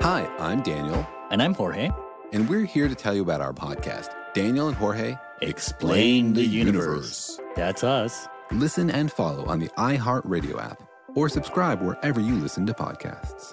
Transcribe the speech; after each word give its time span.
Hi, 0.00 0.24
I'm 0.38 0.62
Daniel, 0.62 1.06
And 1.30 1.42
I'm 1.42 1.52
Jorge. 1.52 1.90
and 2.32 2.48
we're 2.48 2.64
here 2.64 2.88
to 2.88 2.94
tell 2.94 3.14
you 3.14 3.20
about 3.20 3.42
our 3.42 3.52
podcast, 3.52 4.08
Daniel 4.32 4.68
and 4.68 4.76
Jorge 4.76 5.16
Explain 5.42 6.32
the 6.32 6.42
Universe. 6.44 7.38
That's 7.56 7.84
us. 7.84 8.26
Listen 8.50 8.88
and 8.90 9.12
follow 9.12 9.44
on 9.44 9.58
the 9.60 9.68
iHeartRadio 9.76 10.58
app 10.62 10.82
or 11.14 11.28
subscribe 11.28 11.82
wherever 11.82 12.20
you 12.20 12.36
listen 12.36 12.64
to 12.66 12.72
podcasts. 12.72 13.52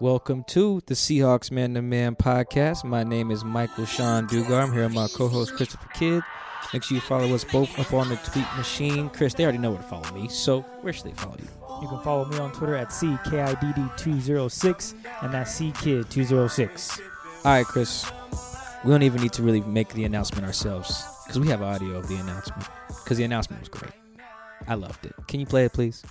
Welcome 0.00 0.44
to 0.44 0.80
the 0.86 0.94
Seahawks 0.94 1.50
Man 1.50 1.74
to 1.74 1.82
Man 1.82 2.16
podcast. 2.16 2.84
My 2.84 3.04
name 3.04 3.30
is 3.30 3.44
Michael-Shawn 3.44 4.28
Dugar. 4.28 4.62
I'm 4.62 4.72
here 4.72 4.84
with 4.84 4.94
my 4.94 5.08
co-host 5.08 5.54
Christopher 5.56 5.90
Kidd. 5.92 6.22
Make 6.72 6.84
sure 6.84 6.94
you 6.94 7.02
follow 7.02 7.34
us 7.34 7.44
both 7.44 7.78
up 7.78 7.92
on 7.92 8.08
the 8.08 8.16
tweet 8.16 8.46
machine. 8.56 9.10
Chris, 9.10 9.34
they 9.34 9.42
already 9.42 9.58
know 9.58 9.72
where 9.72 9.82
to 9.82 9.86
follow 9.86 10.10
me, 10.12 10.30
so 10.30 10.62
where 10.80 10.94
should 10.94 11.04
they 11.04 11.12
follow 11.12 11.36
you? 11.38 11.46
You 11.82 11.88
can 11.88 12.00
follow 12.00 12.24
me 12.24 12.38
on 12.38 12.50
Twitter 12.52 12.76
at 12.76 12.88
CKIDD206 12.88 14.94
and 15.20 15.34
that's 15.34 15.60
CKid206. 15.60 17.00
All 17.44 17.52
right, 17.52 17.66
Chris. 17.66 18.10
We 18.82 18.92
don't 18.92 19.02
even 19.02 19.20
need 19.20 19.34
to 19.34 19.42
really 19.42 19.60
make 19.60 19.92
the 19.92 20.04
announcement 20.04 20.46
ourselves 20.46 21.04
because 21.26 21.38
we 21.38 21.48
have 21.48 21.60
audio 21.60 21.96
of 21.96 22.08
the 22.08 22.16
announcement. 22.16 22.66
Because 22.88 23.18
the 23.18 23.24
announcement 23.24 23.60
was 23.60 23.68
great. 23.68 23.92
I 24.66 24.76
loved 24.76 25.04
it. 25.04 25.12
Can 25.28 25.40
you 25.40 25.46
play 25.46 25.66
it, 25.66 25.74
please? 25.74 26.02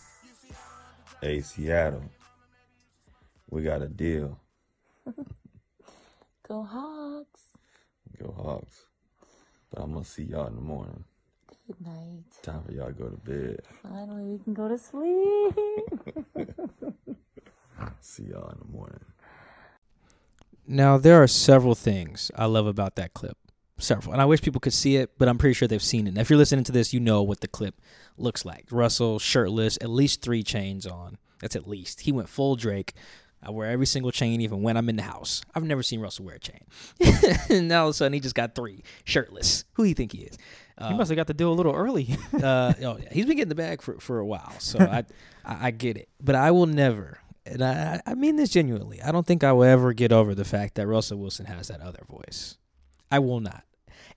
Hey, 1.22 1.42
Seattle, 1.42 2.03
we 3.49 3.63
got 3.63 3.81
a 3.81 3.88
deal. 3.88 4.39
Go 6.48 6.63
Hawks. 6.63 7.41
Go 8.22 8.34
Hawks. 8.38 8.85
But 9.72 9.84
I'm 9.84 9.91
going 9.94 10.03
to 10.03 10.09
see 10.09 10.23
y'all 10.23 10.48
in 10.48 10.55
the 10.55 10.62
morning. 10.62 11.03
Good 11.67 11.85
night. 11.85 12.23
Time 12.41 12.63
for 12.63 12.72
y'all 12.72 12.88
to 12.88 12.94
go 12.94 13.09
to 13.09 13.17
bed. 13.17 13.61
Finally, 13.83 14.23
we 14.23 14.39
can 14.39 14.56
go 14.56 14.67
to 14.67 14.78
sleep. 14.78 15.56
See 18.02 18.23
y'all 18.23 18.50
in 18.50 18.58
the 18.59 18.72
morning. 18.75 19.06
Now, 20.67 20.97
there 20.97 21.22
are 21.22 21.28
several 21.28 21.75
things 21.75 22.31
I 22.36 22.45
love 22.45 22.66
about 22.66 22.95
that 22.95 23.13
clip. 23.13 23.38
Several. 23.78 24.13
And 24.13 24.22
I 24.22 24.25
wish 24.25 24.41
people 24.41 24.59
could 24.59 24.73
see 24.73 24.95
it, 24.97 25.11
but 25.19 25.28
I'm 25.30 25.38
pretty 25.38 25.53
sure 25.53 25.67
they've 25.67 25.81
seen 25.81 26.08
it. 26.08 26.09
And 26.09 26.17
if 26.17 26.30
you're 26.30 26.38
listening 26.38 26.66
to 26.66 26.72
this, 26.72 26.91
you 26.91 27.00
know 27.00 27.22
what 27.22 27.41
the 27.41 27.47
clip 27.47 27.80
looks 28.17 28.44
like. 28.44 28.66
Russell 28.72 29.19
shirtless, 29.19 29.78
at 29.80 29.89
least 29.89 30.22
three 30.22 30.41
chains 30.41 30.88
on. 30.88 31.17
That's 31.39 31.56
at 31.56 31.67
least. 31.67 32.02
He 32.02 32.11
went 32.11 32.30
full 32.30 32.56
Drake. 32.56 32.94
I 33.42 33.52
wear 33.52 33.70
every 33.70 33.86
single 33.86 34.12
chain, 34.12 34.42
even 34.42 34.62
when 34.62 34.76
I'm 34.76 34.90
in 34.90 34.98
the 34.98 35.04
house. 35.04 35.42
I've 35.56 35.64
never 35.64 35.82
seen 35.82 36.02
Russell 36.02 36.26
wear 36.26 36.36
a 36.36 36.40
chain. 36.40 36.66
and 37.50 37.68
now 37.70 37.84
all 37.84 37.88
of 37.88 37.92
a 37.92 37.94
sudden, 37.94 38.14
he 38.14 38.20
just 38.20 38.36
got 38.36 38.54
three 38.54 38.84
shirtless. 39.06 39.64
Who 39.73 39.84
do 39.84 39.90
you 39.90 39.96
think 39.96 40.12
he 40.12 40.23
is? 40.23 40.38
You 40.81 40.96
must 40.96 41.09
have 41.09 41.18
got 41.18 41.28
the 41.28 41.34
deal 41.34 41.52
a 41.52 41.54
little 41.54 41.76
early. 41.76 42.16
uh, 42.42 42.73
oh, 42.84 42.98
yeah, 42.98 43.09
he's 43.12 43.26
been 43.26 43.36
getting 43.36 43.50
the 43.50 43.56
bag 43.56 43.81
for, 43.81 44.00
for 44.00 44.20
a 44.20 44.26
while, 44.26 44.54
so 44.59 44.80
I, 44.80 45.04
I 45.44 45.68
I 45.68 45.72
get 45.72 45.98
it. 45.98 46.08
But 46.22 46.36
I 46.36 46.52
will 46.52 46.68
never, 46.68 47.20
and 47.46 47.62
I 47.62 48.02
I 48.06 48.16
mean 48.16 48.38
this 48.38 48.50
genuinely. 48.50 49.02
I 49.02 49.12
don't 49.12 49.26
think 49.26 49.44
I 49.44 49.52
will 49.52 49.66
ever 49.66 49.92
get 49.92 50.14
over 50.14 50.34
the 50.34 50.46
fact 50.46 50.76
that 50.76 50.88
Russell 50.88 51.20
Wilson 51.20 51.48
has 51.48 51.68
that 51.68 51.81
other 51.81 52.03
voice. 52.09 52.58
I 53.12 53.20
will 53.20 53.42
not, 53.42 53.64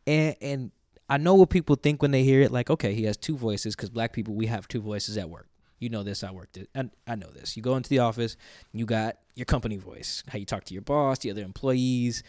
and 0.07 0.37
and 0.41 0.71
I 1.09 1.17
know 1.17 1.35
what 1.35 1.51
people 1.51 1.75
think 1.75 2.01
when 2.01 2.13
they 2.13 2.23
hear 2.23 2.43
it. 2.43 2.53
Like, 2.53 2.71
okay, 2.71 2.95
he 2.95 3.05
has 3.05 3.17
two 3.17 3.37
voices 3.37 3.75
because 3.75 3.91
black 3.91 4.13
people 4.13 4.35
we 4.35 4.47
have 4.47 4.69
two 4.69 4.81
voices 4.81 5.19
at 5.19 5.29
work. 5.29 5.49
You 5.83 5.89
know 5.89 6.05
this. 6.05 6.23
I 6.23 6.31
worked 6.31 6.57
it. 6.57 6.71
and 6.75 6.91
I 7.09 7.17
know 7.17 7.29
this. 7.29 7.57
You 7.57 7.63
go 7.63 7.77
into 7.77 7.91
the 7.91 7.99
office, 7.99 8.37
you 8.73 8.87
got 8.87 9.17
your 9.35 9.47
company 9.47 9.77
voice, 9.77 10.23
how 10.29 10.39
you 10.39 10.47
talk 10.47 10.65
to 10.65 10.75
your 10.75 10.83
boss, 10.83 11.19
the 11.19 11.31
other 11.31 11.43
employees, 11.43 12.23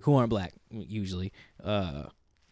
who 0.00 0.14
aren't 0.16 0.30
black 0.30 0.54
usually. 0.70 1.32
Uh, 1.62 2.04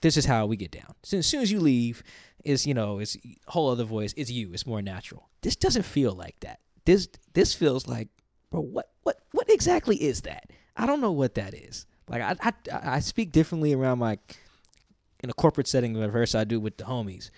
this 0.03 0.19
is 0.19 0.27
how 0.27 0.45
we 0.45 0.57
get 0.57 0.71
down. 0.71 0.95
So 1.03 1.17
as 1.17 1.27
soon 1.27 1.41
as 1.41 1.51
you 1.51 1.61
leave, 1.61 2.03
is 2.45 2.67
you 2.67 2.75
know, 2.75 2.99
it's 2.99 3.17
whole 3.47 3.71
other 3.71 3.85
voice. 3.85 4.13
It's 4.19 4.31
you. 4.31 4.53
It's 4.53 4.67
more 4.67 4.83
natural. 4.83 5.31
This 5.41 5.57
doesn't 5.57 5.85
feel 5.85 6.13
like 6.13 6.39
that. 6.41 6.61
This 6.85 7.09
this 7.33 7.55
feels 7.55 7.87
like, 7.87 8.09
bro, 8.51 8.61
what 8.61 8.91
what 9.03 9.21
what 9.33 9.49
exactly 9.49 9.97
is 9.97 10.21
that? 10.23 10.51
I 10.77 10.85
don't 10.85 11.01
know 11.01 11.13
what 11.13 11.37
that 11.37 11.55
is. 11.55 11.87
Like 12.07 12.21
I 12.21 12.37
I 12.43 12.97
I 12.97 13.01
speak 13.01 13.33
differently 13.33 13.73
around 13.73 13.99
my 13.99 14.19
in 15.23 15.31
a 15.31 15.33
corporate 15.33 15.67
setting 15.67 15.95
versus 16.11 16.35
I 16.35 16.45
do 16.45 16.61
with 16.61 16.77
the 16.77 16.85
homies. 16.85 17.31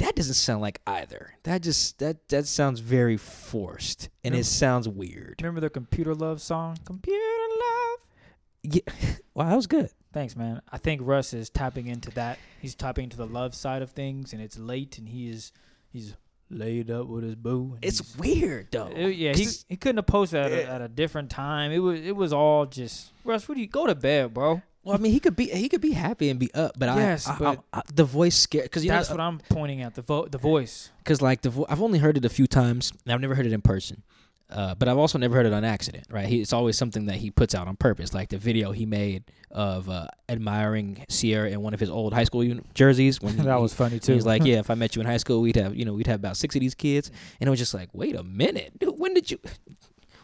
That 0.00 0.16
doesn't 0.16 0.34
sound 0.34 0.62
like 0.62 0.80
either. 0.86 1.34
That 1.42 1.62
just 1.62 1.98
that 1.98 2.26
that 2.30 2.46
sounds 2.46 2.80
very 2.80 3.16
forced 3.16 4.08
and 4.24 4.34
it 4.34 4.44
sounds 4.44 4.88
weird. 4.88 5.36
Remember 5.42 5.60
their 5.60 5.68
Computer 5.70 6.14
Love 6.14 6.40
song? 6.40 6.78
Computer 6.84 7.18
Love. 7.18 7.98
Yeah, 8.62 8.80
wow, 9.34 9.48
that 9.50 9.56
was 9.56 9.66
good. 9.66 9.90
Thanks, 10.12 10.36
man. 10.36 10.60
I 10.72 10.78
think 10.78 11.02
Russ 11.04 11.32
is 11.34 11.50
tapping 11.50 11.86
into 11.86 12.10
that. 12.12 12.38
He's 12.60 12.74
tapping 12.74 13.04
into 13.04 13.16
the 13.16 13.26
love 13.26 13.54
side 13.54 13.80
of 13.82 13.90
things, 13.90 14.32
and 14.32 14.42
it's 14.42 14.58
late, 14.58 14.98
and 14.98 15.08
he 15.08 15.28
is 15.30 15.52
he's 15.90 16.14
laid 16.48 16.90
up 16.90 17.06
with 17.06 17.22
his 17.22 17.36
boo. 17.36 17.76
It's 17.82 18.16
weird 18.16 18.68
though. 18.72 18.88
It- 18.94 19.16
yeah, 19.16 19.34
he, 19.34 19.46
he 19.68 19.76
couldn't 19.76 19.98
have 19.98 20.06
posted 20.06 20.40
at 20.40 20.50
a, 20.52 20.66
at 20.68 20.80
a 20.80 20.88
different 20.88 21.30
time. 21.30 21.72
It 21.72 21.78
was 21.78 22.00
it 22.00 22.16
was 22.16 22.32
all 22.32 22.64
just 22.66 23.10
Russ. 23.24 23.48
What 23.48 23.54
do 23.56 23.60
you 23.60 23.68
go 23.68 23.86
to 23.86 23.94
bed, 23.94 24.32
bro? 24.34 24.62
Well, 24.82 24.94
I 24.94 24.98
mean, 24.98 25.12
he 25.12 25.20
could 25.20 25.36
be 25.36 25.46
he 25.46 25.68
could 25.68 25.82
be 25.82 25.92
happy 25.92 26.30
and 26.30 26.40
be 26.40 26.52
up, 26.54 26.72
but 26.78 26.86
Yes, 26.96 27.26
I, 27.26 27.34
I, 27.34 27.38
but- 27.38 27.64
I, 27.72 27.78
I 27.78 27.82
the 27.94 28.04
voice 28.04 28.34
scared 28.36 28.64
because 28.64 28.84
That's 28.84 29.10
know 29.10 29.16
what 29.16 29.20
I'm 29.22 29.38
pointing 29.50 29.82
at. 29.82 29.94
The 29.94 30.02
vo- 30.02 30.26
the 30.26 30.38
voice. 30.38 30.90
because 30.98 31.20
like 31.20 31.42
the 31.42 31.50
vo- 31.50 31.66
I've 31.68 31.82
only 31.82 31.98
heard 31.98 32.16
it 32.16 32.24
a 32.24 32.30
few 32.30 32.46
times 32.46 32.90
and 33.04 33.12
I've 33.12 33.20
never 33.20 33.34
heard 33.34 33.44
it 33.44 33.52
in 33.52 33.60
person, 33.60 34.02
uh, 34.48 34.74
but 34.76 34.88
I've 34.88 34.96
also 34.96 35.18
never 35.18 35.34
heard 35.34 35.44
it 35.44 35.52
on 35.52 35.64
accident. 35.64 36.06
Right? 36.10 36.26
He, 36.26 36.40
it's 36.40 36.54
always 36.54 36.78
something 36.78 37.06
that 37.06 37.16
he 37.16 37.30
puts 37.30 37.54
out 37.54 37.68
on 37.68 37.76
purpose, 37.76 38.14
like 38.14 38.30
the 38.30 38.38
video 38.38 38.72
he 38.72 38.86
made 38.86 39.24
of 39.50 39.90
uh, 39.90 40.06
admiring 40.30 41.04
Ciara 41.10 41.50
in 41.50 41.60
one 41.60 41.74
of 41.74 41.80
his 41.80 41.90
old 41.90 42.14
high 42.14 42.24
school 42.24 42.42
uni- 42.42 42.62
jerseys. 42.72 43.20
When 43.20 43.34
he, 43.36 43.42
that 43.42 43.60
was 43.60 43.74
funny 43.74 43.98
too. 43.98 44.14
He's 44.14 44.24
like, 44.24 44.44
yeah, 44.46 44.58
if 44.60 44.70
I 44.70 44.74
met 44.76 44.96
you 44.96 45.00
in 45.02 45.06
high 45.06 45.18
school, 45.18 45.42
we'd 45.42 45.56
have 45.56 45.74
you 45.76 45.84
know 45.84 45.92
we'd 45.92 46.06
have 46.06 46.20
about 46.20 46.38
six 46.38 46.54
of 46.56 46.60
these 46.62 46.74
kids, 46.74 47.10
and 47.38 47.48
it 47.48 47.50
was 47.50 47.58
just 47.58 47.74
like, 47.74 47.90
wait 47.92 48.16
a 48.16 48.22
minute, 48.22 48.78
dude, 48.78 48.94
when 48.98 49.12
did 49.12 49.30
you? 49.30 49.38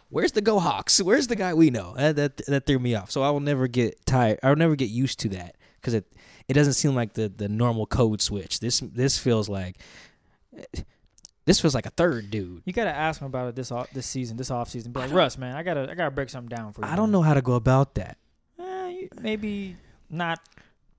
Where's 0.09 0.33
the 0.33 0.41
Go 0.41 0.59
Hawks? 0.59 1.03
Where's 1.03 1.27
the 1.27 1.37
guy 1.37 1.55
we 1.55 1.71
know? 1.71 1.95
That, 1.97 2.17
that 2.17 2.37
that 2.47 2.67
threw 2.67 2.79
me 2.79 2.95
off. 2.95 3.11
So 3.11 3.23
I 3.23 3.31
will 3.31 3.41
never 3.41 3.67
get 3.67 4.05
tired. 4.07 4.39
I'll 4.43 4.57
never 4.57 4.77
get 4.77 4.89
used 4.89 5.19
to 5.21 5.29
that 5.31 5.57
because 5.81 5.95
it 5.95 6.13
it 6.49 6.55
doesn't 6.55 6.75
seem 6.75 6.95
like 6.95 7.15
the 7.15 7.29
the 7.29 7.49
normal 7.49 7.87
code 7.87 8.23
switch. 8.23 8.61
This 8.61 8.81
this 8.81 9.19
feels 9.19 9.49
like 9.49 9.79
this 11.45 11.61
feels 11.61 11.75
like 11.75 11.87
a 11.87 11.91
third 11.91 12.31
dude. 12.31 12.63
You 12.65 12.73
gotta 12.73 12.95
ask 12.95 13.21
him 13.21 13.27
about 13.27 13.49
it 13.49 13.57
this 13.57 13.73
off, 13.73 13.91
this 13.91 14.07
season, 14.07 14.37
this 14.37 14.51
off 14.51 14.69
season. 14.69 14.93
Be 14.93 15.01
like, 15.01 15.13
Russ, 15.13 15.39
man, 15.39 15.57
I 15.57 15.63
gotta 15.63 15.89
I 15.91 15.95
gotta 15.95 16.11
break 16.11 16.29
something 16.31 16.55
down 16.55 16.73
for 16.73 16.83
you. 16.83 16.87
I 16.87 16.97
don't 16.97 17.07
man." 17.07 17.13
know 17.13 17.23
how 17.23 17.35
to 17.35 17.43
go 17.43 17.55
about 17.55 17.95
that. 17.95 18.19
Eh, 18.61 19.09
maybe 19.21 19.77
not 20.11 20.41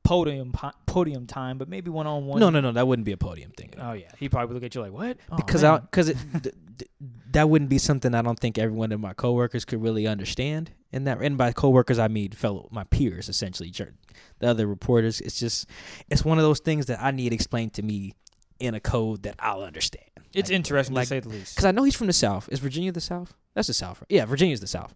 podium 0.03 0.53
podium 0.85 1.27
time, 1.27 1.57
but 1.57 1.67
maybe 1.67 1.89
one 1.89 2.07
on 2.07 2.25
one. 2.25 2.39
No, 2.39 2.49
no, 2.49 2.61
no. 2.61 2.71
That 2.71 2.87
wouldn't 2.87 3.05
be 3.05 3.11
a 3.11 3.17
podium 3.17 3.51
thing. 3.51 3.73
Oh 3.79 3.93
yeah, 3.93 4.11
he 4.17 4.29
probably 4.29 4.47
would 4.47 4.55
look 4.55 4.63
at 4.63 4.75
you 4.75 4.81
like, 4.81 4.91
what? 4.91 5.17
Oh, 5.31 5.35
because 5.35 5.63
I 5.63 5.71
man. 5.71 5.81
because 5.91 6.09
it 6.09 6.17
that 7.31 7.49
wouldn't 7.49 7.69
be 7.69 7.77
something 7.77 8.13
I 8.13 8.21
don't 8.21 8.39
think 8.39 8.57
everyone 8.57 8.91
of 8.91 8.99
my 8.99 9.13
coworkers 9.13 9.65
could 9.65 9.81
really 9.81 10.07
understand. 10.07 10.71
And 10.93 11.05
that 11.05 11.21
and 11.21 11.37
by 11.37 11.51
coworkers 11.51 11.99
I 11.99 12.07
mean 12.07 12.31
fellow 12.31 12.69
my 12.71 12.85
peers 12.85 13.27
essentially, 13.29 13.71
the 14.39 14.47
other 14.47 14.65
reporters. 14.67 15.19
It's 15.21 15.39
just 15.39 15.67
it's 16.09 16.23
one 16.23 16.37
of 16.37 16.43
those 16.43 16.59
things 16.59 16.85
that 16.87 17.01
I 17.01 17.11
need 17.11 17.33
explained 17.33 17.73
to 17.73 17.83
me 17.83 18.13
in 18.59 18.73
a 18.73 18.79
code 18.79 19.23
that 19.23 19.35
I'll 19.39 19.63
understand. 19.63 20.05
it's 20.33 20.49
Like- 20.49 20.55
interesting 20.55 20.95
like- 20.95 21.05
to 21.05 21.09
say 21.09 21.19
the 21.19 21.29
least. 21.29 21.55
Because 21.55 21.65
I 21.65 21.71
know 21.71 21.83
he's 21.83 21.95
from 21.95 22.07
the 22.07 22.13
South. 22.13 22.47
Is 22.51 22.59
Virginia 22.59 22.91
the 22.91 23.01
South? 23.01 23.33
That's 23.53 23.67
the 23.67 23.73
South. 23.73 23.99
right? 24.01 24.07
Yeah, 24.09 24.25
Virginia's 24.25 24.59
the 24.61 24.67
South. 24.67 24.95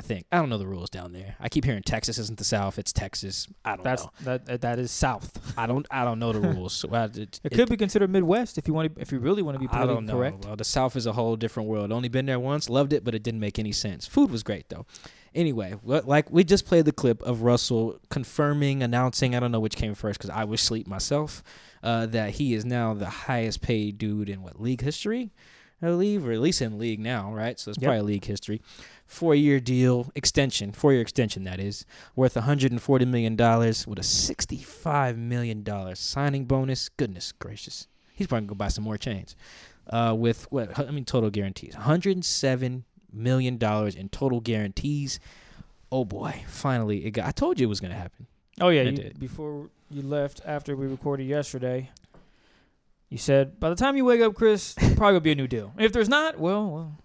I 0.00 0.02
think. 0.02 0.24
I 0.32 0.38
don't 0.38 0.48
know 0.48 0.56
the 0.56 0.66
rules 0.66 0.88
down 0.88 1.12
there. 1.12 1.36
I 1.38 1.50
keep 1.50 1.66
hearing 1.66 1.82
Texas 1.82 2.18
isn't 2.18 2.38
the 2.38 2.44
South. 2.44 2.78
It's 2.78 2.90
Texas. 2.92 3.46
I 3.66 3.76
don't 3.76 3.84
That's 3.84 4.04
know. 4.04 4.10
that, 4.22 4.46
that 4.46 4.60
that 4.62 4.78
is 4.78 4.90
South. 4.90 5.30
I 5.58 5.66
don't. 5.66 5.86
I 5.90 6.04
don't 6.04 6.18
know 6.18 6.32
the 6.32 6.40
rules. 6.54 6.72
So 6.72 6.88
I, 6.94 7.04
it, 7.04 7.38
It, 7.44 7.52
could 7.52 7.68
be 7.68 7.76
considered 7.76 8.08
Midwest 8.10 8.56
if 8.56 8.66
you 8.66 8.72
want 8.72 8.94
to, 8.94 9.00
if 9.00 9.12
you 9.12 9.18
really 9.18 9.42
want 9.42 9.56
to 9.56 9.60
be 9.60 9.68
I 9.70 9.84
don't 9.84 10.06
know. 10.06 10.14
correct. 10.14 10.44
Well, 10.46 10.56
the 10.56 10.64
South 10.64 10.96
is 10.96 11.04
a 11.06 11.12
whole 11.12 11.36
different 11.36 11.68
world. 11.68 11.92
Only 11.92 12.08
been 12.08 12.24
there 12.26 12.40
once, 12.40 12.70
loved 12.70 12.92
it, 12.94 13.04
but 13.04 13.14
it 13.14 13.22
didn't 13.22 13.40
make 13.40 13.58
any 13.58 13.72
sense. 13.72 14.06
Food 14.06 14.30
was 14.30 14.42
great 14.42 14.68
though. 14.70 14.86
Anyway, 15.34 15.74
like 15.84 16.30
we 16.30 16.42
just 16.42 16.66
played 16.66 16.86
the 16.86 16.92
clip 16.92 17.22
of 17.22 17.42
Russell 17.42 18.00
confirming, 18.08 18.82
announcing. 18.82 19.34
I 19.36 19.40
don't 19.40 19.52
know 19.52 19.60
which 19.60 19.76
came 19.76 19.94
first 19.94 20.18
because 20.18 20.30
I 20.30 20.44
was 20.44 20.60
asleep 20.60 20.86
myself. 20.88 21.42
Uh, 21.82 22.06
that 22.06 22.30
he 22.32 22.52
is 22.52 22.64
now 22.64 22.92
the 22.94 23.08
highest 23.08 23.62
paid 23.62 23.96
dude 23.96 24.28
in 24.28 24.42
what 24.42 24.60
league 24.60 24.82
history, 24.82 25.30
I 25.80 25.86
believe, 25.86 26.26
or 26.26 26.32
at 26.32 26.40
least 26.40 26.60
in 26.60 26.78
league 26.78 27.00
now, 27.00 27.32
right? 27.32 27.58
So 27.58 27.70
it's 27.70 27.78
Yep. 27.80 27.88
probably 27.88 28.12
league 28.14 28.24
history. 28.26 28.60
Four 29.10 29.34
year 29.34 29.58
deal 29.58 30.12
extension, 30.14 30.70
four 30.70 30.92
year 30.92 31.02
extension 31.02 31.42
that 31.42 31.58
is 31.58 31.84
worth 32.14 32.36
140 32.36 33.04
million 33.06 33.34
dollars 33.34 33.84
with 33.84 33.98
a 33.98 34.04
65 34.04 35.18
million 35.18 35.64
dollar 35.64 35.96
signing 35.96 36.44
bonus. 36.44 36.88
Goodness 36.90 37.32
gracious, 37.32 37.88
he's 38.14 38.28
probably 38.28 38.46
gonna 38.46 38.50
go 38.50 38.54
buy 38.54 38.68
some 38.68 38.84
more 38.84 38.96
chains. 38.96 39.34
Uh, 39.88 40.14
with 40.16 40.46
what 40.52 40.78
I 40.78 40.92
mean, 40.92 41.04
total 41.04 41.28
guarantees, 41.28 41.74
107 41.74 42.84
million 43.12 43.58
dollars 43.58 43.96
in 43.96 44.10
total 44.10 44.38
guarantees. 44.40 45.18
Oh 45.90 46.04
boy, 46.04 46.44
finally 46.46 47.04
it 47.04 47.10
got. 47.10 47.26
I 47.26 47.32
told 47.32 47.58
you 47.58 47.66
it 47.66 47.68
was 47.68 47.80
gonna 47.80 47.94
happen. 47.96 48.28
Oh 48.60 48.68
yeah, 48.68 48.82
you, 48.82 48.92
did. 48.92 49.18
before 49.18 49.70
you 49.90 50.02
left 50.02 50.40
after 50.46 50.76
we 50.76 50.86
recorded 50.86 51.26
yesterday, 51.26 51.90
you 53.08 53.18
said 53.18 53.58
by 53.58 53.70
the 53.70 53.76
time 53.76 53.96
you 53.96 54.04
wake 54.04 54.20
up, 54.20 54.36
Chris, 54.36 54.74
probably 54.74 54.94
gonna 54.98 55.20
be 55.20 55.32
a 55.32 55.34
new 55.34 55.48
deal. 55.48 55.72
If 55.80 55.92
there's 55.92 56.08
not, 56.08 56.38
well, 56.38 56.70
well, 56.70 56.98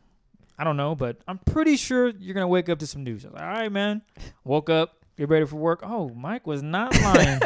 I 0.58 0.64
don't 0.64 0.78
know, 0.78 0.96
but 0.96 1.18
I'm 1.28 1.38
pretty 1.40 1.76
sure 1.78 2.08
you're 2.08 2.34
gonna 2.34 2.48
wake 2.48 2.70
up 2.70 2.80
to 2.80 2.88
some 2.88 3.04
news. 3.04 3.26
I 3.26 3.30
was 3.30 3.34
like, 3.36 3.44
all 3.44 3.50
right, 3.50 3.72
man. 3.72 4.02
Woke 4.44 4.70
up, 4.70 5.06
Get 5.18 5.30
ready 5.30 5.46
for 5.46 5.56
work. 5.56 5.80
Oh, 5.82 6.10
Mike 6.10 6.46
was 6.46 6.62
not 6.62 6.94
lying. 7.02 7.40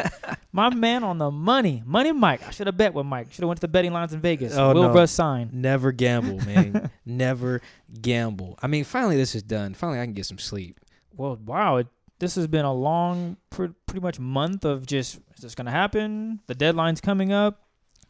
My 0.52 0.74
man 0.74 1.04
on 1.04 1.18
the 1.18 1.30
money. 1.30 1.82
Money 1.86 2.10
Mike. 2.10 2.46
I 2.46 2.50
should 2.50 2.66
have 2.66 2.76
bet 2.76 2.94
with 2.94 3.06
Mike. 3.06 3.32
Should 3.32 3.42
have 3.42 3.48
went 3.48 3.58
to 3.58 3.62
the 3.62 3.68
betting 3.68 3.92
lines 3.92 4.12
in 4.12 4.20
Vegas. 4.20 4.56
Oh, 4.56 4.74
Will 4.74 4.82
no. 4.82 4.92
Russ 4.92 5.12
sign. 5.12 5.50
Never 5.52 5.92
gamble, 5.92 6.38
man. 6.44 6.90
Never 7.06 7.60
gamble. 8.00 8.58
I 8.60 8.66
mean, 8.66 8.82
finally 8.82 9.16
this 9.16 9.36
is 9.36 9.44
done. 9.44 9.74
Finally, 9.74 10.00
I 10.00 10.04
can 10.04 10.14
get 10.14 10.26
some 10.26 10.38
sleep. 10.38 10.80
Well, 11.16 11.38
wow. 11.44 11.76
It, 11.76 11.86
this 12.18 12.34
has 12.34 12.48
been 12.48 12.64
a 12.64 12.74
long, 12.74 13.36
pr- 13.50 13.66
pretty 13.86 14.00
much 14.00 14.18
month 14.18 14.64
of 14.64 14.84
just, 14.84 15.20
is 15.36 15.42
this 15.42 15.54
going 15.54 15.66
to 15.66 15.70
happen? 15.70 16.40
The 16.48 16.56
deadline's 16.56 17.00
coming 17.00 17.32
up. 17.32 17.62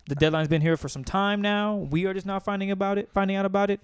The 0.09 0.15
deadline's 0.15 0.49
been 0.49 0.63
here 0.63 0.79
for 0.79 0.89
some 0.89 1.05
time 1.05 1.43
now. 1.43 1.77
We 1.77 2.07
are 2.07 2.15
just 2.15 2.27
now 2.27 2.41
finding 2.41 2.71
about 2.71 2.97
it, 2.97 3.11
finding 3.13 3.37
out 3.37 3.45
about 3.45 3.69
it. 3.71 3.81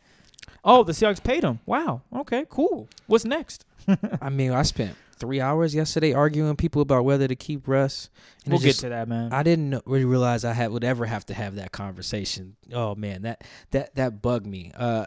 Oh, 0.64 0.82
the 0.82 0.92
Seahawks 0.92 1.22
paid 1.22 1.44
him. 1.44 1.60
Wow. 1.66 2.02
Okay, 2.14 2.44
cool. 2.48 2.88
What's 3.06 3.24
next? 3.24 3.64
I 4.20 4.30
mean, 4.30 4.52
I 4.52 4.62
spent 4.62 4.96
three 5.18 5.40
hours 5.40 5.74
yesterday 5.74 6.12
arguing 6.12 6.48
with 6.50 6.58
people 6.58 6.82
about 6.82 7.04
whether 7.04 7.26
to 7.28 7.36
keep 7.36 7.66
Russ. 7.68 8.10
And 8.44 8.52
we'll 8.52 8.56
it's 8.56 8.64
get 8.64 8.70
just- 8.70 8.80
to 8.80 8.88
that, 8.90 9.08
man. 9.08 9.32
I 9.32 9.42
didn't 9.42 9.70
know- 9.70 9.82
really 9.86 10.04
realize 10.04 10.44
I 10.44 10.52
had 10.52 10.70
would 10.70 10.84
ever 10.84 11.06
have 11.06 11.24
to 11.26 11.34
have 11.34 11.54
that 11.56 11.72
conversation. 11.72 12.56
Oh 12.72 12.94
man, 12.94 13.22
that 13.22 13.44
that 13.70 13.94
that 13.94 14.20
bugged 14.22 14.46
me. 14.46 14.72
Uh, 14.76 15.06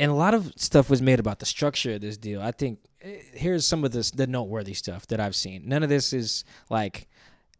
and 0.00 0.10
a 0.10 0.14
lot 0.14 0.32
of 0.34 0.52
stuff 0.56 0.88
was 0.88 1.02
made 1.02 1.18
about 1.20 1.38
the 1.40 1.46
structure 1.46 1.94
of 1.94 2.00
this 2.00 2.16
deal. 2.16 2.40
I 2.40 2.52
think 2.52 2.78
eh, 3.02 3.18
here's 3.34 3.66
some 3.66 3.84
of 3.84 3.92
this 3.92 4.10
the 4.10 4.26
noteworthy 4.26 4.74
stuff 4.74 5.06
that 5.08 5.20
I've 5.20 5.36
seen. 5.36 5.68
None 5.68 5.82
of 5.82 5.88
this 5.88 6.12
is 6.12 6.44
like 6.70 7.08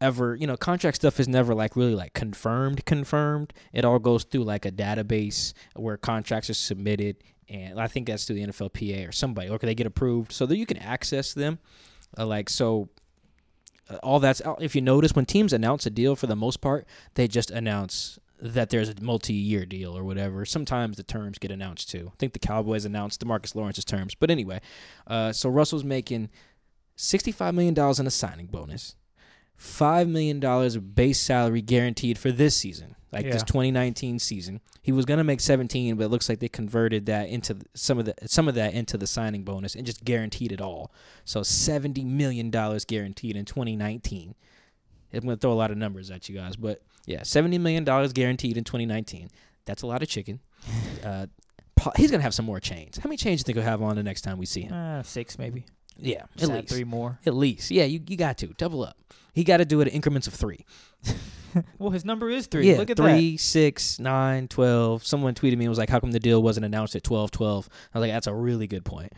ever 0.00 0.36
you 0.36 0.46
know 0.46 0.56
contract 0.56 0.96
stuff 0.96 1.18
is 1.18 1.26
never 1.26 1.54
like 1.54 1.76
really 1.76 1.94
like 1.94 2.14
confirmed 2.14 2.84
confirmed. 2.84 3.52
It 3.72 3.84
all 3.84 3.98
goes 3.98 4.24
through 4.24 4.44
like 4.44 4.64
a 4.64 4.70
database 4.70 5.52
where 5.74 5.96
contracts 5.96 6.50
are 6.50 6.54
submitted 6.54 7.16
and 7.48 7.80
i 7.80 7.86
think 7.86 8.06
that's 8.06 8.24
through 8.24 8.36
the 8.36 8.46
nflpa 8.46 9.08
or 9.08 9.12
somebody 9.12 9.48
or 9.48 9.58
they 9.58 9.74
get 9.74 9.86
approved 9.86 10.32
so 10.32 10.46
that 10.46 10.56
you 10.56 10.66
can 10.66 10.76
access 10.78 11.32
them. 11.34 11.58
Uh, 12.16 12.26
like 12.26 12.48
so 12.48 12.88
uh, 13.90 13.96
all 14.02 14.20
that's 14.20 14.40
if 14.60 14.74
you 14.74 14.80
notice 14.80 15.14
when 15.14 15.26
teams 15.26 15.52
announce 15.52 15.84
a 15.86 15.90
deal 15.90 16.14
for 16.14 16.26
the 16.26 16.36
most 16.36 16.60
part 16.60 16.86
they 17.14 17.26
just 17.26 17.50
announce 17.50 18.18
that 18.40 18.70
there's 18.70 18.88
a 18.88 18.94
multi-year 19.00 19.66
deal 19.66 19.98
or 19.98 20.04
whatever. 20.04 20.44
Sometimes 20.44 20.96
the 20.96 21.02
terms 21.02 21.40
get 21.40 21.50
announced 21.50 21.90
too. 21.90 22.12
I 22.12 22.16
think 22.18 22.34
the 22.34 22.38
cowboys 22.38 22.84
announced 22.84 23.24
demarcus 23.24 23.54
lawrence's 23.54 23.84
terms 23.84 24.14
but 24.14 24.30
anyway 24.30 24.60
uh, 25.06 25.32
so 25.32 25.48
russell's 25.48 25.84
making 25.84 26.30
$65 26.96 27.54
million 27.54 27.76
in 27.76 28.06
a 28.06 28.10
signing 28.10 28.46
bonus 28.46 28.94
$5 29.60 30.08
million 30.08 30.42
of 30.44 30.94
base 30.94 31.20
salary 31.20 31.62
guaranteed 31.62 32.18
for 32.18 32.30
this 32.30 32.56
season 32.56 32.94
like 33.10 33.24
this 33.32 33.42
2019 33.42 34.18
season 34.18 34.60
he 34.82 34.92
was 34.92 35.04
going 35.04 35.18
to 35.18 35.24
make 35.24 35.40
17 35.40 35.96
but 35.96 36.04
it 36.04 36.08
looks 36.08 36.28
like 36.28 36.38
they 36.38 36.48
converted 36.48 37.06
that 37.06 37.28
into 37.28 37.56
some 37.74 37.98
of 37.98 38.04
the 38.04 38.14
some 38.26 38.46
of 38.48 38.54
that 38.54 38.74
into 38.74 38.96
the 38.96 39.06
signing 39.06 39.42
bonus 39.42 39.74
and 39.74 39.86
just 39.86 40.04
guaranteed 40.04 40.52
it 40.52 40.60
all 40.60 40.92
so 41.24 41.40
$70 41.40 42.04
million 42.04 42.50
guaranteed 42.50 43.36
in 43.36 43.44
2019 43.44 44.34
I'm 45.12 45.20
going 45.20 45.36
to 45.36 45.40
throw 45.40 45.52
a 45.52 45.54
lot 45.54 45.70
of 45.70 45.78
numbers 45.78 46.10
at 46.10 46.28
you 46.28 46.36
guys, 46.36 46.56
but 46.56 46.82
yeah, 47.06 47.20
$70 47.20 47.58
million 47.60 47.84
guaranteed 47.84 48.56
in 48.56 48.64
2019. 48.64 49.30
That's 49.64 49.82
a 49.82 49.86
lot 49.86 50.02
of 50.02 50.08
chicken. 50.08 50.40
Uh, 51.04 51.26
he's 51.96 52.10
going 52.10 52.18
to 52.18 52.24
have 52.24 52.34
some 52.34 52.44
more 52.44 52.58
chains. 52.58 52.98
How 52.98 53.08
many 53.08 53.16
chains 53.16 53.44
do 53.44 53.50
you 53.50 53.54
think 53.54 53.64
he'll 53.64 53.70
have 53.70 53.80
on 53.82 53.94
the 53.94 54.02
next 54.02 54.22
time 54.22 54.36
we 54.36 54.46
see 54.46 54.62
him? 54.62 54.72
Uh, 54.74 55.02
six 55.04 55.38
maybe. 55.38 55.64
Yeah, 55.98 56.24
at 56.40 56.48
least. 56.48 56.68
three 56.68 56.84
more. 56.84 57.18
At 57.26 57.34
least. 57.34 57.70
Yeah, 57.70 57.84
you, 57.84 58.00
you 58.06 58.16
got 58.16 58.38
to. 58.38 58.48
Double 58.48 58.82
up. 58.84 58.96
He 59.34 59.44
got 59.44 59.58
to 59.58 59.64
do 59.64 59.80
it 59.80 59.88
in 59.88 59.94
increments 59.94 60.26
of 60.26 60.34
three. 60.34 60.64
Well, 61.78 61.90
his 61.90 62.04
number 62.04 62.28
is 62.28 62.46
three. 62.46 62.70
Yeah, 62.70 62.76
Look 62.76 62.90
at 62.90 62.98
three, 62.98 63.36
six, 63.36 63.98
nine, 63.98 64.48
12. 64.48 65.04
Someone 65.04 65.34
tweeted 65.34 65.56
me 65.56 65.64
and 65.64 65.70
was 65.70 65.78
like, 65.78 65.88
how 65.88 65.98
come 65.98 66.12
the 66.12 66.20
deal 66.20 66.42
wasn't 66.42 66.66
announced 66.66 66.94
at 66.94 67.02
12 67.02 67.30
12? 67.30 67.68
I 67.94 67.98
was 67.98 68.06
like, 68.06 68.12
that's 68.14 68.26
a 68.26 68.34
really 68.34 68.66
good 68.66 68.84
point. 68.84 69.12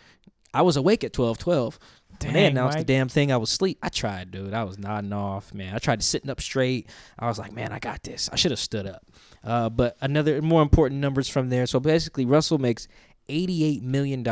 I 0.53 0.62
was 0.62 0.77
awake 0.77 1.05
at 1.05 1.12
12 1.12 1.38
12. 1.38 1.79
that. 2.21 2.25
When 2.27 2.35
they 2.35 2.47
announced 2.47 2.79
Mike. 2.79 2.87
the 2.87 2.93
damn 2.93 3.09
thing, 3.09 3.33
I 3.33 3.37
was 3.37 3.50
asleep. 3.53 3.79
I 3.83 3.88
tried, 3.88 4.31
dude. 4.31 4.55
I 4.55 4.65
was 4.65 4.79
nodding 4.79 5.12
off, 5.12 5.53
man. 5.55 5.75
I 5.75 5.79
tried 5.79 6.03
sitting 6.03 6.31
up 6.31 6.41
straight. 6.41 6.88
I 7.19 7.26
was 7.26 7.38
like, 7.38 7.53
man, 7.53 7.73
I 7.73 7.79
got 7.79 8.03
this. 8.03 8.29
I 8.33 8.37
should 8.37 8.50
have 8.53 8.61
stood 8.61 8.87
up. 8.87 9.05
Uh, 9.43 9.69
but 9.69 9.97
another 10.00 10.41
more 10.43 10.62
important 10.62 11.00
numbers 11.00 11.29
from 11.29 11.49
there. 11.49 11.67
So 11.67 11.81
basically, 11.81 12.25
Russell 12.25 12.59
makes 12.59 12.88
$88 13.29 13.83
million 13.83 14.23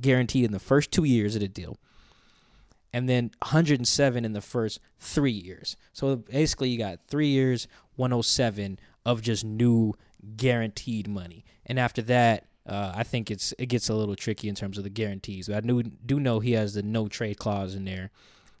guaranteed 0.00 0.44
in 0.44 0.52
the 0.52 0.58
first 0.58 0.90
two 0.90 1.04
years 1.04 1.34
of 1.34 1.40
the 1.40 1.48
deal. 1.48 1.78
And 2.92 3.08
then 3.08 3.32
107 3.42 4.24
in 4.24 4.32
the 4.32 4.40
first 4.40 4.78
three 4.98 5.32
years. 5.32 5.76
So 5.92 6.16
basically, 6.16 6.68
you 6.68 6.78
got 6.78 7.00
three 7.08 7.26
years, 7.26 7.66
107 7.96 8.78
of 9.04 9.20
just 9.20 9.44
new 9.44 9.94
guaranteed 10.36 11.08
money. 11.08 11.44
And 11.66 11.78
after 11.78 12.02
that, 12.02 12.46
uh, 12.66 12.92
I 12.94 13.02
think 13.02 13.30
it's 13.30 13.52
it 13.58 13.66
gets 13.66 13.88
a 13.88 13.94
little 13.94 14.16
tricky 14.16 14.48
in 14.48 14.54
terms 14.54 14.78
of 14.78 14.84
the 14.84 14.90
guarantees. 14.90 15.48
But 15.48 15.56
I 15.56 15.60
do 15.60 15.82
do 15.82 16.20
know 16.20 16.40
he 16.40 16.52
has 16.52 16.74
the 16.74 16.82
no 16.82 17.08
trade 17.08 17.38
clause 17.38 17.74
in 17.74 17.84
there, 17.84 18.10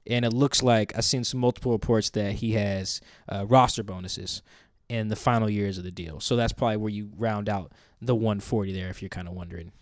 and 0.06 0.24
it 0.24 0.32
looks 0.32 0.62
like 0.62 0.96
I've 0.96 1.04
seen 1.04 1.24
some 1.24 1.40
multiple 1.40 1.72
reports 1.72 2.10
that 2.10 2.32
he 2.32 2.52
has 2.52 3.00
uh, 3.28 3.46
roster 3.46 3.82
bonuses 3.82 4.42
in 4.88 5.08
the 5.08 5.16
final 5.16 5.48
years 5.48 5.78
of 5.78 5.84
the 5.84 5.90
deal. 5.90 6.20
So 6.20 6.36
that's 6.36 6.52
probably 6.52 6.76
where 6.76 6.90
you 6.90 7.10
round 7.16 7.48
out 7.48 7.72
the 8.02 8.14
140 8.14 8.72
there, 8.72 8.88
if 8.88 9.00
you're 9.00 9.08
kind 9.08 9.26
of 9.26 9.32
wondering 9.32 9.72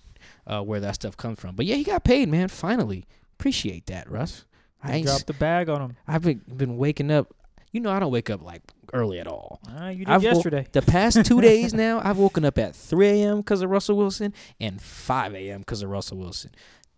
uh, 0.47 0.63
where 0.63 0.81
that 0.81 0.95
stuff 0.97 1.17
comes 1.17 1.39
from. 1.41 1.55
But 1.57 1.67
yeah, 1.67 1.77
he 1.77 1.85
got 1.85 2.05
paid, 2.05 2.29
man. 2.29 2.49
Finally, 2.49 3.05
appreciate 3.39 3.87
that, 3.87 4.11
Russ. 4.11 4.45
I 4.83 5.01
dropped 5.03 5.27
the 5.29 5.33
bag 5.35 5.69
on 5.69 5.81
him. 5.81 5.97
I've 6.09 6.23
been 6.23 6.43
been 6.57 6.77
waking 6.77 7.11
up. 7.11 7.35
You 7.71 7.81
know, 7.81 7.91
I 7.91 8.01
don't 8.01 8.11
wake 8.13 8.29
up 8.29 8.43
like 8.43 8.61
early 8.93 9.19
at 9.21 9.27
all. 9.27 9.61
Ah, 9.69 9.89
you 9.89 10.05
did 10.05 10.09
I've 10.11 10.23
wo- 10.23 10.31
yesterday. 10.31 10.67
The 10.73 10.83
past 10.83 11.25
two 11.25 11.41
days 11.51 11.73
now, 11.73 12.01
I've 12.05 12.19
woken 12.19 12.45
up 12.45 12.59
at 12.59 12.75
3 12.77 13.09
a.m. 13.09 13.37
because 13.39 13.63
of 13.63 13.71
Russell 13.71 13.97
Wilson 13.97 14.35
and 14.61 14.83
5 14.83 15.35
a.m. 15.35 15.61
because 15.61 15.83
of 15.83 15.89
Russell 15.89 16.19
Wilson. 16.19 16.51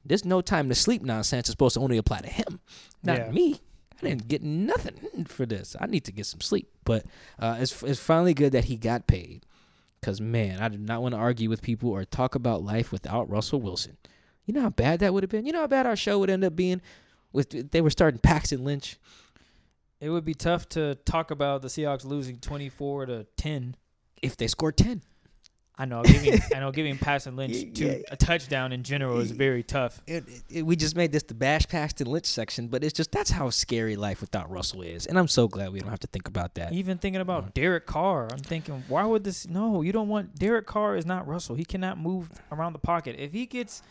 This 0.05 0.25
no 0.25 0.41
time 0.41 0.69
to 0.70 0.75
sleep 0.75 1.02
nonsense 1.02 1.46
is 1.49 1.52
supposed 1.52 1.75
to 1.75 1.81
only 1.81 1.96
apply 1.96 2.23
to 2.23 2.29
him, 2.29 2.58
not 3.05 3.19
Yeah. 3.19 3.31
me. 3.31 3.61
I 4.02 4.08
didn't 4.08 4.26
get 4.26 4.43
nothing 4.43 5.25
for 5.26 5.46
this. 5.46 5.76
I 5.81 5.87
need 5.87 6.05
to 6.06 6.12
get 6.12 6.26
some 6.26 6.41
sleep. 6.41 6.69
But 6.85 7.05
uh, 7.38 7.58
it's, 7.61 7.81
it's 7.85 8.00
finally 8.00 8.35
good 8.35 8.50
that 8.52 8.64
he 8.64 8.76
got 8.76 9.06
paid 9.06 9.44
because, 10.05 10.21
man, 10.21 10.61
I 10.61 10.69
do 10.69 10.77
not 10.77 11.01
want 11.01 11.15
to 11.15 11.19
argue 11.19 11.49
with 11.49 11.62
people 11.62 11.89
or 11.89 12.05
talk 12.05 12.35
about 12.35 12.62
life 12.62 12.93
without 12.93 13.31
Russell 13.31 13.62
Wilson. 13.62 13.97
You 14.45 14.53
know 14.53 14.61
how 14.61 14.69
bad 14.69 15.01
that 15.01 15.15
would 15.15 15.23
have 15.23 15.31
been? 15.31 15.47
You 15.47 15.53
know 15.53 15.62
how 15.62 15.67
bad 15.67 15.87
our 15.87 15.97
show 15.97 16.19
would 16.19 16.29
end 16.29 16.45
up 16.45 16.55
being? 16.55 16.83
With 17.33 17.71
They 17.71 17.81
were 17.81 17.89
starting 17.89 18.21
Paxton 18.21 18.65
Lynch. 18.65 18.99
It 20.03 20.11
would 20.11 20.27
be 20.27 20.35
tough 20.35 20.69
to 20.71 20.97
talk 21.06 21.31
about 21.31 21.62
the 21.62 21.69
Seahawks 21.69 22.05
losing 22.05 22.37
24 22.37 23.06
to 23.06 23.27
10. 23.39 23.77
if 24.21 24.37
they 24.37 24.47
scored 24.47 24.77
10. 24.77 25.01
I 25.76 25.87
know 25.87 26.03
giving 26.05 26.41
I 26.55 26.61
know 26.61 26.71
giving 26.71 26.97
Paxton 27.09 27.35
Lynch 27.35 27.53
Yeah. 27.56 27.94
to 27.94 28.05
a 28.12 28.17
touchdown 28.17 28.73
in 28.73 28.85
general 28.85 29.19
is 29.19 29.32
very 29.32 29.65
tough. 29.65 30.00
it, 30.06 30.25
it, 30.49 30.62
we 30.65 30.76
just 30.76 30.94
made 30.94 31.11
this 31.11 31.25
the 31.25 31.35
bash 31.35 31.67
Paxton 31.67 32.06
Lynch 32.06 32.26
section, 32.26 32.69
but 32.69 32.85
it's 32.85 32.93
just 32.93 33.11
that's 33.11 33.31
how 33.31 33.50
scary 33.50 33.97
life 33.97 34.21
without 34.21 34.49
Russell 34.50 34.82
is, 34.82 35.06
and 35.06 35.19
I'm 35.19 35.26
so 35.26 35.49
glad 35.49 35.73
we 35.73 35.81
don't 35.81 35.91
have 35.91 35.99
to 36.00 36.06
think 36.06 36.29
about 36.29 36.55
that. 36.55 36.72
Even 36.72 36.99
thinking 36.99 37.20
about 37.20 37.41
Uh-huh. 37.43 37.51
Derek 37.55 37.87
Carr, 37.87 38.29
I'm 38.31 38.39
thinking, 38.39 38.84
why 38.89 39.05
would 39.05 39.25
this? 39.25 39.49
No, 39.49 39.82
you 39.82 39.91
don't 39.91 40.08
want 40.08 40.37
Derek 40.37 40.67
Carr 40.67 40.96
is 40.96 41.06
not 41.06 41.27
Russell. 41.27 41.56
He 41.56 41.65
cannot 41.65 41.99
move 41.99 42.31
around 42.53 42.72
the 42.72 42.79
pocket. 42.79 43.17
If 43.19 43.32
he 43.32 43.44
gets, 43.46 43.82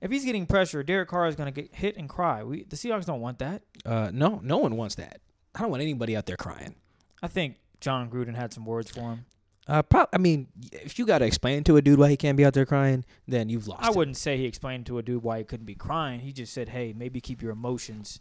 if 0.00 0.10
he's 0.12 0.24
getting 0.24 0.46
pressure, 0.46 0.84
Derek 0.84 1.08
Carr 1.08 1.26
is 1.26 1.34
going 1.34 1.52
to 1.52 1.60
get 1.62 1.74
hit 1.74 1.96
and 1.96 2.08
cry. 2.08 2.44
We 2.44 2.62
the 2.62 2.76
Seahawks 2.76 3.06
don't 3.06 3.20
want 3.20 3.40
that. 3.40 3.62
Uh, 3.84 4.10
no, 4.14 4.38
no 4.44 4.58
one 4.58 4.76
wants 4.76 4.94
that. 4.94 5.20
I 5.56 5.62
don't 5.62 5.70
want 5.70 5.82
anybody 5.82 6.14
out 6.16 6.26
there 6.26 6.36
crying. 6.36 6.76
I 7.20 7.26
think 7.26 7.56
Jon 7.80 8.08
Gruden 8.10 8.36
had 8.36 8.52
some 8.52 8.64
words 8.64 8.90
for 8.92 9.00
him. 9.10 9.24
Uh, 9.68 9.80
pro- 9.82 10.06
I 10.12 10.18
mean, 10.18 10.48
if 10.72 10.98
you 10.98 11.06
got 11.06 11.18
to 11.18 11.24
explain 11.24 11.62
to 11.64 11.76
a 11.76 11.82
dude 11.82 11.98
why 11.98 12.08
he 12.10 12.16
can't 12.16 12.36
be 12.36 12.44
out 12.44 12.52
there 12.52 12.66
crying, 12.66 13.04
then 13.28 13.48
you've 13.48 13.68
lost. 13.68 13.84
I 13.84 13.90
wouldn't 13.90 14.16
say 14.16 14.36
he 14.36 14.44
explained 14.44 14.86
to 14.86 14.98
a 14.98 15.02
dude 15.02 15.22
why 15.22 15.38
he 15.38 15.44
couldn't 15.44 15.66
be 15.66 15.76
crying. 15.76 16.20
He 16.20 16.32
just 16.32 16.52
said, 16.52 16.70
"Hey, 16.70 16.92
maybe 16.96 17.20
keep 17.20 17.40
your 17.40 17.52
emotions, 17.52 18.18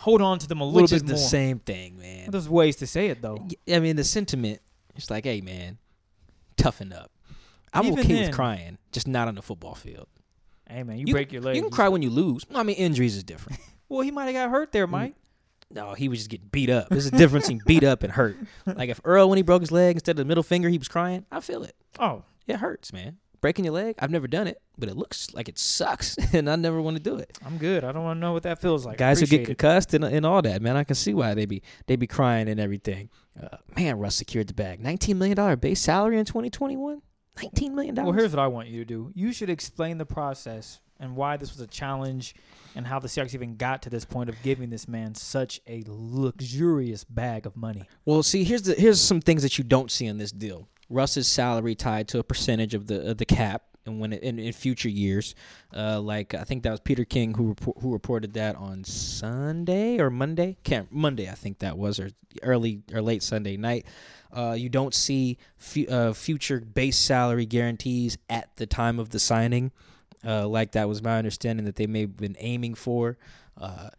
hold 0.00 0.22
on 0.22 0.38
to 0.38 0.46
them 0.48 0.60
a 0.60 0.64
little 0.64 0.82
which 0.82 0.90
bit 0.90 0.96
is 0.96 1.02
the 1.04 1.12
more." 1.14 1.18
same 1.18 1.58
thing, 1.58 1.98
man. 1.98 2.30
There's 2.30 2.48
ways 2.48 2.76
to 2.76 2.86
say 2.86 3.08
it 3.08 3.20
though. 3.22 3.46
I 3.70 3.78
mean, 3.80 3.96
the 3.96 4.04
sentiment. 4.04 4.60
It's 4.94 5.10
like, 5.10 5.24
hey, 5.24 5.42
man, 5.42 5.76
toughen 6.56 6.92
up. 6.94 7.10
I'm 7.74 7.84
Even 7.84 7.98
okay 7.98 8.14
then- 8.14 8.26
with 8.28 8.34
crying, 8.34 8.78
just 8.92 9.06
not 9.06 9.28
on 9.28 9.34
the 9.34 9.42
football 9.42 9.74
field. 9.74 10.08
Hey 10.68 10.82
man, 10.82 10.98
you, 10.98 11.04
You- 11.08 11.12
break 11.12 11.30
your 11.32 11.42
leg. 11.42 11.56
You 11.56 11.62
can 11.62 11.70
cry 11.70 11.88
when 11.90 12.00
you 12.02 12.08
lose. 12.10 12.44
I 12.54 12.62
mean, 12.62 12.76
injuries 12.76 13.16
is 13.16 13.22
different. 13.24 13.60
Well, 13.88 14.00
he 14.00 14.10
might 14.10 14.24
have 14.24 14.34
got 14.34 14.50
hurt 14.50 14.72
there, 14.72 14.88
Mike. 14.88 15.14
No, 15.70 15.94
he 15.94 16.08
was 16.08 16.20
just 16.20 16.30
getting 16.30 16.48
beat 16.52 16.70
up. 16.70 16.88
There's 16.88 17.06
a 17.06 17.10
difference 17.10 17.46
between 17.46 17.62
beat 17.66 17.84
up 17.84 18.02
and 18.02 18.12
hurt. 18.12 18.36
Like 18.66 18.88
if 18.88 19.00
Earl, 19.04 19.28
when 19.28 19.36
he 19.36 19.42
broke 19.42 19.62
his 19.62 19.72
leg, 19.72 19.96
instead 19.96 20.12
of 20.12 20.16
the 20.18 20.24
middle 20.24 20.42
finger, 20.44 20.68
he 20.68 20.78
was 20.78 20.88
crying. 20.88 21.26
I 21.30 21.40
feel 21.40 21.62
it. 21.64 21.74
Oh, 21.98 22.22
It 22.46 22.56
hurts, 22.56 22.92
man. 22.92 23.18
Breaking 23.42 23.64
your 23.66 23.74
leg, 23.74 23.96
I've 23.98 24.10
never 24.10 24.26
done 24.26 24.46
it, 24.46 24.60
but 24.78 24.88
it 24.88 24.96
looks 24.96 25.32
like 25.34 25.48
it 25.48 25.58
sucks, 25.58 26.16
and 26.32 26.48
I 26.48 26.56
never 26.56 26.80
want 26.80 26.96
to 26.96 27.02
do 27.02 27.16
it. 27.16 27.36
I'm 27.44 27.58
good. 27.58 27.84
I 27.84 27.92
don't 27.92 28.02
want 28.02 28.16
to 28.16 28.20
know 28.20 28.32
what 28.32 28.44
that 28.44 28.60
feels 28.60 28.86
like. 28.86 28.96
Guys 28.96 29.20
who 29.20 29.26
get 29.26 29.42
it. 29.42 29.44
concussed 29.46 29.92
and, 29.92 30.02
and 30.04 30.24
all 30.24 30.40
that, 30.42 30.62
man, 30.62 30.76
I 30.76 30.84
can 30.84 30.94
see 30.96 31.12
why 31.14 31.34
they 31.34 31.44
be 31.46 31.62
they 31.86 31.96
be 31.96 32.06
crying 32.06 32.48
and 32.48 32.58
everything. 32.58 33.10
Uh, 33.40 33.58
man, 33.76 33.98
Russ 33.98 34.16
secured 34.16 34.46
the 34.46 34.54
bag. 34.54 34.80
Nineteen 34.80 35.18
million 35.18 35.36
dollar 35.36 35.54
base 35.56 35.80
salary 35.80 36.18
in 36.18 36.24
2021. 36.24 37.02
Nineteen 37.42 37.74
million 37.74 37.94
dollars. 37.94 38.06
Well, 38.06 38.18
here's 38.18 38.32
what 38.32 38.42
I 38.42 38.46
want 38.46 38.68
you 38.68 38.78
to 38.80 38.84
do. 38.86 39.12
You 39.14 39.32
should 39.32 39.50
explain 39.50 39.98
the 39.98 40.06
process 40.06 40.80
and 41.00 41.16
why 41.16 41.36
this 41.36 41.52
was 41.52 41.60
a 41.60 41.66
challenge 41.66 42.34
and 42.74 42.86
how 42.86 42.98
the 42.98 43.08
Seahawks 43.08 43.34
even 43.34 43.56
got 43.56 43.82
to 43.82 43.90
this 43.90 44.04
point 44.04 44.28
of 44.28 44.36
giving 44.42 44.70
this 44.70 44.86
man 44.86 45.14
such 45.14 45.60
a 45.66 45.82
luxurious 45.86 47.04
bag 47.04 47.46
of 47.46 47.56
money. 47.56 47.84
Well, 48.04 48.22
see, 48.22 48.44
here's 48.44 48.62
the 48.62 48.74
here's 48.74 49.00
some 49.00 49.20
things 49.20 49.42
that 49.42 49.58
you 49.58 49.64
don't 49.64 49.90
see 49.90 50.06
in 50.06 50.18
this 50.18 50.32
deal. 50.32 50.68
Russ's 50.88 51.26
salary 51.26 51.74
tied 51.74 52.08
to 52.08 52.18
a 52.18 52.22
percentage 52.22 52.74
of 52.74 52.86
the 52.86 53.10
of 53.10 53.18
the 53.18 53.24
cap 53.24 53.62
and 53.86 54.00
when 54.00 54.12
it, 54.12 54.22
in, 54.22 54.38
in 54.38 54.52
future 54.52 54.88
years, 54.88 55.34
uh, 55.74 56.00
like 56.00 56.34
I 56.34 56.44
think 56.44 56.64
that 56.64 56.70
was 56.70 56.80
Peter 56.80 57.04
King 57.04 57.34
who 57.34 57.48
report, 57.48 57.78
who 57.80 57.92
reported 57.92 58.34
that 58.34 58.56
on 58.56 58.84
Sunday 58.84 59.98
or 60.00 60.10
Monday, 60.10 60.56
can't 60.64 60.90
Monday 60.92 61.30
I 61.30 61.34
think 61.34 61.60
that 61.60 61.78
was 61.78 62.00
or 62.00 62.10
early 62.42 62.82
or 62.92 63.00
late 63.00 63.22
Sunday 63.22 63.56
night. 63.56 63.86
Uh, 64.32 64.54
you 64.58 64.68
don't 64.68 64.94
see 64.94 65.38
fu- 65.56 65.86
uh, 65.86 66.12
future 66.12 66.60
base 66.60 66.98
salary 66.98 67.46
guarantees 67.46 68.18
at 68.28 68.54
the 68.56 68.66
time 68.66 68.98
of 68.98 69.10
the 69.10 69.18
signing, 69.18 69.70
uh, 70.24 70.46
like 70.46 70.72
that 70.72 70.88
was 70.88 71.02
my 71.02 71.18
understanding 71.18 71.66
that 71.66 71.76
they 71.76 71.86
may 71.86 72.02
have 72.02 72.16
been 72.16 72.36
aiming 72.38 72.74
for. 72.74 73.18
Uh, 73.58 73.90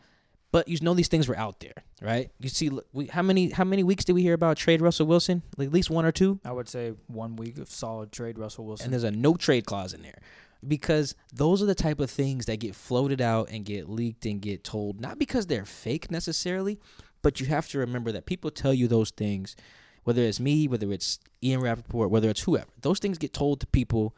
but 0.52 0.68
you 0.68 0.78
know 0.82 0.94
these 0.94 1.10
things 1.10 1.28
were 1.28 1.38
out 1.38 1.60
there, 1.60 1.84
right? 2.02 2.32
You 2.40 2.50
see, 2.50 2.72
we, 2.94 3.08
how 3.08 3.22
many 3.22 3.50
how 3.50 3.64
many 3.64 3.84
weeks 3.84 4.06
did 4.06 4.14
we 4.14 4.22
hear 4.22 4.34
about 4.34 4.58
trade 4.58 4.82
Russell 4.82 5.06
Wilson? 5.06 5.44
Like 5.58 5.68
at 5.68 5.74
least 5.74 5.90
one 5.90 6.06
or 6.06 6.12
two. 6.12 6.40
I 6.46 6.52
would 6.52 6.70
say 6.70 6.94
one 7.08 7.36
week 7.36 7.58
of 7.58 7.70
solid 7.70 8.12
trade 8.12 8.40
Russell 8.40 8.66
Wilson. 8.66 8.86
and 8.86 8.94
there's 8.94 9.04
a 9.04 9.12
no 9.12 9.36
trade 9.36 9.66
clause 9.66 9.94
in 9.94 10.02
there 10.02 10.20
because 10.66 11.16
those 11.34 11.62
are 11.62 11.66
the 11.66 11.76
type 11.76 12.00
of 12.00 12.10
things 12.10 12.46
that 12.46 12.60
get 12.60 12.76
floated 12.76 13.22
out 13.22 13.50
and 13.52 13.66
get 13.66 13.90
leaked 13.90 14.26
and 14.26 14.42
get 14.42 14.64
told 14.64 15.00
not 15.00 15.20
because 15.20 15.48
they're 15.48 15.66
fake 15.66 16.10
necessarily 16.10 16.80
but 17.22 17.40
you 17.40 17.46
have 17.46 17.68
to 17.68 17.78
remember 17.78 18.12
that 18.12 18.26
people 18.26 18.50
tell 18.50 18.74
you 18.74 18.88
those 18.88 19.12
things 19.12 19.56
whether 20.04 20.22
it's 20.22 20.40
me 20.40 20.68
whether 20.68 20.92
it's 20.92 21.20
ian 21.44 21.62
rapoport 21.62 22.10
whether 22.10 22.30
it's 22.30 22.42
whoever 22.42 22.68
those 22.82 23.00
things 23.00 23.18
get 23.18 23.34
told 23.34 23.60
to 23.60 23.68
people 23.68 24.16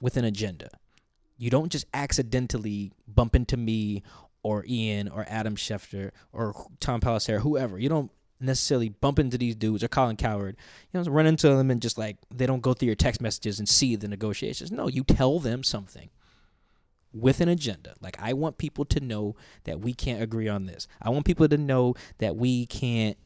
with 0.00 0.16
an 0.16 0.24
agenda 0.24 0.70
you 1.40 1.50
don't 1.50 1.72
just 1.72 1.86
accidentally 1.92 2.92
bump 3.08 3.34
into 3.34 3.56
me 3.56 4.02
or 4.42 4.64
ian 4.68 5.08
or 5.08 5.24
adam 5.28 5.56
schefter 5.56 6.10
or 6.32 6.54
tom 6.78 7.00
pelissero 7.00 7.40
whoever 7.40 7.78
you 7.78 7.88
don't 7.88 8.10
necessarily 8.40 8.88
bump 8.88 9.18
into 9.18 9.36
these 9.36 9.54
dudes 9.54 9.84
or 9.84 9.88
Colin 9.88 10.16
Cowherd, 10.16 10.56
you 10.92 11.00
know, 11.00 11.10
run 11.10 11.26
into 11.26 11.48
them 11.48 11.70
and 11.70 11.82
just 11.82 11.98
like 11.98 12.16
they 12.34 12.46
don't 12.46 12.62
go 12.62 12.72
through 12.72 12.86
your 12.86 12.94
text 12.94 13.20
messages 13.20 13.58
and 13.58 13.68
see 13.68 13.96
the 13.96 14.08
negotiations. 14.08 14.72
No, 14.72 14.88
you 14.88 15.04
tell 15.04 15.38
them 15.38 15.62
something 15.62 16.08
with 17.12 17.40
an 17.40 17.48
agenda. 17.48 17.94
Like 18.00 18.16
I 18.20 18.32
want 18.32 18.58
people 18.58 18.84
to 18.86 19.00
know 19.00 19.36
that 19.64 19.80
we 19.80 19.92
can't 19.92 20.22
agree 20.22 20.48
on 20.48 20.66
this. 20.66 20.88
I 21.02 21.10
want 21.10 21.26
people 21.26 21.48
to 21.48 21.58
know 21.58 21.94
that 22.18 22.36
we 22.36 22.66
can't 22.66 23.16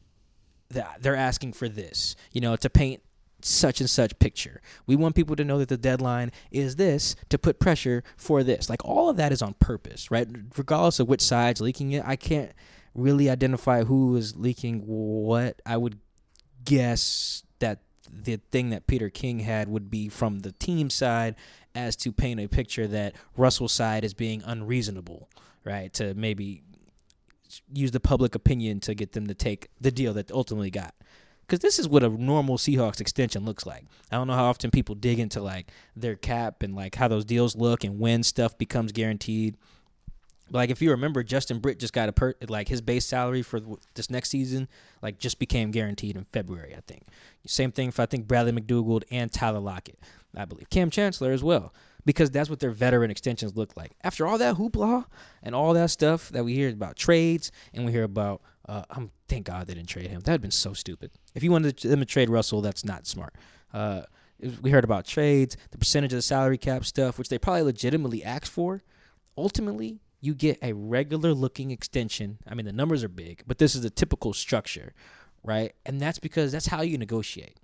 that 0.69 0.97
they're 1.01 1.15
asking 1.15 1.53
for 1.53 1.69
this, 1.69 2.15
you 2.31 2.41
know, 2.41 2.55
to 2.55 2.69
paint 2.69 3.01
such 3.45 3.79
and 3.79 3.89
such 3.89 4.17
picture. 4.17 4.59
We 4.87 4.95
want 4.95 5.15
people 5.15 5.35
to 5.35 5.43
know 5.43 5.59
that 5.59 5.69
the 5.69 5.77
deadline 5.77 6.31
is 6.49 6.77
this 6.77 7.15
to 7.29 7.37
put 7.37 7.59
pressure 7.59 8.03
for 8.17 8.43
this. 8.43 8.69
Like 8.69 8.83
all 8.83 9.09
of 9.09 9.17
that 9.17 9.31
is 9.31 9.41
on 9.41 9.53
purpose, 9.55 10.09
right? 10.09 10.27
Regardless 10.57 10.99
of 10.99 11.07
which 11.07 11.21
side's 11.21 11.61
leaking 11.61 11.91
it, 11.91 12.03
I 12.05 12.15
can't 12.15 12.51
really 12.95 13.29
identify 13.29 13.83
who 13.83 14.15
is 14.15 14.35
leaking 14.35 14.79
what. 14.87 15.61
I 15.65 15.77
would 15.77 15.99
guess 16.63 17.43
that 17.59 17.81
the 18.11 18.39
thing 18.51 18.71
that 18.71 18.87
Peter 18.87 19.09
King 19.09 19.39
had 19.39 19.67
would 19.67 19.91
be 19.91 20.09
from 20.09 20.39
the 20.39 20.51
team 20.51 20.89
side 20.89 21.35
as 21.75 21.95
to 21.97 22.11
paint 22.11 22.39
a 22.39 22.47
picture 22.47 22.87
that 22.87 23.13
Russell's 23.37 23.73
side 23.73 24.03
is 24.03 24.15
being 24.15 24.41
unreasonable, 24.43 25.29
right? 25.63 25.93
To 25.93 26.15
maybe 26.15 26.63
use 27.71 27.91
the 27.91 27.99
public 27.99 28.33
opinion 28.33 28.79
to 28.81 28.95
get 28.95 29.11
them 29.11 29.27
to 29.27 29.35
take 29.35 29.69
the 29.79 29.91
deal 29.91 30.13
that 30.13 30.31
ultimately 30.31 30.71
got. 30.71 30.95
Because 31.45 31.59
this 31.59 31.77
is 31.77 31.87
what 31.87 32.03
a 32.03 32.09
normal 32.09 32.57
Seahawks 32.57 32.99
extension 32.99 33.45
looks 33.45 33.65
like. 33.65 33.85
I 34.11 34.15
don't 34.15 34.27
know 34.27 34.33
how 34.33 34.45
often 34.45 34.71
people 34.71 34.95
dig 34.95 35.19
into 35.19 35.41
like 35.41 35.71
their 35.95 36.15
cap 36.15 36.63
and 36.63 36.75
like 36.75 36.95
how 36.95 37.07
those 37.07 37.25
deals 37.25 37.55
look 37.55 37.83
and 37.83 37.99
when 37.99 38.23
stuff 38.23 38.57
becomes 38.57 38.91
guaranteed. 38.91 39.55
But 40.49 40.59
like 40.59 40.69
if 40.69 40.81
you 40.81 40.91
remember, 40.91 41.23
Justin 41.23 41.59
Britt 41.59 41.79
just 41.79 41.93
got 41.93 42.09
a 42.09 42.13
per 42.13 42.33
like 42.47 42.67
his 42.67 42.81
base 42.81 43.05
salary 43.05 43.41
for 43.41 43.61
this 43.93 44.09
next 44.09 44.29
season 44.29 44.67
like 45.01 45.19
just 45.19 45.39
became 45.39 45.71
guaranteed 45.71 46.15
in 46.15 46.25
February. 46.33 46.75
I 46.75 46.81
think. 46.87 47.03
Same 47.45 47.71
thing 47.71 47.91
for 47.91 48.03
I 48.03 48.05
think 48.05 48.27
Bradley 48.27 48.51
McDougald 48.51 49.03
and 49.11 49.31
Tyler 49.31 49.59
Lockett. 49.59 49.99
I 50.35 50.45
believe 50.45 50.69
Cam 50.69 50.89
Chancellor 50.89 51.31
as 51.31 51.43
well 51.43 51.73
because 52.05 52.29
that's 52.29 52.49
what 52.49 52.59
their 52.59 52.71
veteran 52.71 53.11
extensions 53.11 53.55
look 53.55 53.75
like. 53.75 53.91
After 54.03 54.27
all 54.27 54.37
that 54.37 54.55
hoopla 54.55 55.05
and 55.41 55.55
all 55.55 55.73
that 55.73 55.89
stuff 55.89 56.29
that 56.29 56.45
we 56.45 56.53
hear 56.53 56.69
about 56.69 56.95
trades 56.95 57.51
and 57.73 57.85
we 57.85 57.91
hear 57.91 58.03
about, 58.03 58.41
uh, 58.69 58.83
um, 58.91 59.11
thank 59.27 59.45
God 59.45 59.67
they 59.67 59.73
didn't 59.73 59.89
trade 59.89 60.07
him. 60.07 60.21
That 60.21 60.31
would 60.31 60.35
have 60.35 60.41
been 60.41 60.51
so 60.51 60.73
stupid. 60.73 61.11
If 61.33 61.43
you 61.43 61.51
wanted 61.51 61.77
them 61.79 61.99
to 61.99 62.05
trade 62.05 62.29
Russell, 62.29 62.61
that's 62.61 62.85
not 62.85 63.07
smart. 63.07 63.33
Uh, 63.73 64.03
we 64.61 64.69
heard 64.69 64.83
about 64.83 65.05
trades, 65.05 65.55
the 65.71 65.77
percentage 65.77 66.13
of 66.13 66.17
the 66.17 66.21
salary 66.21 66.57
cap 66.57 66.85
stuff, 66.85 67.17
which 67.17 67.29
they 67.29 67.37
probably 67.37 67.63
legitimately 67.63 68.23
asked 68.23 68.51
for. 68.51 68.83
Ultimately, 69.37 69.99
you 70.21 70.33
get 70.33 70.57
a 70.61 70.73
regular 70.73 71.33
looking 71.33 71.71
extension. 71.71 72.37
I 72.47 72.55
mean, 72.55 72.65
the 72.65 72.73
numbers 72.73 73.03
are 73.03 73.09
big, 73.09 73.43
but 73.47 73.57
this 73.57 73.75
is 73.75 73.81
the 73.81 73.89
typical 73.89 74.33
structure, 74.33 74.93
right? 75.43 75.73
And 75.85 75.99
that's 75.99 76.19
because 76.19 76.51
that's 76.51 76.67
how 76.67 76.81
you 76.81 76.97
negotiate. 76.97 77.57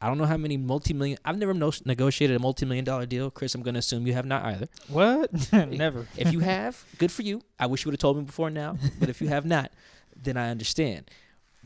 I 0.00 0.08
don't 0.08 0.18
know 0.18 0.26
how 0.26 0.36
many 0.36 0.56
multi-million. 0.56 1.18
I've 1.24 1.38
never 1.38 1.54
no- 1.54 1.72
negotiated 1.84 2.36
a 2.36 2.40
multi-million 2.40 2.84
dollar 2.84 3.06
deal, 3.06 3.30
Chris. 3.30 3.54
I'm 3.54 3.62
going 3.62 3.74
to 3.74 3.78
assume 3.78 4.06
you 4.06 4.12
have 4.12 4.26
not 4.26 4.44
either. 4.44 4.68
what? 4.88 5.30
Never. 5.52 6.06
If 6.16 6.32
you 6.32 6.40
have, 6.40 6.84
good 6.98 7.10
for 7.10 7.22
you. 7.22 7.40
I 7.58 7.66
wish 7.66 7.84
you 7.84 7.88
would 7.88 7.94
have 7.94 8.00
told 8.00 8.18
me 8.18 8.24
before 8.24 8.50
now. 8.50 8.76
But 9.00 9.08
if 9.08 9.22
you 9.22 9.28
have 9.28 9.46
not, 9.46 9.72
then 10.24 10.36
I 10.36 10.50
understand. 10.50 11.10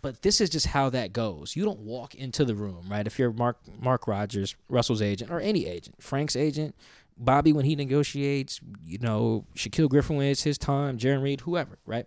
But 0.00 0.22
this 0.22 0.40
is 0.40 0.48
just 0.50 0.66
how 0.66 0.90
that 0.90 1.12
goes. 1.12 1.56
You 1.56 1.64
don't 1.64 1.80
walk 1.80 2.14
into 2.14 2.44
the 2.44 2.54
room, 2.54 2.86
right? 2.88 3.06
If 3.06 3.18
you're 3.18 3.32
Mark 3.32 3.58
Mark 3.80 4.06
Rodgers, 4.06 4.54
Russell's 4.68 5.02
agent, 5.02 5.30
or 5.30 5.40
any 5.40 5.66
agent, 5.66 6.02
Frank's 6.02 6.36
agent, 6.36 6.76
Bobby 7.16 7.52
when 7.52 7.64
he 7.64 7.74
negotiates, 7.74 8.60
you 8.84 8.98
know, 8.98 9.44
Shaquill 9.56 9.88
Griffin 9.88 10.16
when 10.16 10.26
it's 10.26 10.44
his 10.44 10.58
time, 10.58 10.98
Jarran 10.98 11.22
Reed, 11.22 11.40
whoever, 11.40 11.78
right? 11.84 12.06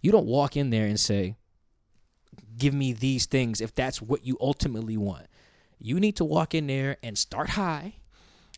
You 0.00 0.10
don't 0.10 0.26
walk 0.26 0.56
in 0.56 0.70
there 0.70 0.86
and 0.86 0.98
say, 0.98 1.36
"Give 2.56 2.74
me 2.74 2.92
these 2.92 3.26
things," 3.26 3.60
if 3.60 3.74
that's 3.74 4.02
what 4.02 4.26
you 4.26 4.36
ultimately 4.40 4.96
want. 4.96 5.26
You 5.78 6.00
need 6.00 6.16
to 6.16 6.24
walk 6.24 6.54
in 6.54 6.66
there 6.66 6.96
and 7.02 7.16
start 7.16 7.50
high, 7.50 7.96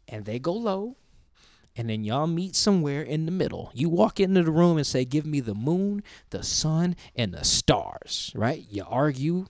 and 0.06 0.24
they 0.24 0.38
go 0.38 0.54
low, 0.54 0.96
and 1.78 1.88
then 1.88 2.04
y'all 2.04 2.26
meet 2.26 2.54
somewhere 2.56 3.00
in 3.02 3.24
the 3.24 3.32
middle. 3.32 3.70
You 3.72 3.88
walk 3.88 4.20
into 4.20 4.42
the 4.42 4.50
room 4.50 4.76
and 4.76 4.86
say, 4.86 5.04
Give 5.06 5.24
me 5.24 5.40
the 5.40 5.54
moon, 5.54 6.02
the 6.30 6.42
sun, 6.42 6.96
and 7.16 7.32
the 7.32 7.44
stars, 7.44 8.32
right? 8.34 8.66
You 8.68 8.84
argue, 8.86 9.46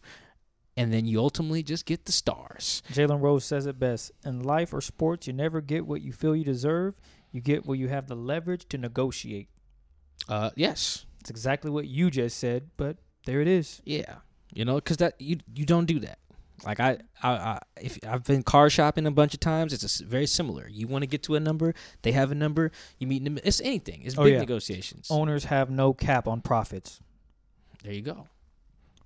and 0.77 0.93
then 0.93 1.07
you 1.07 1.19
ultimately 1.19 1.63
just 1.65 1.87
get 1.87 2.05
the 2.05 2.13
stars. 2.13 2.83
Jalen 2.93 3.21
Rose 3.21 3.45
says 3.45 3.67
it 3.67 3.79
best. 3.81 4.13
In 4.25 4.43
life 4.45 4.73
or 4.73 4.81
sports, 4.81 5.27
you 5.27 5.33
never 5.33 5.61
get 5.61 5.87
what 5.87 6.03
you 6.03 6.13
feel 6.13 6.37
you 6.37 6.45
deserve. 6.45 7.01
You 7.33 7.41
get 7.41 7.67
where 7.67 7.77
you 7.77 7.89
have 7.89 8.07
the 8.07 8.15
leverage 8.15 8.69
to 8.69 8.79
negotiate. 8.79 9.49
Uh, 10.29 10.51
yes, 10.55 11.07
It's 11.21 11.31
exactly 11.31 11.71
what 11.71 11.87
you 11.89 12.11
just 12.11 12.39
said, 12.39 12.71
but 12.77 12.97
there 13.25 13.41
it 13.41 13.49
is. 13.49 13.81
yeah, 13.85 14.17
you 14.55 14.65
know, 14.65 14.77
because 14.77 14.97
that 14.99 15.15
you 15.21 15.39
you 15.55 15.65
don't 15.67 15.87
do 15.87 15.99
that. 16.01 16.19
Like 16.65 16.81
I, 16.81 16.99
I, 17.23 17.31
I, 17.31 17.59
if 17.81 17.99
I've 18.07 18.25
been 18.25 18.43
car 18.43 18.69
shopping 18.69 19.07
a 19.07 19.11
bunch 19.11 19.33
of 19.35 19.41
times, 19.41 19.73
it's 19.73 20.01
a 20.01 20.05
very 20.05 20.27
similar. 20.27 20.69
You 20.69 20.87
want 20.89 21.03
to 21.03 21.07
get 21.07 21.23
to 21.25 21.37
a 21.37 21.41
number, 21.41 21.75
they 22.03 22.13
have 22.13 22.33
a 22.33 22.35
number. 22.35 22.73
You 22.99 23.07
meet 23.07 23.25
in 23.27 23.35
the, 23.37 23.47
it's 23.47 23.61
anything. 23.61 24.03
It's 24.03 24.19
Oh, 24.19 24.25
big 24.25 24.35
yeah. 24.35 24.41
negotiations. 24.41 25.07
Owners 25.11 25.45
have 25.45 25.71
no 25.71 25.93
cap 25.95 26.27
on 26.27 26.41
profits. 26.41 27.01
There 27.85 27.93
you 27.93 28.03
go. 28.03 28.27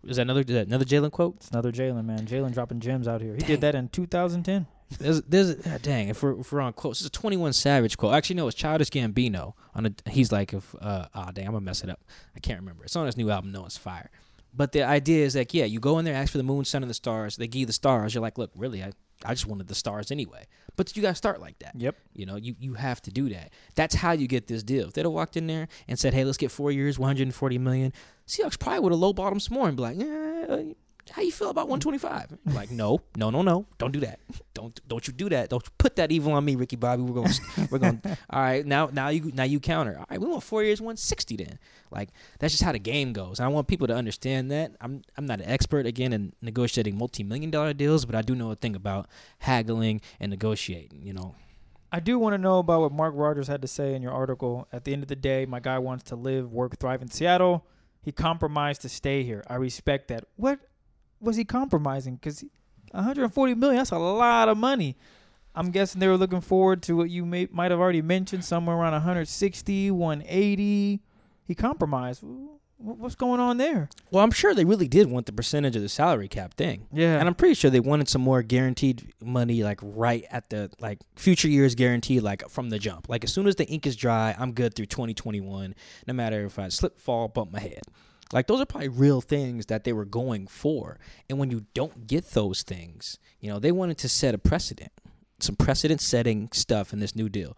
Is 0.05 0.17
that 0.17 0.23
another 0.23 0.41
is 0.41 0.47
that 0.47 0.67
another 0.67 0.85
Jalen 0.85 1.13
quote? 1.13 1.37
It's 1.37 1.51
another 1.51 1.71
Jalen, 1.71 2.05
man. 2.07 2.27
Jalen 2.27 2.53
dropping 2.55 2.81
gems 2.81 3.07
out 3.07 3.21
here. 3.21 3.35
He 3.35 3.41
Dang. 3.41 3.49
did 3.49 3.61
that 3.61 3.75
in 3.75 3.89
2010. 3.89 4.67
There's, 4.99 5.23
there's, 5.23 5.57
ah, 5.67 5.79
dang. 5.81 6.09
If 6.09 6.23
we're, 6.23 6.39
if 6.41 6.53
we're 6.53 6.61
on 6.61 6.73
quotes, 6.75 7.01
it's 7.01 7.07
a 7.07 7.11
Twenty 7.11 7.37
One 7.39 7.53
Savage 7.55 7.97
quote. 7.97 8.13
Actually, 8.15 8.37
no, 8.37 8.47
it's 8.49 8.57
Childish 8.57 8.91
Gambino. 8.91 9.55
On 9.75 9.87
a, 9.87 9.93
he's 10.11 10.31
like, 10.33 10.53
if, 10.53 10.75
uh, 10.83 11.07
ah, 11.15 11.31
dang, 11.33 11.47
I'm 11.47 11.53
gonna 11.53 11.65
mess 11.65 11.83
it 11.83 11.89
up. 11.89 12.01
I 12.37 12.41
can't 12.41 12.61
remember. 12.61 12.85
It's 12.85 12.95
on 12.97 13.07
his 13.07 13.17
new 13.17 13.31
album, 13.31 13.53
No 13.53 13.65
It's 13.65 13.79
Fire. 13.79 14.11
But 14.55 14.73
the 14.73 14.83
idea 14.83 15.25
is 15.25 15.35
like, 15.35 15.55
yeah, 15.55 15.65
you 15.65 15.81
go 15.81 15.99
in 15.99 16.05
there, 16.05 16.15
ask 16.15 16.33
for 16.33 16.39
the 16.39 16.45
moon, 16.45 16.65
sun, 16.65 16.83
and 16.83 16.91
the 16.91 16.95
stars. 16.95 17.37
They 17.37 17.47
give 17.47 17.61
you 17.61 17.67
the 17.67 17.73
stars. 17.73 18.15
You're 18.15 18.23
like, 18.23 18.37
look, 18.37 18.51
really, 18.55 18.83
I, 18.83 18.93
I 19.25 19.33
just 19.33 19.47
wanted 19.47 19.69
the 19.69 19.75
stars 19.75 20.11
anyway. 20.11 20.45
But 20.77 20.95
you 20.97 21.03
gotta 21.03 21.15
start 21.15 21.41
like 21.41 21.59
that. 21.61 21.75
Yep. 21.77 21.97
You 22.15 22.27
know, 22.27 22.37
you, 22.37 22.55
you 22.59 22.75
have 22.75 23.01
to 23.03 23.11
do 23.11 23.29
that. 23.31 23.53
That's 23.75 23.95
how 23.95 24.13
you 24.13 24.27
get 24.27 24.47
this 24.47 24.63
deal. 24.63 24.89
If 24.89 24.95
they'd 24.95 25.05
have 25.05 25.13
walked 25.13 25.37
in 25.37 25.47
there 25.47 25.69
and 25.89 25.99
said, 25.99 26.15
"Hey, 26.15 26.25
let's 26.25 26.39
get 26.39 26.51
four 26.51 26.71
years, 26.71 26.99
140 26.99 27.59
million," 27.59 27.93
Seahawks 28.27 28.59
probably 28.59 28.81
would 28.81 28.93
have 28.93 29.01
low 29.01 29.13
bottomed 29.13 29.43
some 29.43 29.55
more 29.55 29.69
and 29.69 29.77
be 29.77 29.83
like, 29.83 29.99
"Yeah, 29.99 30.73
how 31.11 31.23
you 31.23 31.33
feel 31.33 31.51
about 31.51 31.69
125?" 31.69 32.39
like, 32.55 32.71
no, 32.71 33.01
no, 33.17 33.31
no, 33.31 33.43
no, 33.43 33.67
don't 33.79 33.93
do 33.93 34.01
that. 34.01 34.21
Don't 34.55 34.81
don't 34.89 35.07
you 35.07 35.13
do 35.13 35.29
that. 35.29 35.51
Don't 35.51 35.79
put 35.79 35.97
that 35.97 36.13
evil 36.13 36.33
on 36.33 36.45
me, 36.45 36.57
Ricky 36.57 36.77
Bobby. 36.77 37.03
We're 37.03 37.23
going, 37.23 37.33
we're 37.71 37.79
going. 37.79 38.03
All 38.31 38.41
right, 38.41 38.65
now 38.65 38.91
now 38.93 39.09
you 39.09 39.31
now 39.35 39.45
you 39.45 39.61
counter. 39.61 39.97
All 39.99 40.07
right, 40.11 40.21
we 40.21 40.27
want 40.27 40.43
four 40.43 40.63
years, 40.63 40.81
160 40.81 41.37
then. 41.37 41.59
Like 41.91 42.11
that's 42.39 42.53
just 42.53 42.63
how 42.63 42.73
the 42.73 42.79
game 42.79 43.13
goes. 43.13 43.41
I 43.41 43.49
want 43.49 43.69
people 43.69 43.87
to 43.87 43.95
understand 43.95 44.51
that. 44.51 44.73
I'm 44.81 45.03
I'm 45.17 45.27
not 45.27 45.41
an 45.41 45.49
expert 45.49 45.87
again 45.87 46.13
in 46.13 46.33
negotiating 46.41 46.97
multi-million 46.97 47.51
dollar 47.51 47.73
deals, 47.73 48.05
but 48.05 48.15
I 48.15 48.23
do 48.23 48.35
know 48.35 48.51
a 48.51 48.57
thing 48.57 48.77
about 48.77 49.09
haggling 49.39 50.01
and 50.21 50.31
negotiating. 50.31 51.03
You 51.03 51.15
know. 51.15 51.35
I 51.95 52.01
do 52.01 52.19
want 52.19 52.33
to 52.33 52.39
know 52.39 52.59
about 52.59 52.81
what 52.81 52.93
Mark 52.93 53.13
Rodgers 53.15 53.49
had 53.49 53.61
to 53.61 53.69
say 53.69 53.95
in 53.95 54.01
your 54.01 54.13
article. 54.13 54.67
At 54.73 54.85
the 54.85 54.95
end 54.95 55.03
of 55.03 55.09
the 55.09 55.17
day, 55.17 55.45
my 55.45 55.61
guy 55.61 55.79
wants 55.79 56.05
to 56.05 56.17
live, 56.17 56.51
work, 56.51 56.79
thrive 56.79 57.03
in 57.03 57.11
Seattle. 57.11 57.67
He 58.01 58.13
compromised 58.13 58.81
to 58.83 58.89
stay 58.89 59.25
here. 59.25 59.45
I 59.47 59.57
respect 59.57 60.09
that. 60.09 60.25
What 60.37 60.59
was 61.23 61.37
he 61.37 61.45
compromising? 61.45 62.17
Because 62.17 62.45
140 62.91 63.55
million, 63.55 63.79
that's 63.79 63.91
a 63.91 63.99
lot 63.99 64.49
of 64.49 64.59
money. 64.59 64.97
I'm 65.55 65.71
guessing 65.71 66.01
they 66.01 66.09
were 66.09 66.17
looking 66.17 66.41
forward 66.41 66.83
to 66.85 66.97
what 66.97 67.11
you 67.11 67.25
may, 67.25 67.47
might 67.51 67.71
have 67.71 67.81
already 67.81 68.03
mentioned, 68.03 68.45
somewhere 68.45 68.77
around 68.77 68.93
160, 68.93 69.91
180. 69.91 71.01
He 71.45 71.55
compromised. 71.55 72.25
What's 72.79 73.15
going 73.15 73.39
on 73.39 73.59
there? 73.59 73.89
Well, 74.11 74.25
I'm 74.25 74.33
sure 74.33 74.55
they 74.55 74.65
really 74.65 74.89
did 74.89 75.09
want 75.09 75.27
the 75.27 75.33
percentage 75.33 75.77
of 75.77 75.83
the 75.83 75.89
salary 75.89 76.27
cap 76.27 76.55
thing. 76.55 76.89
Yeah. 76.93 77.19
And 77.19 77.29
I'm 77.29 77.35
pretty 77.35 77.55
sure 77.55 77.71
they 77.71 77.79
wanted 77.79 78.09
some 78.09 78.23
more 78.23 78.43
guaranteed 78.43 79.13
money, 79.23 79.63
like 79.63 79.79
right 79.83 80.25
at 80.33 80.51
the 80.51 80.69
like 80.81 80.99
future 81.15 81.49
years 81.49 81.77
guaranteed, 81.77 82.23
like 82.23 82.49
from 82.49 82.71
the 82.71 82.81
jump. 82.81 83.09
Like 83.09 83.23
as 83.23 83.33
soon 83.33 83.47
as 83.47 83.55
the 83.55 83.67
ink 83.67 83.87
is 83.87 83.95
dry, 83.95 84.35
I'm 84.37 84.53
good 84.53 84.75
through 84.75 84.87
2021. 84.87 85.77
No 86.09 86.15
matter 86.15 86.45
if 86.45 86.59
I 86.59 86.69
slip, 86.71 86.99
fall, 86.99 87.29
bump 87.29 87.53
my 87.53 87.61
head. 87.61 87.83
Like 88.33 88.47
those 88.47 88.61
are 88.61 88.67
probably 88.67 88.89
real 88.89 89.21
things 89.21 89.67
that 89.67 89.85
they 89.85 89.93
were 89.93 90.05
going 90.05 90.47
for. 90.47 90.99
And 91.29 91.39
when 91.39 91.51
you 91.51 91.67
don't 91.75 92.07
get 92.07 92.31
those 92.31 92.63
things, 92.63 93.19
you 93.41 93.51
know, 93.51 93.59
they 93.59 93.73
wanted 93.73 93.99
to 93.99 94.09
set 94.09 94.35
a 94.35 94.39
precedent, 94.39 94.93
some 95.39 95.57
precedent 95.57 96.01
setting 96.01 96.49
stuff 96.53 96.93
in 96.93 97.01
this 97.01 97.15
new 97.15 97.29
deal. 97.29 97.57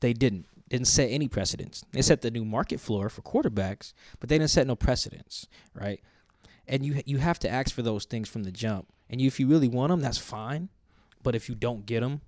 They 0.00 0.12
didn't. 0.12 0.46
Didn't 0.68 0.88
set 0.88 1.06
any 1.06 1.28
precedents. 1.28 1.82
They 1.92 2.02
set 2.02 2.20
the 2.20 2.30
new 2.30 2.44
market 2.44 2.78
floor 2.78 3.08
for 3.08 3.22
quarterbacks, 3.22 3.94
but 4.20 4.28
they 4.28 4.36
didn't 4.36 4.50
set 4.50 4.66
no 4.66 4.76
precedents, 4.76 5.46
right? 5.72 6.02
and 6.68 6.84
you 6.84 7.00
you 7.06 7.18
have 7.18 7.38
to 7.40 7.48
ask 7.48 7.74
for 7.74 7.82
those 7.82 8.04
things 8.04 8.28
from 8.28 8.44
the 8.44 8.52
jump. 8.52 8.86
And 9.10 9.20
if 9.20 9.40
you 9.40 9.46
really 9.46 9.68
want 9.68 9.90
them, 9.90 10.00
that's 10.00 10.18
fine. 10.18 10.68
But 11.22 11.34
if 11.34 11.48
you 11.48 11.54
don't 11.54 11.86
get 11.86 12.00
them, 12.00 12.20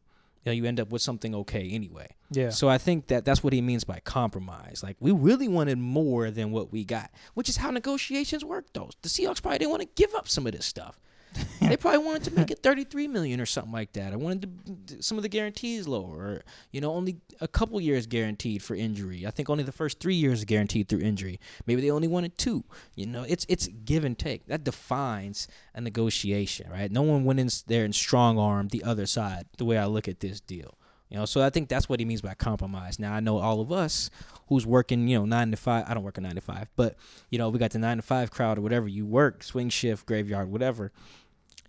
you, 0.45 0.51
know, 0.51 0.53
you 0.53 0.65
end 0.65 0.81
up 0.81 0.91
with 0.91 1.03
something 1.03 1.35
okay 1.35 1.69
anyway. 1.71 2.09
yeah. 2.31 2.51
So 2.51 2.69
I 2.69 2.79
think 2.79 3.09
that 3.09 3.25
that's 3.25 3.43
what 3.45 3.53
he 3.53 3.61
means 3.61 3.85
by 3.85 4.01
compromise. 4.01 4.83
Like 4.83 4.97
we 5.01 5.11
really 5.11 5.49
wanted 5.49 5.79
more 5.79 6.31
than 6.31 6.51
what 6.51 6.73
we 6.73 6.85
got, 6.85 7.11
which 7.35 7.49
is 7.49 7.59
how 7.59 7.71
negotiations 7.71 8.45
work. 8.45 8.67
Though 8.73 8.91
the 9.03 9.09
Seahawks 9.09 9.43
probably 9.43 9.59
didn't 9.59 9.71
want 9.71 9.83
to 9.83 9.89
give 9.95 10.15
up 10.15 10.29
some 10.29 10.47
of 10.47 10.53
this 10.53 10.67
stuff. 10.67 10.99
they 11.61 11.77
probably 11.77 12.05
wanted 12.05 12.25
to 12.25 12.35
make 12.35 12.51
it 12.51 12.63
33 12.63 13.09
million 13.09 13.41
or 13.41 13.47
something 13.47 13.73
like 13.73 13.93
that. 13.93 14.13
I 14.13 14.17
wanted 14.17 14.89
to, 14.89 15.03
some 15.03 15.17
of 15.19 15.23
the 15.23 15.29
guarantees 15.29 15.87
lower, 15.87 16.17
or 16.17 16.43
you 16.73 16.81
know, 16.81 16.93
only 16.93 17.19
a 17.41 17.49
couple 17.49 17.81
years 17.81 18.07
guaranteed 18.07 18.63
for 18.63 18.75
injury. 18.75 19.27
I 19.27 19.31
think 19.31 19.49
only 19.49 19.65
the 19.65 19.73
first 19.73 20.01
three 20.01 20.15
years 20.15 20.45
guaranteed 20.45 20.89
through 20.89 21.01
injury. 21.01 21.39
Maybe 21.67 21.81
they 21.81 21.91
only 21.91 22.09
wanted 22.09 22.37
two. 22.37 22.65
You 22.97 23.07
know, 23.07 23.25
it's 23.29 23.47
it's 23.49 23.69
give 23.85 24.05
and 24.05 24.19
take. 24.19 24.47
That 24.47 24.65
defines 24.65 25.49
a 25.75 25.81
negotiation, 25.81 26.71
right? 26.71 26.91
No 26.91 27.03
one 27.03 27.25
went 27.25 27.41
in 27.41 27.49
there 27.67 27.85
and 27.85 27.95
strong 27.95 28.39
armed 28.39 28.71
the 28.71 28.85
other 28.85 29.07
side. 29.07 29.47
The 29.59 29.65
way 29.65 29.79
I 29.79 29.87
look 29.87 30.09
at 30.09 30.21
this 30.21 30.41
deal. 30.41 30.77
You 31.11 31.19
know, 31.19 31.25
so 31.25 31.43
I 31.43 31.51
think 31.51 31.69
that's 31.69 31.89
what 31.89 31.99
he 31.99 32.07
means 32.07 32.23
by 32.23 32.35
compromise. 32.35 33.01
Now 33.01 33.13
I 33.13 33.21
know 33.21 33.39
all 33.39 33.61
of 33.61 33.73
us 33.73 34.11
who's 34.47 34.65
working, 34.65 35.09
you 35.09 35.19
know, 35.19 35.25
nine 35.25 35.51
to 35.51 35.57
five. 35.57 35.85
I 35.89 35.95
don't 35.95 36.05
work 36.05 36.19
a 36.19 36.21
nine 36.21 36.37
to 36.37 36.41
five, 36.41 36.69
but 36.77 36.97
you 37.31 37.39
know, 37.39 37.49
we 37.49 37.59
got 37.59 37.73
the 37.73 37.81
nine 37.81 37.97
to 37.97 38.03
five 38.03 38.31
crowd 38.31 38.59
or 38.59 38.61
whatever. 38.61 38.87
You 38.87 39.05
work 39.05 39.43
swing 39.43 39.71
shift, 39.71 40.07
graveyard, 40.07 40.51
whatever. 40.51 40.93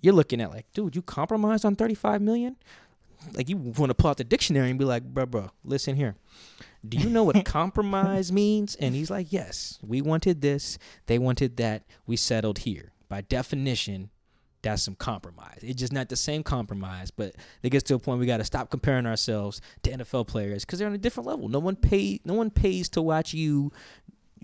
You're 0.01 0.13
looking 0.13 0.41
at 0.41 0.49
like, 0.49 0.65
dude, 0.73 0.95
you 0.95 1.01
compromised 1.01 1.65
on 1.65 1.75
thirty 1.75 1.95
five 1.95 2.21
million. 2.21 2.55
Like 3.33 3.49
you 3.49 3.57
want 3.57 3.91
to 3.91 3.93
pull 3.93 4.09
out 4.09 4.17
the 4.17 4.23
dictionary 4.23 4.69
and 4.69 4.79
be 4.79 4.85
like, 4.85 5.03
bro, 5.03 5.25
bro, 5.25 5.51
listen 5.63 5.95
here. 5.95 6.15
Do 6.87 6.97
you 6.97 7.09
know 7.09 7.23
what 7.23 7.45
compromise 7.45 8.31
means? 8.31 8.75
And 8.75 8.95
he's 8.95 9.11
like, 9.11 9.27
yes, 9.29 9.77
we 9.83 10.01
wanted 10.01 10.41
this, 10.41 10.79
they 11.05 11.19
wanted 11.19 11.57
that, 11.57 11.83
we 12.07 12.15
settled 12.15 12.59
here. 12.59 12.91
By 13.09 13.21
definition, 13.21 14.09
that's 14.61 14.83
some 14.83 14.95
compromise. 14.95 15.59
It's 15.61 15.79
just 15.79 15.93
not 15.93 16.09
the 16.09 16.15
same 16.15 16.43
compromise, 16.43 17.11
but 17.11 17.35
it 17.63 17.69
gets 17.69 17.83
to 17.85 17.95
a 17.95 17.99
point 17.99 18.19
we 18.19 18.25
got 18.25 18.37
to 18.37 18.43
stop 18.45 18.69
comparing 18.69 19.05
ourselves 19.05 19.61
to 19.83 19.91
NFL 19.91 20.27
players 20.27 20.65
because 20.65 20.79
they're 20.79 20.87
on 20.87 20.93
a 20.93 20.99
different 20.99 21.27
level. 21.27 21.49
No 21.49 21.59
one 21.59 21.75
pay, 21.75 22.19
no 22.25 22.33
one 22.33 22.49
pays 22.49 22.89
to 22.89 23.01
watch 23.01 23.33
you 23.33 23.71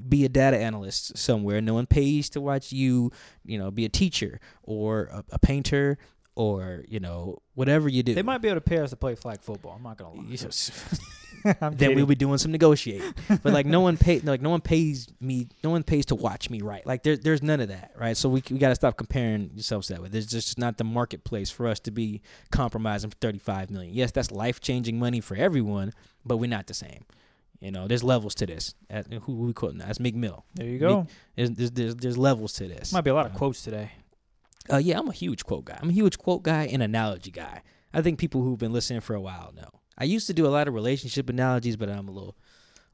be 0.07 0.25
a 0.25 0.29
data 0.29 0.57
analyst 0.57 1.17
somewhere. 1.17 1.61
No 1.61 1.73
one 1.73 1.85
pays 1.85 2.29
to 2.31 2.41
watch 2.41 2.71
you, 2.71 3.11
you 3.45 3.57
know, 3.57 3.71
be 3.71 3.85
a 3.85 3.89
teacher 3.89 4.39
or 4.63 5.05
a, 5.05 5.23
a 5.31 5.39
painter 5.39 5.97
or 6.35 6.83
you 6.87 6.99
know 6.99 7.39
whatever 7.55 7.89
you 7.89 8.03
do. 8.03 8.13
They 8.13 8.21
might 8.21 8.37
be 8.39 8.47
able 8.47 8.57
to 8.57 8.61
pay 8.61 8.77
us 8.77 8.91
to 8.91 8.95
play 8.95 9.15
flag 9.15 9.41
football. 9.41 9.73
I'm 9.75 9.83
not 9.83 9.97
gonna 9.97 10.13
lie. 10.13 10.25
Yes. 10.27 10.71
Then 11.43 11.77
kidding. 11.77 11.95
we'll 11.95 12.05
be 12.07 12.15
doing 12.15 12.37
some 12.39 12.51
negotiating. 12.51 13.13
but 13.29 13.53
like 13.53 13.65
no 13.65 13.79
one 13.79 13.95
pay 13.95 14.19
like 14.19 14.41
no 14.41 14.49
one 14.49 14.59
pays 14.59 15.07
me 15.21 15.47
no 15.63 15.69
one 15.69 15.83
pays 15.83 16.05
to 16.07 16.15
watch 16.15 16.49
me 16.49 16.61
right. 16.61 16.85
Like 16.85 17.03
there, 17.03 17.15
there's 17.15 17.41
none 17.41 17.59
of 17.61 17.69
that, 17.69 17.91
right? 17.97 18.17
So 18.17 18.27
we 18.27 18.43
we 18.49 18.57
got 18.57 18.69
to 18.69 18.75
stop 18.75 18.97
comparing 18.97 19.51
yourselves 19.53 19.87
that 19.87 20.01
way. 20.01 20.09
There's 20.09 20.25
just 20.25 20.57
not 20.57 20.77
the 20.77 20.83
marketplace 20.83 21.49
for 21.49 21.67
us 21.67 21.79
to 21.81 21.91
be 21.91 22.21
compromising 22.51 23.11
for 23.11 23.17
35 23.17 23.69
million. 23.69 23.93
Yes, 23.93 24.11
that's 24.11 24.31
life-changing 24.31 24.99
money 24.99 25.21
for 25.21 25.35
everyone, 25.35 25.93
but 26.25 26.37
we're 26.37 26.49
not 26.49 26.67
the 26.67 26.73
same. 26.73 27.05
You 27.59 27.71
know, 27.71 27.87
there's 27.87 28.03
levels 28.03 28.35
to 28.35 28.45
this. 28.45 28.75
At, 28.89 29.11
who, 29.11 29.19
who 29.19 29.33
we 29.33 29.53
quoting? 29.53 29.79
That's 29.79 29.99
Meek 29.99 30.15
Mill. 30.15 30.45
There 30.55 30.67
you 30.67 30.77
go. 30.77 31.07
There's, 31.35 31.51
there's, 31.51 31.71
there's, 31.71 31.95
there's 31.95 32.17
levels 32.17 32.53
to 32.53 32.67
this. 32.67 32.93
Might 32.93 33.01
be 33.03 33.09
a 33.09 33.15
lot 33.15 33.25
of 33.25 33.33
quotes 33.33 33.63
today. 33.63 33.91
Uh, 34.71 34.77
yeah, 34.77 34.99
I'm 34.99 35.07
a 35.07 35.13
huge 35.13 35.43
quote 35.45 35.65
guy. 35.65 35.79
I'm 35.81 35.89
a 35.89 35.93
huge 35.93 36.17
quote 36.17 36.43
guy 36.43 36.65
and 36.65 36.83
analogy 36.83 37.31
guy. 37.31 37.61
I 37.93 38.01
think 38.01 38.19
people 38.19 38.41
who've 38.43 38.59
been 38.59 38.73
listening 38.73 38.99
for 39.01 39.15
a 39.15 39.21
while 39.21 39.53
know. 39.55 39.69
I 39.97 40.03
used 40.03 40.27
to 40.27 40.33
do 40.33 40.45
a 40.45 40.49
lot 40.49 40.67
of 40.67 40.73
relationship 40.73 41.29
analogies, 41.29 41.75
but 41.77 41.89
I'm 41.89 42.07
a 42.07 42.11
little, 42.11 42.35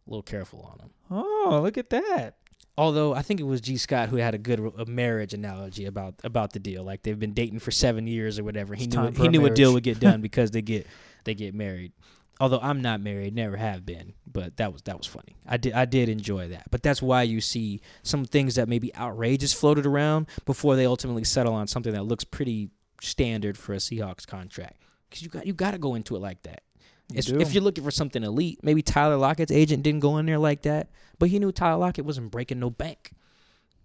a 0.07 0.09
little 0.09 0.23
careful 0.23 0.69
on 0.71 0.77
them. 0.77 0.91
Oh, 1.11 1.59
look 1.61 1.77
at 1.77 1.89
that. 1.89 2.35
Although 2.77 3.13
I 3.13 3.21
think 3.21 3.39
it 3.39 3.43
was 3.43 3.61
Gee 3.61 3.77
Scott 3.77 4.09
who 4.09 4.15
had 4.15 4.33
a 4.33 4.37
good 4.37 4.59
a 4.77 4.85
marriage 4.85 5.33
analogy 5.33 5.85
about 5.85 6.15
about 6.23 6.53
the 6.53 6.59
deal. 6.59 6.83
Like 6.83 7.03
they've 7.03 7.19
been 7.19 7.33
dating 7.33 7.59
for 7.59 7.69
seven 7.69 8.07
years 8.07 8.39
or 8.39 8.43
whatever. 8.43 8.73
He 8.73 8.85
It's 8.85 8.95
knew 8.95 9.01
time 9.01 9.09
it, 9.09 9.15
for 9.15 9.21
he 9.21 9.27
a 9.27 9.31
knew 9.31 9.45
a 9.45 9.51
deal 9.51 9.73
would 9.73 9.83
get 9.83 9.99
done 9.99 10.21
because 10.27 10.49
they 10.51 10.63
get 10.63 10.87
they 11.23 11.35
get 11.35 11.53
married. 11.53 11.91
Although 12.39 12.59
I'm 12.61 12.81
not 12.81 12.99
married, 12.99 13.35
never 13.35 13.57
have 13.57 13.85
been, 13.85 14.13
but 14.25 14.57
that 14.57 14.73
was 14.73 14.81
that 14.83 14.97
was 14.97 15.05
funny. 15.05 15.35
I 15.47 15.57
did 15.57 15.73
I 15.73 15.85
did 15.85 16.09
enjoy 16.09 16.49
that. 16.49 16.65
But 16.71 16.81
that's 16.81 17.01
why 17.01 17.23
you 17.23 17.41
see 17.41 17.81
some 18.01 18.25
things 18.25 18.55
that 18.55 18.67
may 18.67 18.79
be 18.79 18.95
outrageous 18.95 19.53
floated 19.53 19.85
around 19.85 20.27
before 20.45 20.75
they 20.75 20.85
ultimately 20.85 21.23
settle 21.23 21.53
on 21.53 21.67
something 21.67 21.93
that 21.93 22.03
looks 22.03 22.23
pretty 22.23 22.69
standard 23.01 23.57
for 23.57 23.73
a 23.73 23.77
Seahawks 23.77 24.25
contract. 24.25 24.81
Because 25.09 25.21
you 25.21 25.29
got 25.29 25.45
you 25.45 25.53
got 25.53 25.71
to 25.71 25.77
go 25.77 25.95
into 25.95 26.15
it 26.15 26.19
like 26.19 26.41
that. 26.43 26.63
You 27.11 27.39
if 27.39 27.53
you're 27.53 27.63
looking 27.63 27.83
for 27.83 27.91
something 27.91 28.23
elite, 28.23 28.59
maybe 28.63 28.81
Tyler 28.81 29.17
Lockett's 29.17 29.51
agent 29.51 29.83
didn't 29.83 29.99
go 29.99 30.17
in 30.17 30.25
there 30.25 30.39
like 30.39 30.63
that, 30.63 30.89
but 31.19 31.29
he 31.29 31.37
knew 31.37 31.51
Tyler 31.51 31.77
Lockett 31.77 32.05
wasn't 32.05 32.31
breaking 32.31 32.59
no 32.59 32.71
bank. 32.71 33.11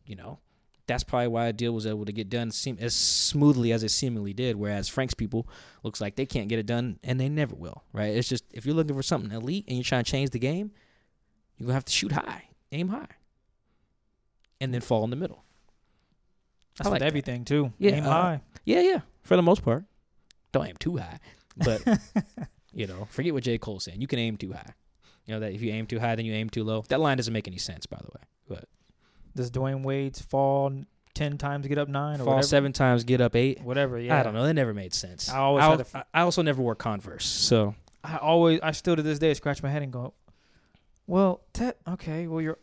You 0.07 0.17
know, 0.17 0.39
that's 0.89 1.05
probably 1.05 1.29
why 1.29 1.47
a 1.47 1.53
deal 1.53 1.73
was 1.73 1.87
able 1.87 2.05
to 2.07 2.13
get 2.13 2.29
done 2.29 2.51
seem 2.51 2.79
as 2.81 2.95
smoothly 2.95 3.73
as 3.73 3.83
it 3.85 3.91
seemingly 3.91 4.33
did. 4.33 4.57
Whereas 4.57 4.89
Frank's 4.89 5.15
people 5.15 5.47
looks 5.85 6.01
like 6.01 6.17
they 6.17 6.27
can't 6.27 6.49
get 6.49 6.59
it 6.59 6.67
done, 6.67 6.99
and 7.05 7.21
they 7.21 7.29
never 7.29 7.55
will. 7.55 7.85
Right? 7.93 8.17
It's 8.17 8.29
just 8.29 8.45
if 8.53 8.67
you're 8.67 8.75
looking 8.75 8.97
for 8.97 9.03
something 9.03 9.31
elite 9.31 9.67
and 9.69 9.77
you're 9.77 9.85
trying 9.85 10.03
to 10.03 10.11
change 10.11 10.31
the 10.31 10.39
game, 10.39 10.73
you're 11.57 11.67
gonna 11.67 11.75
have 11.75 11.85
to 11.85 11.93
shoot 11.93 12.13
high, 12.13 12.49
aim 12.73 12.89
high, 12.89 13.07
and 14.61 14.75
then 14.75 14.81
fall 14.81 15.05
in 15.05 15.11
the 15.11 15.17
middle. 15.17 15.45
That's 16.77 16.87
I 16.87 16.91
with 16.91 16.95
like 16.95 17.01
that. 17.01 17.07
everything 17.07 17.45
too. 17.45 17.73
Yeah, 17.79 17.97
Aim 17.97 18.07
uh, 18.07 18.11
high. 18.11 18.41
Yeah, 18.65 18.81
yeah, 18.81 19.01
for 19.23 19.37
the 19.37 19.43
most 19.43 19.63
part. 19.63 19.85
Don't 20.53 20.67
aim 20.67 20.77
too 20.79 20.97
high, 20.97 21.19
but 21.57 21.83
you 22.73 22.87
know, 22.87 23.07
forget 23.11 23.35
what 23.35 23.43
J 23.43 23.59
Cole 23.59 23.81
saying. 23.81 24.01
You 24.01 24.07
can 24.07 24.19
aim 24.19 24.37
too 24.37 24.53
high. 24.53 24.75
You 25.27 25.35
know 25.35 25.41
that 25.41 25.53
if 25.53 25.61
you 25.61 25.71
aim 25.73 25.87
too 25.87 25.99
high, 25.99 26.15
then 26.15 26.25
you 26.25 26.33
aim 26.33 26.49
too 26.49 26.65
low. 26.65 26.83
That 26.89 27.01
line 27.01 27.19
doesn't 27.19 27.33
make 27.35 27.47
any 27.47 27.59
sense, 27.59 27.85
by 27.85 27.99
the 27.99 28.09
way. 28.15 28.25
But 28.49 28.65
Does 29.39 29.53
Dwyane 29.53 29.85
Wade's 29.85 30.21
fall 30.21 30.73
ten 31.15 31.39
times 31.39 31.67
get 31.69 31.79
up 31.79 31.89
nine 31.89 32.17
or 32.17 32.25
fall 32.25 32.27
whatever? 32.35 32.43
seven 32.47 32.73
times, 32.73 33.05
get 33.05 33.21
up 33.21 33.37
eight. 33.37 33.61
Whatever. 33.63 34.01
Yeah. 34.01 34.19
I 34.19 34.25
don't 34.25 34.35
know. 34.35 34.45
That 34.45 34.55
never 34.55 34.75
made 34.75 34.93
sense. 34.93 35.29
I 35.31 35.39
always 35.39 35.63
I, 35.65 35.71
had 35.71 35.81
al- 35.81 35.87
f- 35.95 36.07
I 36.13 36.21
also 36.23 36.43
never 36.43 36.61
wore 36.61 36.75
Converse, 36.75 37.25
so 37.25 37.77
I 38.03 38.17
always, 38.17 38.59
I 38.63 38.73
still 38.73 38.97
to 38.97 39.03
this 39.03 39.21
day 39.21 39.33
scratch 39.35 39.63
my 39.63 39.69
head 39.71 39.83
and 39.83 39.93
go, 39.93 40.15
well, 41.07 41.43
Ted, 41.53 41.75
okay, 41.89 42.27
well 42.27 42.41
you're, 42.41 42.59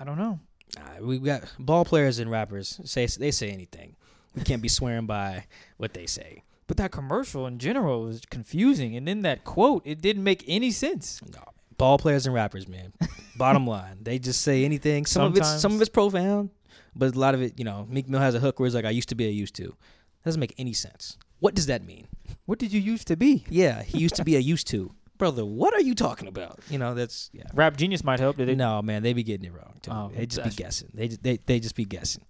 I 0.00 0.04
don't 0.04 0.16
know. 0.18 0.40
uh, 0.78 1.02
we 1.04 1.18
got 1.18 1.42
ball 1.58 1.84
players 1.84 2.18
and 2.18 2.30
rappers 2.30 2.80
say 2.84 3.06
they 3.06 3.30
say 3.30 3.50
anything. 3.50 3.96
We 4.34 4.42
can't 4.42 4.62
be 4.62 4.68
swearing 4.68 5.06
by 5.06 5.44
what 5.76 5.92
they 5.94 6.06
say. 6.06 6.42
But 6.66 6.78
that 6.78 6.92
commercial 6.92 7.46
in 7.46 7.58
general 7.58 8.04
was 8.04 8.22
confusing, 8.30 8.96
and 8.96 9.06
then 9.06 9.20
that 9.20 9.44
quote, 9.44 9.82
it 9.84 10.00
didn't 10.00 10.24
make 10.24 10.42
any 10.48 10.70
sense. 10.70 11.20
No, 11.30 11.42
ball 11.76 11.98
players 11.98 12.26
and 12.26 12.34
rappers, 12.34 12.68
man. 12.68 12.92
Bottom 13.36 13.66
line, 13.66 13.98
they 14.02 14.18
just 14.18 14.42
say 14.42 14.64
anything. 14.64 15.06
Some 15.06 15.24
of 15.24 15.36
it's 15.36 15.60
some 15.60 15.74
of 15.74 15.80
it's 15.80 15.90
profound, 15.90 16.50
but 16.94 17.14
a 17.14 17.18
lot 17.18 17.34
of 17.34 17.42
it, 17.42 17.58
you 17.58 17.64
know, 17.64 17.86
Meek 17.88 18.08
Mill 18.08 18.20
has 18.20 18.34
a 18.34 18.40
hook 18.40 18.60
where 18.60 18.66
it's 18.66 18.74
like, 18.74 18.84
"I 18.84 18.90
used 18.90 19.08
to 19.08 19.14
be, 19.14 19.26
I 19.26 19.30
used 19.30 19.54
to." 19.56 19.64
That 19.64 20.30
Doesn't 20.30 20.40
make 20.40 20.54
any 20.56 20.72
sense. 20.72 21.18
What 21.40 21.54
does 21.54 21.66
that 21.66 21.84
mean? 21.84 22.06
What 22.46 22.58
did 22.58 22.72
you 22.72 22.80
used 22.80 23.08
to 23.08 23.16
be? 23.16 23.44
Yeah, 23.50 23.82
he 23.82 23.98
used 23.98 24.14
to 24.16 24.24
be, 24.24 24.36
a 24.36 24.38
used 24.54 24.66
to. 24.68 24.94
Brother, 25.18 25.44
what 25.44 25.74
are 25.74 25.80
you 25.80 25.94
talking 25.94 26.28
about? 26.28 26.60
You 26.70 26.78
know, 26.78 26.94
that's 26.94 27.30
yeah. 27.32 27.44
Rap 27.54 27.76
Genius 27.76 28.02
might 28.02 28.20
help. 28.20 28.36
Did 28.36 28.48
it? 28.48 28.56
No, 28.56 28.80
man, 28.82 29.02
they 29.02 29.12
be 29.12 29.22
getting 29.22 29.46
it 29.46 29.52
wrong 29.52 29.74
too. 29.82 29.90
Oh, 29.90 30.10
they 30.14 30.26
just 30.26 30.42
be 30.44 30.50
guessing. 30.50 30.90
They 30.94 31.08
just, 31.08 31.22
they 31.22 31.38
they 31.44 31.60
just 31.60 31.74
be 31.74 31.84
guessing. 31.84 32.24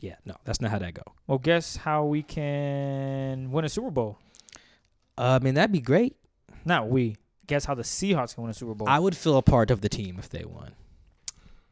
Yeah, 0.00 0.16
no, 0.24 0.36
that's 0.44 0.60
not 0.60 0.70
how 0.70 0.78
that 0.78 0.94
go. 0.94 1.02
Well, 1.26 1.38
guess 1.38 1.76
how 1.76 2.04
we 2.06 2.22
can 2.22 3.50
win 3.50 3.64
a 3.64 3.68
Super 3.68 3.90
Bowl? 3.90 4.18
Uh, 5.18 5.38
I 5.40 5.44
mean, 5.44 5.54
that'd 5.54 5.72
be 5.72 5.80
great. 5.80 6.16
Not 6.64 6.88
we. 6.88 7.16
Guess 7.50 7.64
how 7.64 7.74
the 7.74 7.82
Seahawks 7.82 8.34
can 8.36 8.44
win 8.44 8.50
a 8.50 8.54
Super 8.54 8.74
Bowl? 8.74 8.88
I 8.88 9.00
would 9.00 9.16
feel 9.16 9.36
a 9.36 9.42
part 9.42 9.72
of 9.72 9.80
the 9.80 9.88
team 9.88 10.20
if 10.20 10.28
they 10.28 10.44
won. 10.44 10.70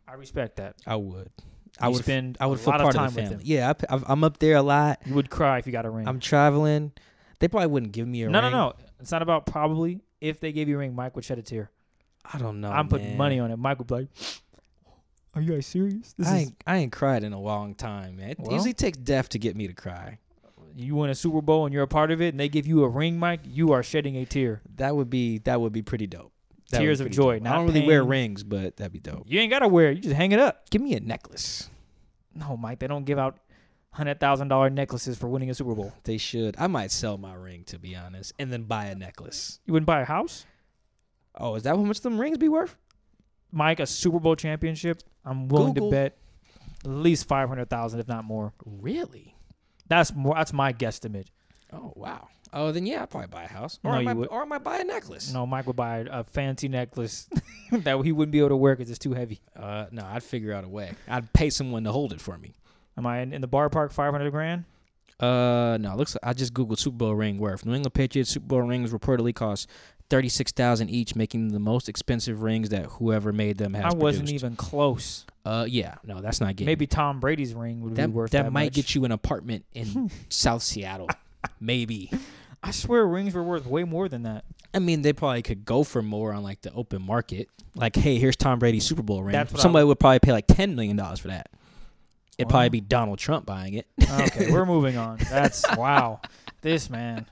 I 0.08 0.14
respect 0.14 0.56
that. 0.56 0.74
I 0.84 0.96
would. 0.96 1.30
I 1.78 1.86
would. 1.88 2.02
spend 2.02 2.36
I 2.40 2.46
would 2.46 2.58
a 2.58 2.62
feel 2.62 2.72
lot 2.72 2.80
part 2.80 2.94
of 2.96 3.00
of, 3.00 3.06
time 3.06 3.14
the 3.14 3.20
with 3.20 3.30
family. 3.30 3.44
them. 3.44 3.46
Yeah, 3.46 3.72
I 3.88 4.00
I'm 4.12 4.24
up 4.24 4.38
there 4.40 4.56
a 4.56 4.62
lot. 4.62 4.98
You 5.06 5.14
would 5.14 5.30
cry 5.30 5.58
if 5.58 5.66
you 5.66 5.72
got 5.72 5.86
a 5.86 5.90
ring. 5.90 6.08
I'm 6.08 6.18
traveling. 6.18 6.90
They 7.38 7.46
probably 7.46 7.68
wouldn't 7.68 7.92
give 7.92 8.08
me 8.08 8.24
a 8.24 8.28
no, 8.28 8.40
ring. 8.42 8.50
no, 8.50 8.58
no. 8.58 8.68
No. 8.70 8.74
It's 8.98 9.12
not 9.12 9.22
about 9.22 9.46
probably. 9.46 10.00
If 10.20 10.40
they 10.40 10.50
gave 10.50 10.68
you 10.68 10.74
a 10.74 10.78
ring, 10.78 10.96
Mike 10.96 11.14
would 11.14 11.24
shed 11.24 11.38
a 11.38 11.42
tear. 11.42 11.70
I 12.24 12.38
don't 12.38 12.60
know. 12.60 12.70
I'm 12.70 12.88
putting 12.88 13.12
Oh, 13.12 13.16
money 13.16 13.38
on 13.38 13.52
it. 13.52 13.56
Mike 13.56 13.78
would 13.78 13.86
be 13.86 13.94
like, 13.94 14.08
"Are 15.36 15.40
you 15.40 15.52
guys 15.52 15.66
serious? 15.66 16.12
This 16.14 16.26
I 16.26 16.36
is 16.38 16.42
ain't, 16.48 16.56
I 16.66 16.76
ain't 16.78 16.90
cried 16.92 17.22
in 17.22 17.32
a 17.32 17.40
long 17.40 17.76
time, 17.76 18.16
man. 18.16 18.30
It 18.30 18.40
Well- 18.40 18.52
usually 18.54 18.74
takes 18.74 18.98
death 18.98 19.28
to 19.28 19.38
get 19.38 19.54
me 19.54 19.68
to 19.68 19.74
cry. 19.74 20.18
You 20.80 20.94
win 20.96 21.10
a 21.10 21.14
Super 21.14 21.40
Bowl 21.42 21.64
and 21.66 21.72
you're 21.74 21.82
a 21.82 21.88
part 21.88 22.10
of 22.10 22.20
it, 22.20 22.28
and 22.28 22.40
they 22.40 22.48
give 22.48 22.66
you 22.66 22.84
a 22.84 22.88
ring, 22.88 23.18
Mike. 23.18 23.40
You 23.44 23.72
are 23.72 23.82
shedding 23.82 24.16
a 24.16 24.24
tear. 24.24 24.62
That 24.76 24.96
would 24.96 25.10
be 25.10 25.38
that 25.38 25.60
would 25.60 25.72
be 25.72 25.82
pretty 25.82 26.06
dope. 26.06 26.32
That 26.70 26.80
Tears 26.80 27.00
of 27.00 27.10
joy, 27.10 27.36
dope. 27.36 27.44
not 27.44 27.52
I 27.52 27.56
don't 27.56 27.66
really 27.66 27.86
wear 27.86 28.04
rings, 28.04 28.42
but 28.44 28.76
that'd 28.76 28.92
be 28.92 29.00
dope. 29.00 29.24
You 29.26 29.40
ain't 29.40 29.50
gotta 29.50 29.68
wear 29.68 29.90
it. 29.90 29.96
You 29.96 30.02
just 30.02 30.14
hang 30.16 30.32
it 30.32 30.38
up. 30.38 30.68
Give 30.70 30.82
me 30.82 30.94
a 30.94 31.00
necklace. 31.00 31.70
No, 32.34 32.56
Mike, 32.56 32.78
they 32.78 32.86
don't 32.86 33.04
give 33.04 33.18
out 33.18 33.38
hundred 33.92 34.20
thousand 34.20 34.48
dollar 34.48 34.68
necklaces 34.70 35.16
for 35.18 35.28
winning 35.28 35.48
a 35.50 35.54
Super 35.54 35.74
Bowl. 35.74 35.92
They 36.04 36.18
should. 36.18 36.54
I 36.58 36.66
might 36.66 36.90
sell 36.92 37.16
my 37.18 37.34
ring 37.34 37.64
to 37.64 37.78
be 37.78 37.96
honest, 37.96 38.32
and 38.38 38.52
then 38.52 38.64
buy 38.64 38.86
a 38.86 38.94
necklace. 38.94 39.60
You 39.64 39.72
wouldn't 39.72 39.86
buy 39.86 40.02
a 40.02 40.04
house, 40.04 40.44
Oh, 41.34 41.54
is 41.54 41.62
that 41.62 41.70
how 41.76 41.82
much 41.82 42.00
them 42.00 42.20
rings 42.20 42.36
be 42.38 42.48
worth? 42.48 42.76
Mike? 43.50 43.80
A 43.80 43.86
Super 43.86 44.18
Bowl 44.20 44.36
championship. 44.36 45.02
I'm 45.24 45.48
willing 45.48 45.72
Google. 45.72 45.90
to 45.90 45.96
bet 45.96 46.18
at 46.84 46.90
least 46.90 47.26
five 47.26 47.48
hundred 47.48 47.70
thousand, 47.70 48.00
if 48.00 48.08
not 48.08 48.24
more. 48.24 48.52
Really? 48.64 49.34
That's 49.88 50.14
more. 50.14 50.34
That's 50.34 50.52
my 50.52 50.72
guesstimate. 50.72 51.26
Oh 51.72 51.92
wow. 51.96 52.28
Oh, 52.50 52.72
then 52.72 52.86
yeah, 52.86 53.02
I'd 53.02 53.10
probably 53.10 53.26
buy 53.28 53.42
a 53.44 53.48
house, 53.48 53.78
or 53.84 53.92
No, 53.92 53.98
I 53.98 54.02
might, 54.02 54.16
would- 54.16 54.28
or 54.28 54.40
I 54.42 54.44
might 54.46 54.64
buy 54.64 54.78
a 54.78 54.84
necklace. 54.84 55.32
No, 55.34 55.44
Mike 55.44 55.66
would 55.66 55.76
buy 55.76 56.06
a 56.10 56.24
fancy 56.24 56.66
necklace 56.68 57.28
that 57.72 58.00
he 58.02 58.10
wouldn't 58.10 58.32
be 58.32 58.38
able 58.38 58.48
to 58.48 58.56
wear 58.56 58.74
because 58.74 58.88
it's 58.88 58.98
too 58.98 59.12
heavy. 59.12 59.40
Uh, 59.54 59.84
no, 59.90 60.02
I'd 60.06 60.22
figure 60.22 60.54
out 60.54 60.64
a 60.64 60.68
way. 60.68 60.92
I'd 61.06 61.30
pay 61.34 61.50
someone 61.50 61.84
to 61.84 61.92
hold 61.92 62.14
it 62.14 62.22
for 62.22 62.38
me. 62.38 62.54
Am 62.96 63.06
I 63.06 63.20
in, 63.20 63.34
in 63.34 63.42
the 63.42 63.46
bar 63.46 63.68
park? 63.68 63.92
Five 63.92 64.12
hundred 64.12 64.30
grand. 64.30 64.64
Uh, 65.20 65.76
no, 65.80 65.94
looks. 65.96 66.14
Like 66.14 66.30
I 66.30 66.32
just 66.32 66.54
googled 66.54 66.78
Super 66.78 66.96
Bowl 66.96 67.14
ring 67.14 67.38
worth. 67.38 67.66
New 67.66 67.74
England 67.74 67.92
Patriots 67.92 68.30
Super 68.30 68.46
Bowl 68.46 68.62
rings 68.62 68.92
reportedly 68.92 69.34
cost 69.34 69.68
thirty 70.10 70.28
six 70.28 70.52
thousand 70.52 70.90
each, 70.90 71.14
making 71.14 71.48
them 71.48 71.50
the 71.54 71.58
most 71.60 71.88
expensive 71.88 72.42
rings 72.42 72.68
that 72.70 72.86
whoever 72.86 73.32
made 73.32 73.58
them 73.58 73.74
has. 73.74 73.92
I 73.94 73.96
wasn't 73.96 74.26
produced. 74.26 74.44
even 74.44 74.56
close. 74.56 75.26
Uh, 75.44 75.64
yeah, 75.68 75.94
no, 76.04 76.20
that's 76.20 76.40
not 76.40 76.48
getting. 76.56 76.66
Maybe 76.66 76.86
Tom 76.86 77.20
Brady's 77.20 77.54
ring 77.54 77.80
would 77.82 77.94
that 77.96 78.08
be 78.08 78.12
worth 78.12 78.30
that, 78.32 78.44
that, 78.44 78.52
might 78.52 78.66
much. 78.66 78.74
get 78.74 78.94
you 78.94 79.04
an 79.04 79.12
apartment 79.12 79.64
in 79.74 80.10
South 80.28 80.62
Seattle. 80.62 81.08
Maybe. 81.60 82.10
I 82.62 82.70
swear 82.72 83.06
rings 83.06 83.34
were 83.34 83.42
worth 83.42 83.64
way 83.66 83.84
more 83.84 84.08
than 84.08 84.24
that. 84.24 84.44
I 84.74 84.80
mean, 84.80 85.02
they 85.02 85.12
probably 85.12 85.42
could 85.42 85.64
go 85.64 85.84
for 85.84 86.02
more 86.02 86.32
on 86.34 86.42
like 86.42 86.60
the 86.62 86.72
open 86.72 87.00
market. 87.02 87.48
Like, 87.74 87.96
hey, 87.96 88.18
here's 88.18 88.36
Tom 88.36 88.58
Brady's 88.58 88.84
Super 88.84 89.02
Bowl 89.02 89.22
ring. 89.22 89.46
Somebody 89.56 89.84
would 89.86 89.98
probably 90.00 90.18
pay 90.18 90.32
like 90.32 90.46
ten 90.46 90.74
million 90.74 90.96
dollars 90.96 91.20
for 91.20 91.28
that. 91.28 91.48
It'd 92.36 92.48
Wow. 92.48 92.50
probably 92.58 92.68
be 92.68 92.80
Donald 92.80 93.18
Trump 93.18 93.46
buying 93.46 93.74
it. 93.74 93.86
Okay, 94.02 94.50
we're 94.52 94.66
moving 94.66 94.96
on. 94.96 95.18
That's 95.30 95.64
wow. 95.76 96.20
This 96.60 96.90
man 96.90 97.26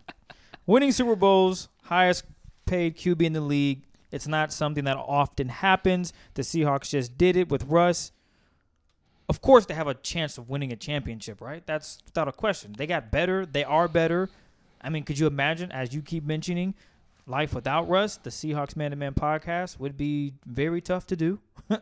winning 0.66 0.92
Super 0.92 1.16
Bowls, 1.16 1.68
highest 1.82 2.24
paid 2.66 2.96
QB 2.96 3.22
in 3.22 3.32
the 3.32 3.40
league. 3.40 3.82
It's 4.10 4.26
not 4.26 4.52
something 4.52 4.84
that 4.84 4.96
often 4.96 5.48
happens. 5.48 6.12
The 6.34 6.42
Seahawks 6.42 6.90
just 6.90 7.16
did 7.18 7.36
it 7.36 7.48
with 7.48 7.64
Russ. 7.64 8.12
Of 9.28 9.42
course, 9.42 9.66
they 9.66 9.74
have 9.74 9.88
a 9.88 9.94
chance 9.94 10.38
of 10.38 10.48
winning 10.48 10.72
a 10.72 10.76
championship, 10.76 11.40
right? 11.40 11.66
That's 11.66 11.98
without 12.04 12.28
a 12.28 12.32
question. 12.32 12.74
They 12.76 12.86
got 12.86 13.10
better. 13.10 13.44
They 13.44 13.64
are 13.64 13.88
better. 13.88 14.30
I 14.80 14.88
mean, 14.88 15.02
could 15.02 15.18
you 15.18 15.26
imagine, 15.26 15.72
as 15.72 15.92
you 15.94 16.00
keep 16.02 16.24
mentioning, 16.24 16.74
life 17.26 17.52
without 17.52 17.88
Russ? 17.88 18.18
The 18.18 18.30
Seahawks 18.30 18.76
Man 18.76 18.92
to 18.92 18.96
Man 18.96 19.14
podcast 19.14 19.80
would 19.80 19.96
be 19.96 20.34
very 20.46 20.80
tough 20.80 21.06
to 21.08 21.16
do. 21.16 21.40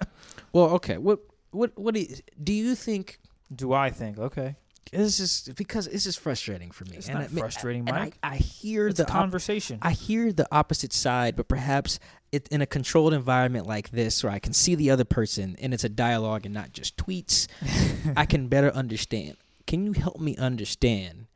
Well, 0.53 0.67
okay. 0.71 0.99
What 0.99 1.19
what 1.51 1.73
what 1.77 1.95
do 1.95 2.01
you, 2.01 2.17
do 2.43 2.53
you 2.53 2.75
think? 2.75 3.19
Do 3.55 3.73
I 3.73 3.91
think? 3.91 4.19
Okay, 4.19 4.55
This 4.93 5.21
is 5.21 5.51
because 5.57 5.87
this 5.89 6.07
is 6.07 6.17
frustrating 6.17 6.71
for 6.71 6.85
me. 6.85 6.97
It's 6.97 7.09
And 7.09 7.19
not 7.19 7.25
I 7.25 7.41
frustrating, 7.41 7.89
I- 7.89 7.93
Mike. 7.93 8.19
I, 8.23 8.37
hear 8.37 8.89
it's 8.89 8.99
the 8.99 9.05
a 9.05 9.07
op- 9.07 9.13
conversation. 9.13 9.79
I 9.83 9.93
hear 9.93 10.33
the 10.33 10.47
opposite 10.53 10.93
side, 10.93 11.37
but 11.37 11.49
perhaps 11.49 11.99
it, 12.33 12.49
in 12.49 12.61
a 12.63 12.67
controlled 12.67 13.15
environment 13.15 13.67
like 13.67 13.91
this, 13.91 14.23
where 14.23 14.33
I 14.33 14.39
can 14.39 14.53
see 14.53 14.75
the 14.75 14.91
other 14.91 15.05
person 15.05 15.57
and 15.61 15.73
it's 15.75 15.85
a 15.85 15.89
dialogue 15.89 16.45
and 16.45 16.55
not 16.55 16.73
just 16.73 16.97
tweets, 16.97 17.47
I 18.17 18.27
can 18.27 18.49
better 18.49 18.71
understand. 18.73 19.37
Can 19.67 19.85
you 19.87 19.93
help 19.93 20.21
me 20.21 20.37
understand 20.37 21.27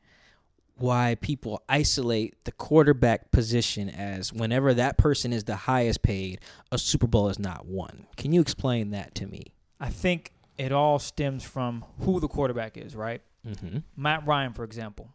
why 0.77 1.17
people 1.21 1.63
isolate 1.69 2.45
the 2.45 2.53
quarterback 2.53 3.31
position 3.33 3.89
as 3.89 4.33
whenever 4.33 4.73
that 4.75 4.97
person 4.97 5.33
is 5.33 5.45
the 5.45 5.57
highest 5.57 6.03
paid, 6.03 6.39
a 6.71 6.79
Super 6.79 7.07
Bowl 7.09 7.29
is 7.29 7.39
not 7.39 7.67
won? 7.67 8.07
Can 8.17 8.33
you 8.33 8.41
explain 8.41 8.91
that 8.91 9.15
to 9.17 9.27
me? 9.27 9.47
I 9.81 9.89
think 9.89 10.33
it 10.57 10.71
all 10.73 10.99
stems 10.99 11.43
from 11.45 11.85
who 12.01 12.21
the 12.21 12.29
quarterback 12.29 12.77
is, 12.77 12.95
right? 12.95 13.23
Mm-hmm. 13.49 13.79
Matt 13.97 14.27
Ryan, 14.27 14.53
for 14.53 14.65
example. 14.65 15.11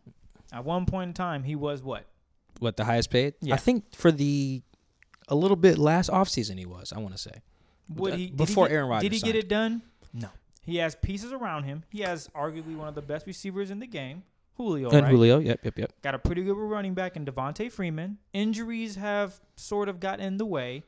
At 0.51 0.65
one 0.65 0.85
point 0.85 1.09
in 1.09 1.13
time, 1.13 1.43
he 1.43 1.55
was 1.55 1.81
what? 1.81 2.05
What 2.59 2.77
the 2.77 2.85
highest 2.85 3.09
paid? 3.09 3.33
Yeah. 3.41 3.55
I 3.55 3.57
think 3.57 3.95
for 3.95 4.11
the 4.11 4.61
a 5.27 5.35
little 5.35 5.57
bit 5.57 5.77
last 5.77 6.09
offseason 6.09 6.57
he 6.57 6.65
was. 6.65 6.93
I 6.93 6.99
want 6.99 7.15
to 7.15 7.21
say 7.21 7.41
Would 7.95 8.13
Uh, 8.13 8.17
he 8.17 8.27
before 8.27 8.67
he 8.67 8.69
get, 8.69 8.75
Aaron 8.75 8.89
Rodgers 8.89 9.09
Did 9.09 9.13
he 9.13 9.19
get 9.19 9.35
it 9.35 9.49
done? 9.49 9.81
No. 10.13 10.29
He 10.65 10.77
has 10.77 10.95
pieces 10.95 11.33
around 11.33 11.63
him. 11.65 11.83
He 11.89 12.03
has 12.03 12.29
arguably 12.29 12.77
one 12.77 12.87
of 12.87 12.95
the 12.95 13.01
best 13.01 13.27
receivers 13.27 13.69
in 13.69 13.79
the 13.79 13.87
game, 13.87 14.23
Julio. 14.55 14.89
and 14.91 15.01
right? 15.01 15.11
Julio. 15.11 15.39
Yep, 15.39 15.59
yep, 15.61 15.77
yep. 15.77 15.91
Got 16.01 16.15
a 16.15 16.19
pretty 16.19 16.41
good 16.41 16.55
running 16.55 16.93
back 16.93 17.17
in 17.17 17.25
Devonta 17.25 17.69
Freeman. 17.69 18.17
Injuries 18.31 18.95
have 18.95 19.41
sort 19.57 19.89
of 19.89 19.99
gotten 19.99 20.25
in 20.25 20.37
the 20.37 20.45
way. 20.45 20.83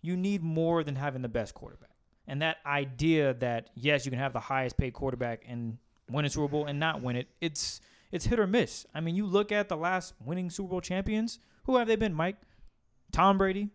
You 0.00 0.16
need 0.16 0.44
more 0.44 0.84
than 0.84 0.94
having 0.94 1.22
the 1.22 1.28
best 1.28 1.54
quarterback. 1.54 1.90
And 2.28 2.40
that 2.40 2.58
idea 2.64 3.34
that 3.34 3.70
yes, 3.74 4.04
you 4.04 4.12
can 4.12 4.20
have 4.20 4.32
the 4.32 4.38
highest 4.38 4.76
paid 4.76 4.92
quarterback 4.92 5.42
and 5.48 5.78
win 6.10 6.24
a 6.24 6.28
Super 6.30 6.48
Bowl 6.48 6.66
and 6.66 6.78
not 6.80 7.02
win 7.02 7.16
it, 7.16 7.28
it's 7.40 7.80
it's 8.12 8.26
hit 8.26 8.38
or 8.38 8.46
miss. 8.46 8.86
I 8.94 9.00
mean, 9.00 9.14
you 9.16 9.26
look 9.26 9.50
at 9.52 9.68
the 9.68 9.76
last 9.76 10.14
winning 10.24 10.48
Super 10.50 10.68
Bowl 10.70 10.80
champions. 10.80 11.38
Who 11.64 11.76
have 11.76 11.88
they 11.88 11.96
been, 11.96 12.14
Mike? 12.14 12.36
Tom 13.12 13.38
Brady, 13.38 13.70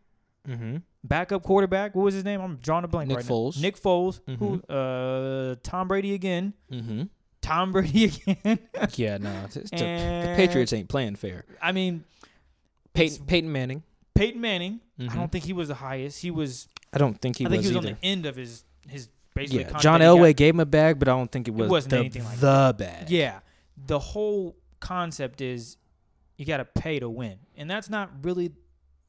Mm-hmm. 0.47 0.77
backup 1.03 1.43
quarterback. 1.43 1.93
What 1.93 2.03
was 2.03 2.13
his 2.15 2.23
name? 2.23 2.41
I'm 2.41 2.55
drawing 2.57 2.83
a 2.83 2.87
blank 2.87 3.09
Nick 3.09 3.17
right 3.17 3.25
Foles. 3.25 3.57
now. 3.57 3.61
Nick 3.61 3.79
Foles. 3.79 4.21
Who? 4.39 4.61
Uh, 4.73 5.55
Tom 5.61 5.87
Brady 5.87 6.13
again. 6.15 6.53
Mm-hmm. 6.71 7.03
Tom 7.41 7.71
Brady 7.71 8.05
again. 8.27 8.59
Yeah, 8.95 9.17
no, 9.17 9.29
it's- 9.29 9.55
it's 9.57 9.69
the, 9.71 9.77
the 9.77 10.33
Patriots 10.35 10.73
ain't 10.73 10.89
playing 10.89 11.15
fair. 11.15 11.45
I 11.61 11.71
mean, 11.73 12.05
Peyton, 12.93 13.25
Peyton 13.25 13.51
Manning. 13.51 13.83
Peyton 14.15 14.41
Manning. 14.41 14.79
I 14.99 15.15
don't 15.15 15.31
think 15.31 15.43
he 15.45 15.53
was 15.53 15.67
the 15.69 15.75
highest. 15.75 16.21
He 16.21 16.31
was. 16.31 16.67
I 16.93 16.97
don't 16.97 17.19
think 17.21 17.37
he 17.37 17.45
I 17.45 17.49
think 17.49 17.59
was 17.61 17.69
he 17.69 17.75
was 17.75 17.85
either. 17.85 17.93
on 17.95 17.99
the 18.01 18.07
end 18.07 18.25
of 18.25 18.35
his 18.35 18.63
his 18.87 19.09
basically. 19.33 19.63
yeah, 19.63 19.77
John 19.79 20.01
Elway 20.01 20.29
got. 20.31 20.35
gave 20.37 20.53
him 20.55 20.59
a 20.59 20.65
bag, 20.65 20.99
but 20.99 21.07
I 21.07 21.11
don't 21.11 21.31
think 21.31 21.47
it 21.47 21.53
was 21.53 21.69
wasn't 21.69 21.91
the, 21.91 21.97
anything 21.99 22.23
like 22.23 22.39
the 22.39 22.75
bag. 22.77 23.09
Yeah, 23.09 23.39
the 23.87 23.99
whole 23.99 24.55
concept 24.79 25.41
is 25.41 25.77
you 26.37 26.45
got 26.45 26.57
to 26.57 26.65
pay 26.65 26.99
to 26.99 27.09
win, 27.09 27.37
and 27.55 27.69
that's 27.69 27.89
not 27.89 28.09
really. 28.23 28.51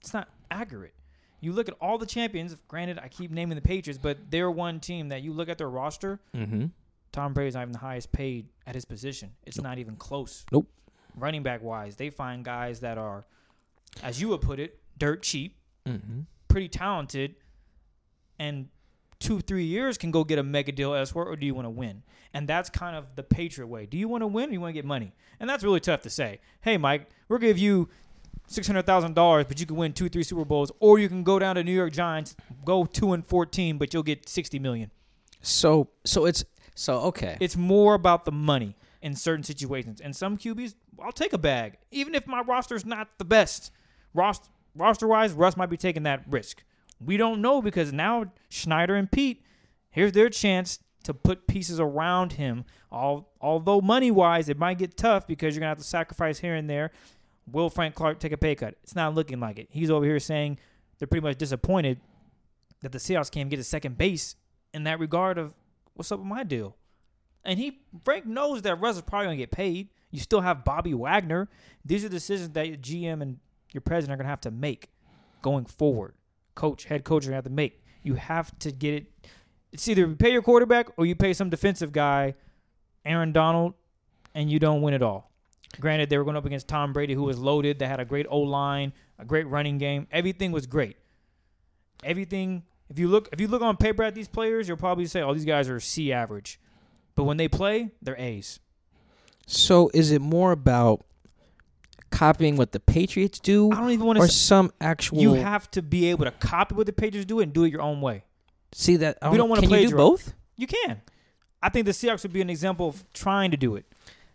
It's 0.01 0.13
not 0.13 0.29
accurate. 0.51 0.95
You 1.41 1.53
look 1.53 1.69
at 1.69 1.75
all 1.81 1.99
the 1.99 2.07
champions. 2.07 2.55
Granted, 2.69 2.99
I 2.99 3.09
keep 3.09 3.31
naming 3.31 3.57
the 3.57 3.63
Patriots, 3.63 3.99
but 4.03 4.31
they're 4.31 4.51
one 4.51 4.79
team 4.81 5.09
that 5.09 5.23
you 5.23 5.33
look 5.33 5.49
at 5.49 5.59
their 5.59 5.71
roster. 5.71 6.21
Mm-hmm. 6.35 6.67
Tom 7.11 7.35
Brady's 7.35 7.55
not 7.55 7.63
even 7.63 7.73
the 7.73 7.79
highest 7.79 8.11
paid 8.13 8.47
at 8.67 8.75
his 8.75 8.85
position. 8.85 9.33
It's 9.45 9.61
not 9.61 9.79
even 9.79 9.97
close. 9.97 10.45
Nope. 10.51 10.69
Running 11.17 11.43
back 11.43 11.63
wise, 11.63 11.97
they 11.97 12.09
find 12.11 12.43
guys 12.45 12.81
that 12.81 12.97
are, 12.97 13.25
as 14.03 14.21
you 14.21 14.29
would 14.29 14.41
put 14.41 14.59
it, 14.61 14.79
dirt 14.97 15.23
cheap, 15.23 15.57
Mm-hmm. 15.87 16.21
pretty 16.49 16.69
talented, 16.69 17.35
and 18.39 18.69
two, 19.23 19.41
three 19.41 19.65
years 19.65 19.97
can 19.97 20.11
go 20.11 20.25
get 20.25 20.39
a 20.39 20.43
mega 20.43 20.73
deal 20.73 20.95
elsewhere, 20.95 21.27
or 21.27 21.37
do 21.37 21.47
you 21.47 21.55
want 21.55 21.67
to 21.67 21.71
win? 21.71 22.03
And 22.35 22.49
that's 22.49 22.69
kind 22.69 22.97
of 22.97 23.15
the 23.15 23.23
Patriot 23.23 23.69
way. 23.69 23.87
Do 23.87 23.97
you 23.97 24.09
want 24.09 24.23
to 24.23 24.27
win 24.27 24.51
or 24.51 24.53
you 24.53 24.61
want 24.61 24.71
to 24.71 24.75
get 24.75 24.85
money? 24.85 25.13
And 25.39 25.49
that's 25.49 25.63
really 25.63 25.81
tough 25.81 26.03
to 26.03 26.11
say. 26.11 26.41
Hey, 26.61 26.77
Mike, 26.77 27.09
we'll 27.29 27.39
give 27.39 27.59
you 27.59 27.89
six 28.49 28.67
hundred 28.67 28.85
thousand 28.85 29.15
dollars, 29.15 29.47
but 29.47 29.61
you 29.61 29.67
can 29.67 29.77
win 29.77 29.93
two, 29.93 30.09
three 30.09 30.25
Super 30.25 30.45
Bowls, 30.45 30.73
or 30.81 30.99
you 30.99 31.09
can 31.09 31.23
go 31.23 31.39
down 31.39 31.55
to 31.55 31.65
New 31.65 31.73
York 31.73 31.93
Giants, 31.93 32.35
go 32.65 32.85
two 32.85 33.13
and 33.13 33.25
fourteen, 33.27 33.79
but 33.79 33.95
you'll 33.95 34.03
get 34.03 34.29
sixty 34.29 34.59
million. 34.59 34.91
So, 35.41 35.89
so 36.05 36.27
it's 36.27 36.45
so 36.75 36.99
okay. 37.01 37.37
It's 37.41 37.57
more 37.57 37.95
about 37.95 38.25
the 38.25 38.33
money 38.33 38.77
in 39.03 39.15
certain 39.15 39.43
situations. 39.43 40.01
And 40.01 40.15
some 40.15 40.39
QBs, 40.39 40.75
I'll 41.03 41.13
take 41.13 41.33
a 41.33 41.39
bag, 41.39 41.79
even 41.91 42.15
if 42.15 42.27
my 42.27 42.41
roster's 42.41 42.85
not 42.85 43.19
the 43.19 43.25
best. 43.25 43.71
Roster 44.15 44.49
roster 44.75 45.07
wise, 45.07 45.33
Russ 45.33 45.57
might 45.57 45.71
be 45.71 45.77
taking 45.77 46.05
that 46.05 46.25
risk. 46.29 46.65
We 47.05 47.17
don't 47.17 47.41
know 47.41 47.63
because 47.63 47.93
now 47.93 48.33
Schneider 48.49 48.95
and 48.95 49.11
Pete, 49.11 49.43
here's 49.91 50.13
their 50.13 50.29
chance 50.29 50.79
to 51.05 51.15
put 51.15 51.47
pieces 51.47 51.81
around 51.81 52.35
him. 52.35 52.65
All 52.91 53.33
although 53.41 53.81
money 53.81 54.11
wise, 54.11 54.49
it 54.49 54.59
might 54.59 54.79
get 54.79 54.97
tough 54.97 55.27
because 55.27 55.55
you're 55.55 55.61
gonna 55.61 55.71
have 55.71 55.79
to 55.79 55.85
sacrifice 55.85 56.39
here 56.39 56.55
and 56.55 56.69
there. 56.69 56.91
Will 57.51 57.71
Frank 57.71 57.95
Clark 57.95 58.21
take 58.21 58.33
a 58.33 58.37
pay 58.37 58.55
cut? 58.55 58.77
It's 58.83 58.95
not 58.95 59.15
looking 59.15 59.41
like 59.41 59.59
it. 59.59 59.69
He's 59.71 59.91
over 59.91 60.05
here 60.05 60.21
saying 60.21 60.59
they're 60.99 61.09
pretty 61.09 61.27
much 61.27 61.39
disappointed 61.39 62.01
that 62.81 62.93
the 62.93 62.99
Seahawks 62.99 63.31
can't 63.31 63.51
get 63.51 63.59
a 63.59 63.65
second 63.65 63.99
base 63.99 64.37
in 64.73 64.85
that 64.85 65.01
regard 65.01 65.39
of 65.39 65.55
what's 65.95 66.13
up 66.13 66.21
with 66.21 66.29
my 66.29 66.45
deal. 66.45 66.77
And 67.45 67.59
he 67.59 67.81
Frank 68.05 68.27
knows 68.27 68.63
that 68.63 68.81
Russ 68.81 68.97
is 68.97 69.03
probably 69.03 69.27
gonna 69.27 69.37
get 69.37 69.51
paid. 69.51 69.89
You 70.11 70.21
still 70.21 70.43
have 70.43 70.65
Bobby 70.65 70.95
Wagner. 70.95 71.49
These 71.85 72.05
are 72.05 72.09
decisions 72.09 72.51
that 72.51 72.69
your 72.69 72.77
GM 72.77 73.23
and 73.23 73.39
your 73.73 73.81
president 73.81 74.15
are 74.15 74.23
gonna 74.23 74.31
have 74.31 74.41
to 74.43 74.51
make 74.51 74.91
going 75.41 75.65
forward. 75.65 76.15
Coach, 76.55 76.85
head 76.85 77.05
coach 77.05 77.25
are 77.25 77.29
gonna 77.29 77.37
have 77.37 77.45
to 77.45 77.51
make. 77.51 77.83
You 78.03 78.15
have 78.15 78.57
to 78.61 78.73
get 78.73 78.95
it. 78.95 79.07
It's 79.73 79.89
either 79.89 80.03
you 80.03 80.17
pay 80.17 80.33
your 80.33 80.43
quarterback 80.43 80.89
or 80.97 81.07
you 81.07 81.15
pay 81.15 81.33
some 81.33 81.49
defensive 81.49 81.93
guy, 81.93 82.35
Aaron 83.05 83.33
Donald, 83.33 83.75
and 84.35 84.51
you 84.51 84.59
don't 84.59 84.83
win 84.83 84.95
it 84.95 85.03
all. 85.03 85.31
Granted, 85.81 86.11
they 86.11 86.19
were 86.19 86.25
going 86.25 86.37
up 86.37 86.45
against 86.45 86.69
Tom 86.69 86.93
Brady, 86.93 87.15
who 87.15 87.23
was 87.23 87.39
loaded. 87.39 87.79
They 87.79 87.87
had 87.87 88.01
a 88.01 88.05
great 88.05 88.27
O 88.29 88.41
line, 88.41 88.93
a 89.19 89.25
great 89.25 89.47
running 89.47 89.79
game. 89.79 90.07
Everything 90.13 90.53
was 90.53 90.67
great. 90.67 90.97
Everything. 92.05 92.65
If 92.91 92.99
you 92.99 93.09
look, 93.09 93.29
if 93.33 93.41
you 93.41 93.49
look 93.49 93.63
on 93.63 93.79
paper 93.79 94.03
at 94.03 94.15
these 94.15 94.29
players, 94.29 94.69
you'll 94.69 94.77
probably 94.77 95.07
say, 95.07 95.23
"Oh, 95.23 95.33
these 95.33 95.47
guys 95.47 95.71
are 95.71 95.81
C 95.81 96.13
average," 96.13 96.61
but 97.15 97.25
when 97.25 97.39
they 97.39 97.49
play, 97.49 97.93
they're 98.03 98.19
A's. 98.19 98.61
So 99.47 99.91
is 99.95 100.13
it 100.13 100.21
more 100.21 100.53
about 100.53 101.07
copying 102.13 102.57
what 102.57 102.71
the 102.73 102.79
Patriots 102.81 103.41
do 103.41 103.73
I 103.73 103.77
don't 103.77 103.91
even 103.91 104.07
want 104.07 104.19
to. 104.19 104.23
or 104.25 104.27
to. 104.29 104.33
some 104.33 104.71
actual 104.81 105.19
You 105.21 105.35
have 105.35 105.69
to 105.73 105.83
be 105.83 106.07
able 106.11 106.25
to 106.27 106.31
copy 106.31 106.75
what 106.77 106.87
the 106.87 106.93
Patriots 106.93 107.27
do 107.27 107.41
and 107.41 107.53
do 107.53 107.65
it 107.65 107.73
your 107.73 107.83
own 107.83 108.01
way. 108.01 108.25
see 108.73 108.97
that 108.99 109.19
I 109.21 109.31
we 109.31 109.37
don't 109.37 109.49
wanna 109.49 109.63
can 109.63 109.71
you 109.71 109.89
do 109.89 109.97
both? 109.97 110.35
You 110.57 110.67
can. 110.67 111.01
I 111.63 111.69
think 111.69 111.87
the 111.87 111.93
Seahawks 111.93 112.23
would 112.23 112.33
be 112.33 112.41
an 112.41 112.51
example 112.51 112.89
of 112.89 113.05
trying 113.13 113.51
to 113.51 113.57
do 113.57 113.77
it. 113.77 113.85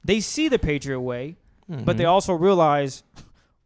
They 0.04 0.20
see 0.20 0.48
the 0.50 0.60
Patriot 0.60 1.00
way, 1.02 1.36
but 1.68 1.98
they 1.98 2.04
Mhm. 2.06 2.10
also 2.10 2.34
realize 2.34 3.04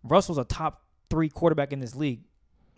Russell's 0.04 0.38
a 0.38 0.44
top 0.46 0.84
three 1.10 1.30
quarterback 1.30 1.72
in 1.74 1.80
this 1.80 1.96
league, 1.96 2.22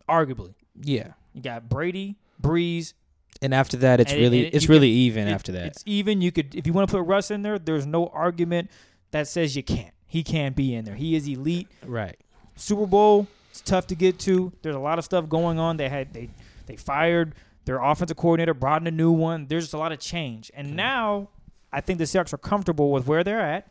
arguably. 0.10 0.54
yeah. 0.82 1.14
You 1.34 1.42
got 1.42 1.68
Brady, 1.70 2.18
Brees. 2.42 2.94
And 3.42 3.54
after 3.54 3.76
that 3.78 4.00
it's 4.00 4.14
really 4.14 4.46
it- 4.48 4.54
it's 4.56 4.70
really 4.70 4.90
can- 4.90 4.98
even 4.98 5.28
it- 5.28 5.32
after 5.32 5.52
that. 5.54 5.66
It's 5.68 5.84
even. 5.88 6.22
You 6.22 6.32
could 6.32 6.54
if 6.56 6.68
you 6.68 6.74
want 6.74 6.88
to 6.90 6.96
put 6.96 7.04
Russ 7.08 7.32
in 7.32 7.42
there. 7.42 7.58
There's 7.58 7.86
no 7.88 8.08
argument 8.08 8.70
that 9.12 9.28
says 9.28 9.56
you 9.56 9.64
can't. 9.64 9.94
He 10.14 10.22
can't 10.22 10.56
be 10.56 10.76
in 10.76 10.86
there. 10.86 10.94
He 10.94 11.16
is 11.16 11.28
elite. 11.28 11.68
Right. 11.84 12.16
Super 12.56 12.86
Bowl. 12.86 13.26
It's 13.50 13.62
tough 13.62 13.88
to 13.88 13.96
get 13.96 14.20
to. 14.20 14.54
There's 14.62 14.76
a 14.76 14.80
lot 14.80 15.00
of 15.00 15.06
stuff 15.06 15.28
going 15.28 15.58
on. 15.58 15.78
They 15.78 15.90
had 15.90 16.14
they 16.14 16.30
they 16.68 16.76
fired 16.76 17.34
their 17.66 17.82
offensive 17.82 18.16
coordinator, 18.16 18.54
brought 18.54 18.84
in 18.84 18.88
a 18.88 18.92
new 18.92 19.12
one. 19.12 19.48
There's 19.48 19.64
just 19.64 19.74
a 19.74 19.80
lot 19.80 19.92
of 19.92 19.98
change, 19.98 20.52
and 20.54 20.76
now 20.76 21.30
I 21.72 21.82
think 21.82 21.98
the 21.98 22.06
Seahawks 22.06 22.32
are 22.32 22.38
comfortable 22.38 22.92
with 22.92 23.08
where 23.08 23.24
they're 23.24 23.40
at. 23.40 23.68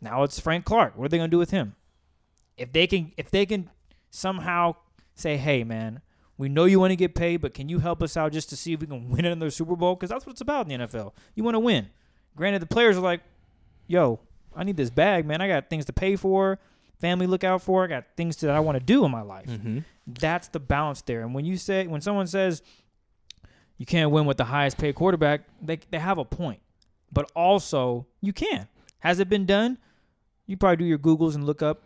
Now 0.00 0.22
it's 0.22 0.38
Frank 0.38 0.64
Clark. 0.64 0.96
What 0.96 1.06
are 1.06 1.08
they 1.08 1.16
going 1.16 1.28
to 1.28 1.34
do 1.34 1.38
with 1.38 1.50
him? 1.50 1.74
If 2.56 2.72
they 2.72 2.86
can, 2.86 3.10
if 3.16 3.32
they 3.32 3.44
can 3.44 3.70
somehow 4.08 4.76
say, 5.16 5.36
"Hey, 5.36 5.64
man, 5.64 6.00
we 6.38 6.48
know 6.48 6.64
you 6.64 6.78
want 6.78 6.92
to 6.92 6.96
get 6.96 7.16
paid, 7.16 7.38
but 7.38 7.54
can 7.54 7.68
you 7.68 7.80
help 7.80 8.04
us 8.04 8.16
out 8.16 8.30
just 8.30 8.50
to 8.50 8.56
see 8.56 8.74
if 8.74 8.80
we 8.82 8.86
can 8.86 9.10
win 9.10 9.24
another 9.24 9.50
Super 9.50 9.74
Bowl?" 9.74 9.96
Because 9.96 10.10
that's 10.10 10.24
what 10.24 10.30
it's 10.30 10.40
about 10.40 10.70
in 10.70 10.78
the 10.78 10.86
NFL. 10.86 11.12
You 11.34 11.42
want 11.42 11.56
to 11.56 11.60
win. 11.60 11.88
Granted, 12.36 12.62
the 12.62 12.66
players 12.66 12.96
are 12.96 13.00
like, 13.00 13.22
"Yo, 13.88 14.20
I 14.54 14.64
need 14.64 14.76
this 14.76 14.90
bag, 14.90 15.26
man. 15.26 15.40
I 15.40 15.48
got 15.48 15.70
things 15.70 15.84
to 15.86 15.92
pay 15.92 16.16
for, 16.16 16.58
family 16.98 17.26
look 17.26 17.44
out 17.44 17.62
for. 17.62 17.84
I 17.84 17.86
got 17.86 18.04
things 18.16 18.36
that 18.38 18.50
I 18.50 18.60
want 18.60 18.78
to 18.78 18.84
do 18.84 19.04
in 19.04 19.10
my 19.10 19.22
life." 19.22 19.46
Mm-hmm. 19.46 19.80
That's 20.06 20.48
the 20.48 20.60
balance 20.60 21.02
there. 21.02 21.22
And 21.22 21.34
when 21.34 21.44
you 21.44 21.56
say 21.56 21.86
when 21.86 22.00
someone 22.00 22.26
says 22.26 22.62
you 23.78 23.86
can't 23.86 24.10
win 24.10 24.26
with 24.26 24.36
the 24.36 24.44
highest 24.44 24.78
paid 24.78 24.94
quarterback, 24.94 25.42
they 25.62 25.78
they 25.90 25.98
have 25.98 26.18
a 26.18 26.24
point. 26.24 26.60
But 27.12 27.30
also 27.34 28.06
you 28.20 28.32
can. 28.32 28.68
Has 29.00 29.18
it 29.18 29.28
been 29.28 29.46
done? 29.46 29.78
You 30.46 30.56
probably 30.56 30.76
do 30.76 30.84
your 30.84 30.98
Googles 30.98 31.34
and 31.34 31.44
look 31.44 31.62
up. 31.62 31.82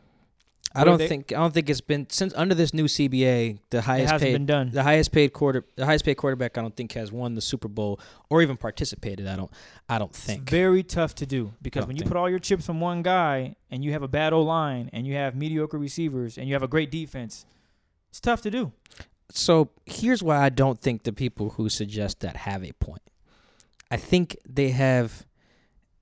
I 0.76 0.84
don't 0.84 0.98
they- 0.98 1.06
think 1.08 1.32
I 1.32 1.36
don't 1.36 1.54
think 1.54 1.70
it's 1.70 1.80
been 1.80 2.06
since 2.10 2.34
under 2.34 2.54
this 2.54 2.74
new 2.74 2.84
CBA 2.88 3.58
the 3.70 3.82
highest 3.82 4.14
paid 4.18 4.32
been 4.32 4.46
done. 4.46 4.70
the 4.70 4.82
highest 4.82 5.12
paid 5.12 5.32
quarter 5.32 5.64
the 5.76 5.86
highest 5.86 6.04
paid 6.04 6.16
quarterback 6.16 6.58
I 6.58 6.62
don't 6.62 6.74
think 6.74 6.92
has 6.92 7.12
won 7.12 7.34
the 7.34 7.40
Super 7.40 7.68
Bowl 7.68 8.00
or 8.28 8.42
even 8.42 8.56
participated. 8.56 9.26
I 9.28 9.36
don't 9.36 9.50
I 9.88 9.98
don't 9.98 10.14
think. 10.14 10.42
It's 10.42 10.50
very 10.50 10.82
tough 10.82 11.14
to 11.16 11.26
do 11.26 11.52
because 11.62 11.86
when 11.86 11.96
you 11.96 12.00
think- 12.00 12.10
put 12.10 12.16
all 12.18 12.28
your 12.28 12.38
chips 12.40 12.68
on 12.68 12.80
one 12.80 13.02
guy 13.02 13.56
and 13.70 13.84
you 13.84 13.92
have 13.92 14.02
a 14.02 14.08
bad 14.08 14.32
O 14.32 14.42
line 14.42 14.90
and 14.92 15.06
you 15.06 15.14
have 15.14 15.36
mediocre 15.36 15.78
receivers 15.78 16.36
and 16.38 16.48
you 16.48 16.54
have 16.54 16.62
a 16.62 16.68
great 16.68 16.90
defense, 16.90 17.46
it's 18.10 18.20
tough 18.20 18.42
to 18.42 18.50
do. 18.50 18.72
So 19.30 19.70
here's 19.86 20.22
why 20.22 20.38
I 20.38 20.48
don't 20.48 20.80
think 20.80 21.04
the 21.04 21.12
people 21.12 21.50
who 21.50 21.68
suggest 21.68 22.20
that 22.20 22.36
have 22.36 22.62
a 22.64 22.72
point. 22.72 23.02
I 23.90 23.96
think 23.96 24.36
they 24.48 24.70
have 24.70 25.24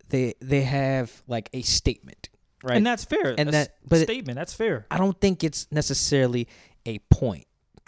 they 0.08 0.34
they 0.40 0.62
have 0.62 1.22
like 1.26 1.48
a 1.52 1.62
statement, 1.62 2.21
right? 2.62 2.76
And 2.76 2.86
that's 2.86 3.04
fair. 3.04 3.34
And 3.38 3.48
That's 3.48 3.68
that- 3.68 3.76
but 3.88 3.98
it- 4.00 4.04
statement, 4.04 4.36
that's 4.36 4.54
fair. 4.54 4.86
I 4.90 4.98
don't 4.98 5.20
think 5.20 5.42
it's 5.44 5.66
necessarily 5.70 6.46
a 6.86 6.98
point, 7.10 7.46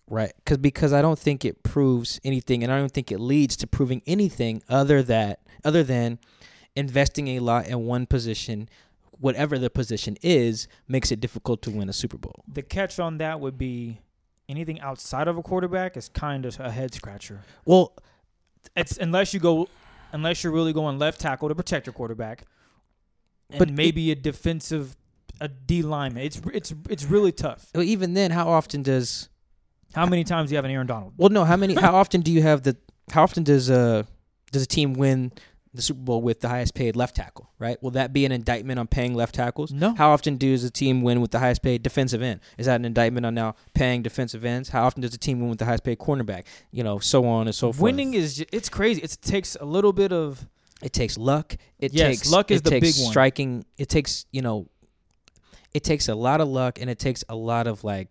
right? 0.09 0.33
Because 0.37 0.59
because 0.59 0.93
I 0.93 1.03
don't 1.03 1.19
think 1.19 1.45
it 1.45 1.63
proves 1.63 2.21
anything, 2.25 2.63
and 2.63 2.73
I 2.73 2.79
don't 2.79 2.93
think 2.93 3.11
it 3.13 3.19
leads 3.21 3.57
to 3.59 3.67
proving 3.67 4.03
anything 4.07 4.63
other 4.69 5.03
that 5.03 5.41
other 5.65 5.83
than 5.83 6.19
investing 6.77 7.29
a 7.29 7.39
lot 7.41 7.67
in 7.69 7.87
one 7.87 8.05
position, 8.07 8.69
whatever 9.19 9.59
the 9.59 9.71
position 9.71 10.17
is, 10.23 10.67
makes 10.89 11.11
it 11.13 11.21
difficult 11.21 11.63
to 11.63 11.71
win 11.71 11.89
a 11.89 11.93
Super 11.93 12.19
Bowl. 12.19 12.45
The 12.53 12.63
catch 12.63 12.99
on 12.99 13.19
that 13.19 13.41
would 13.41 13.57
be 13.57 14.01
anything 14.49 14.81
outside 14.81 15.27
of 15.29 15.39
a 15.39 15.43
quarterback 15.43 15.97
is 15.97 16.09
kind 16.09 16.45
of 16.45 16.59
a 16.61 16.71
head 16.71 16.93
scratcher. 16.93 17.41
Well, 17.65 17.95
It's 18.77 18.97
unless 18.97 19.33
you 19.35 19.41
go, 19.41 19.69
unless 20.13 20.43
you're 20.43 20.53
really 20.53 20.73
going 20.73 20.99
left 20.99 21.21
tackle 21.21 21.49
to 21.49 21.55
protect 21.55 21.87
your 21.87 21.93
quarterback, 21.93 22.45
and 23.51 23.59
But 23.59 23.71
it- 23.71 23.75
maybe 23.77 24.11
a 24.11 24.15
defensive, 24.15 24.97
a 25.41 25.49
D 25.49 25.83
lineman. 25.83 26.23
It's 26.25 26.41
it's 26.53 26.75
it's 26.89 27.05
really 27.05 27.33
tough. 27.33 27.67
even 27.77 28.15
then, 28.15 28.31
how 28.31 28.49
often 28.49 28.83
does 28.83 29.29
How 29.95 30.07
many 30.07 30.25
times 30.25 30.49
do 30.51 30.55
you 30.55 30.57
have 30.57 30.65
an 30.65 30.71
Aaron 30.71 30.87
Donald? 30.87 31.13
well 31.17 31.29
no 31.31 31.45
how 31.45 31.57
many 31.57 31.75
how 31.75 31.95
often 32.03 32.21
do 32.21 32.33
you 32.33 32.43
have 32.43 32.63
the 32.63 32.77
how 33.11 33.23
often 33.23 33.43
does 33.45 33.71
uh 33.71 34.03
does 34.53 34.63
a 34.63 34.67
team 34.67 34.95
win 34.95 35.33
the 35.73 35.83
Super 35.83 36.01
Bowl 36.03 36.23
with 36.23 36.39
the 36.41 36.49
highest 36.49 36.75
paid 36.75 36.95
left 36.95 37.17
tackle? 37.17 37.51
Right? 37.59 37.83
Will 37.83 37.91
that 37.93 38.13
be 38.13 38.25
an 38.25 38.31
indictment 38.31 38.79
on 38.79 38.87
paying 38.87 39.13
left 39.15 39.35
tackles? 39.35 39.73
No. 39.73 39.93
How 39.97 40.11
often 40.13 40.37
does 40.37 40.63
a 40.63 40.71
team 40.71 41.03
win 41.03 41.21
with 41.21 41.33
the 41.33 41.41
highest 41.41 41.63
paid 41.63 41.83
defensive 41.83 42.23
end? 42.23 42.39
Is 42.59 42.67
that 42.67 42.77
an 42.77 42.85
indictment 42.85 43.27
on 43.27 43.35
now 43.35 43.57
paying 43.75 44.01
defensive 44.03 44.45
ends? 44.45 44.69
How 44.69 44.85
often 44.85 45.03
does 45.03 45.13
a 45.15 45.19
team 45.19 45.41
win 45.41 45.51
with 45.51 45.59
the 45.59 45.65
highest 45.65 45.83
paid 45.83 45.99
cornerback? 45.99 46.45
You 46.71 46.85
know, 46.85 47.01
so 47.01 47.25
on 47.27 47.49
and 47.49 47.55
so 47.55 47.73
forth. 47.73 47.83
Winning 47.83 48.15
is 48.15 48.45
it's 48.53 48.69
crazy. 48.69 49.03
It 49.03 49.19
takes 49.21 49.57
a 49.61 49.65
little 49.65 49.93
bit 49.93 50.13
of 50.13 50.47
it 50.85 50.93
takes 50.93 51.17
luck. 51.19 51.57
It 51.79 51.93
Yes, 51.93 52.07
takes 52.19 52.31
luck 52.31 52.51
is 52.51 52.63
the 52.63 52.71
big 52.71 52.95
one. 52.97 53.11
striking. 53.11 53.65
It 53.79 53.89
takes 53.89 54.27
you 54.31 54.43
know, 54.43 54.69
it 55.73 55.83
takes 55.83 56.09
a 56.09 56.15
lot 56.15 56.41
of 56.41 56.49
luck 56.49 56.79
and 56.81 56.89
it 56.89 56.99
takes 56.99 57.25
a 57.29 57.35
lot 57.35 57.67
of 57.67 57.83
like 57.83 58.09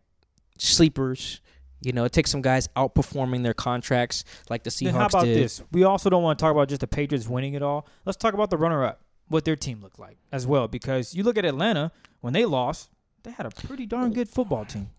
sleepers. 0.58 1.40
You 1.82 1.92
know, 1.92 2.06
it 2.06 2.14
takes 2.14 2.32
some 2.32 2.42
guys 2.42 2.70
outperforming 2.78 3.44
their 3.44 3.54
contracts, 3.54 4.24
like 4.50 4.64
the 4.64 4.70
Seahawks 4.70 4.84
Then 4.86 4.94
how 4.96 5.06
about 5.08 5.26
did. 5.26 5.38
this? 5.38 5.62
We 5.74 5.84
also 5.84 6.10
don't 6.10 6.24
want 6.24 6.40
to 6.40 6.44
talk 6.44 6.52
about 6.54 6.70
just 6.70 6.80
the 6.82 6.88
Patriots 6.88 7.28
winning 7.28 7.56
it 7.56 7.62
all. 7.62 7.86
Let's 8.06 8.16
talk 8.16 8.34
about 8.34 8.50
the 8.50 8.56
runner-up, 8.58 9.02
what 9.28 9.44
their 9.44 9.58
team 9.58 9.82
looked 9.82 10.00
like 10.00 10.18
as 10.32 10.48
well. 10.48 10.70
Because 10.70 11.14
you 11.14 11.24
look 11.24 11.38
at 11.38 11.44
Atlanta 11.44 11.92
when 12.22 12.32
they 12.32 12.46
lost, 12.46 12.90
they 13.24 13.32
had 13.32 13.46
a 13.46 13.50
pretty 13.50 13.86
darn 13.86 14.14
good 14.14 14.30
football 14.30 14.64
team. 14.64 14.92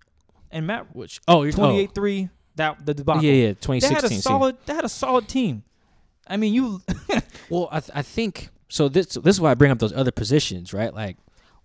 And 0.50 0.66
Matt, 0.66 0.94
Which 0.94 1.20
oh, 1.26 1.42
you're 1.42 1.52
oh. 1.54 1.56
twenty-eight 1.56 1.94
three, 1.94 2.28
that 2.56 2.84
the 2.84 2.92
Oh, 2.92 2.94
debacle. 2.94 3.24
yeah, 3.24 3.32
yeah, 3.32 3.52
twenty 3.54 3.80
sixteen. 3.80 4.08
They 4.10 4.14
had 4.14 4.18
a 4.18 4.22
solid. 4.22 4.56
They 4.66 4.74
had 4.74 4.84
a 4.84 4.88
solid 4.90 5.26
team. 5.26 5.64
I 6.26 6.36
mean, 6.36 6.54
you. 6.54 6.80
Well, 7.50 7.68
I, 7.70 7.80
th- 7.80 7.90
I 7.94 8.00
think 8.02 8.48
so. 8.68 8.88
This 8.88 9.06
this 9.08 9.36
is 9.36 9.40
why 9.40 9.50
I 9.50 9.54
bring 9.54 9.70
up 9.70 9.78
those 9.78 9.92
other 9.92 10.10
positions, 10.10 10.72
right? 10.72 10.92
Like, 10.94 11.18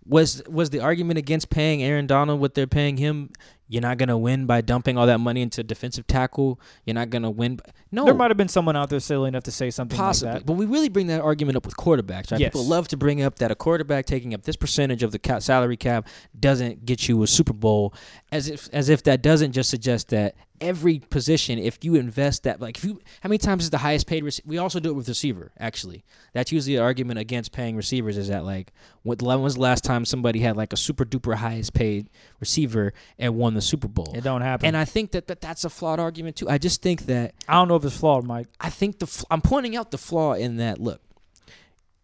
was 0.06 0.44
was 0.48 0.72
the 0.72 0.82
argument 0.82 1.18
against 1.18 1.50
paying 1.50 1.82
Aaron 1.82 2.06
Donald 2.06 2.42
what 2.42 2.54
they're 2.54 2.68
paying 2.68 2.98
him? 2.98 3.30
You're 3.72 3.84
not 3.84 3.98
gonna 4.00 4.18
win 4.18 4.46
by 4.48 4.62
dumping 4.62 4.98
all 4.98 5.06
that 5.06 5.20
money 5.20 5.42
into 5.44 5.64
defensive 5.64 6.06
tackle. 6.08 6.60
You're 6.86 6.96
not 6.96 7.12
gonna 7.12 7.30
win. 7.30 7.58
By, 7.58 7.66
no, 7.92 8.04
There 8.04 8.14
might 8.16 8.30
have 8.32 8.38
been 8.38 8.48
someone 8.50 8.76
out 8.76 8.90
there 8.90 9.00
silly 9.00 9.28
enough 9.30 9.44
to 9.44 9.52
say 9.52 9.70
something 9.70 9.96
possibly, 9.98 10.34
like 10.34 10.40
that. 10.42 10.46
but 10.48 10.54
we 10.54 10.66
really 10.66 10.90
bring 10.90 11.06
that 11.08 11.22
argument 11.22 11.56
up 11.56 11.66
with 11.66 11.78
quarterbacks. 11.78 12.32
Right? 12.32 12.42
Yes. 12.42 12.52
People 12.52 12.66
love 12.66 12.88
to 12.90 12.98
bring 12.98 13.22
up 13.22 13.36
that 13.40 13.52
a 13.52 13.56
quarterback 13.56 14.06
taking 14.08 14.34
up 14.34 14.42
this 14.42 14.56
percentage 14.56 15.04
of 15.04 15.12
the 15.12 15.20
cap, 15.20 15.44
salary 15.44 15.78
cap 15.78 16.08
doesn't 16.38 16.84
get 16.86 17.08
you 17.08 17.22
a 17.24 17.28
Super 17.28 17.54
Bowl, 17.54 17.94
as 18.32 18.48
if 18.50 18.70
as 18.74 18.90
if 18.90 19.04
that 19.04 19.22
doesn't 19.22 19.52
just 19.54 19.70
suggest 19.70 20.10
that 20.10 20.36
every 20.62 21.00
position, 21.00 21.58
if 21.58 21.84
you 21.84 21.96
invest 21.96 22.44
that, 22.44 22.60
like 22.60 22.78
if 22.78 22.84
you, 22.84 23.00
how 23.22 23.30
many 23.30 23.38
times 23.38 23.64
is 23.64 23.70
the 23.70 23.78
highest 23.78 24.08
paid? 24.08 24.24
Rec- 24.24 24.42
we 24.46 24.58
also 24.58 24.80
do 24.80 24.90
it 24.90 24.94
with 24.94 25.08
receiver. 25.08 25.52
Actually, 25.60 26.04
that's 26.34 26.52
usually 26.52 26.76
the 26.76 26.82
argument 26.82 27.20
against 27.20 27.52
paying 27.52 27.76
receivers 27.76 28.18
is 28.18 28.28
that 28.28 28.44
like, 28.44 28.72
what 29.04 29.22
when 29.22 29.42
was 29.42 29.56
the 29.56 29.62
last 29.62 29.84
time 29.84 30.06
somebody 30.06 30.40
had 30.40 30.58
like 30.58 30.74
a 30.74 30.78
super 30.78 31.06
duper 31.06 31.36
highest 31.36 31.74
paid 31.74 32.10
receiver 32.40 32.94
and 33.18 33.36
won 33.36 33.54
the 33.54 33.62
Super 33.62 33.88
Bowl? 33.88 34.14
It 34.14 34.24
don't 34.24 34.42
happen. 34.42 34.66
And 34.68 34.78
I 34.78 34.86
think 34.86 35.12
that, 35.12 35.28
that 35.28 35.42
that's 35.42 35.66
a 35.66 35.70
flawed 35.70 36.00
argument 36.00 36.36
too. 36.36 36.50
I 36.50 36.58
just 36.58 36.82
think 36.82 37.06
that 37.06 37.34
I 37.48 37.54
don't 37.54 37.68
know 37.68 37.76
if 37.76 37.86
it's 37.86 37.98
flawed, 37.98 38.26
Mike. 38.26 38.48
I 38.60 38.70
think 38.70 39.00
the 39.00 39.08
fl- 39.08 39.26
I'm 39.32 39.42
pointing 39.42 39.76
out 39.76 39.92
the 39.92 39.98
flaw 39.98 40.34
in 40.34 40.58
that. 40.58 40.80
Look, 40.80 41.02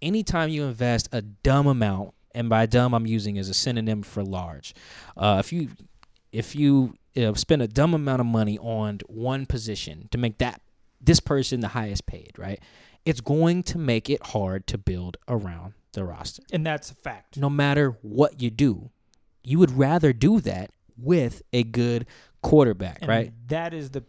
anytime 0.02 0.50
you 0.50 0.64
invest 0.64 1.10
a 1.12 1.22
dumb 1.22 1.68
amount, 1.68 2.14
and 2.34 2.50
by 2.50 2.66
dumb 2.66 2.94
I'm 2.94 3.06
using 3.06 3.38
as 3.38 3.48
a 3.48 3.54
synonym 3.54 4.04
for 4.04 4.22
large, 4.22 4.76
uh, 5.16 5.38
if 5.40 5.54
you 5.54 5.70
if 6.36 6.56
you 6.56 6.96
uh, 7.18 7.34
spend 7.34 7.62
a 7.62 7.68
dumb 7.68 7.94
amount 7.94 8.20
of 8.20 8.26
money 8.26 8.60
on 8.60 9.00
one 9.08 9.46
position 9.46 10.08
to 10.12 10.18
make 10.18 10.38
that 10.40 10.62
this 11.00 11.20
person 11.20 11.62
the 11.62 11.70
highest 11.70 12.06
paid, 12.06 12.34
right? 12.38 12.60
It's 13.06 13.22
going 13.22 13.64
to 13.64 13.78
make 13.78 14.10
it 14.10 14.22
hard 14.28 14.68
to 14.68 14.78
build 14.78 15.18
around 15.28 15.74
the 15.94 16.04
roster. 16.04 16.44
And 16.52 16.66
that's 16.66 16.92
a 16.92 16.96
fact. 16.96 17.38
No 17.38 17.50
matter 17.50 17.98
what 18.02 18.42
you 18.42 18.50
do, 18.50 18.90
you 19.44 19.60
would 19.60 19.72
rather 19.72 20.12
do 20.12 20.42
that 20.42 20.72
with 20.98 21.42
a 21.54 21.64
good 21.64 22.06
quarterback, 22.42 23.00
And 23.02 23.10
right? 23.10 23.34
That 23.48 23.74
is 23.74 23.92
the 23.92 24.04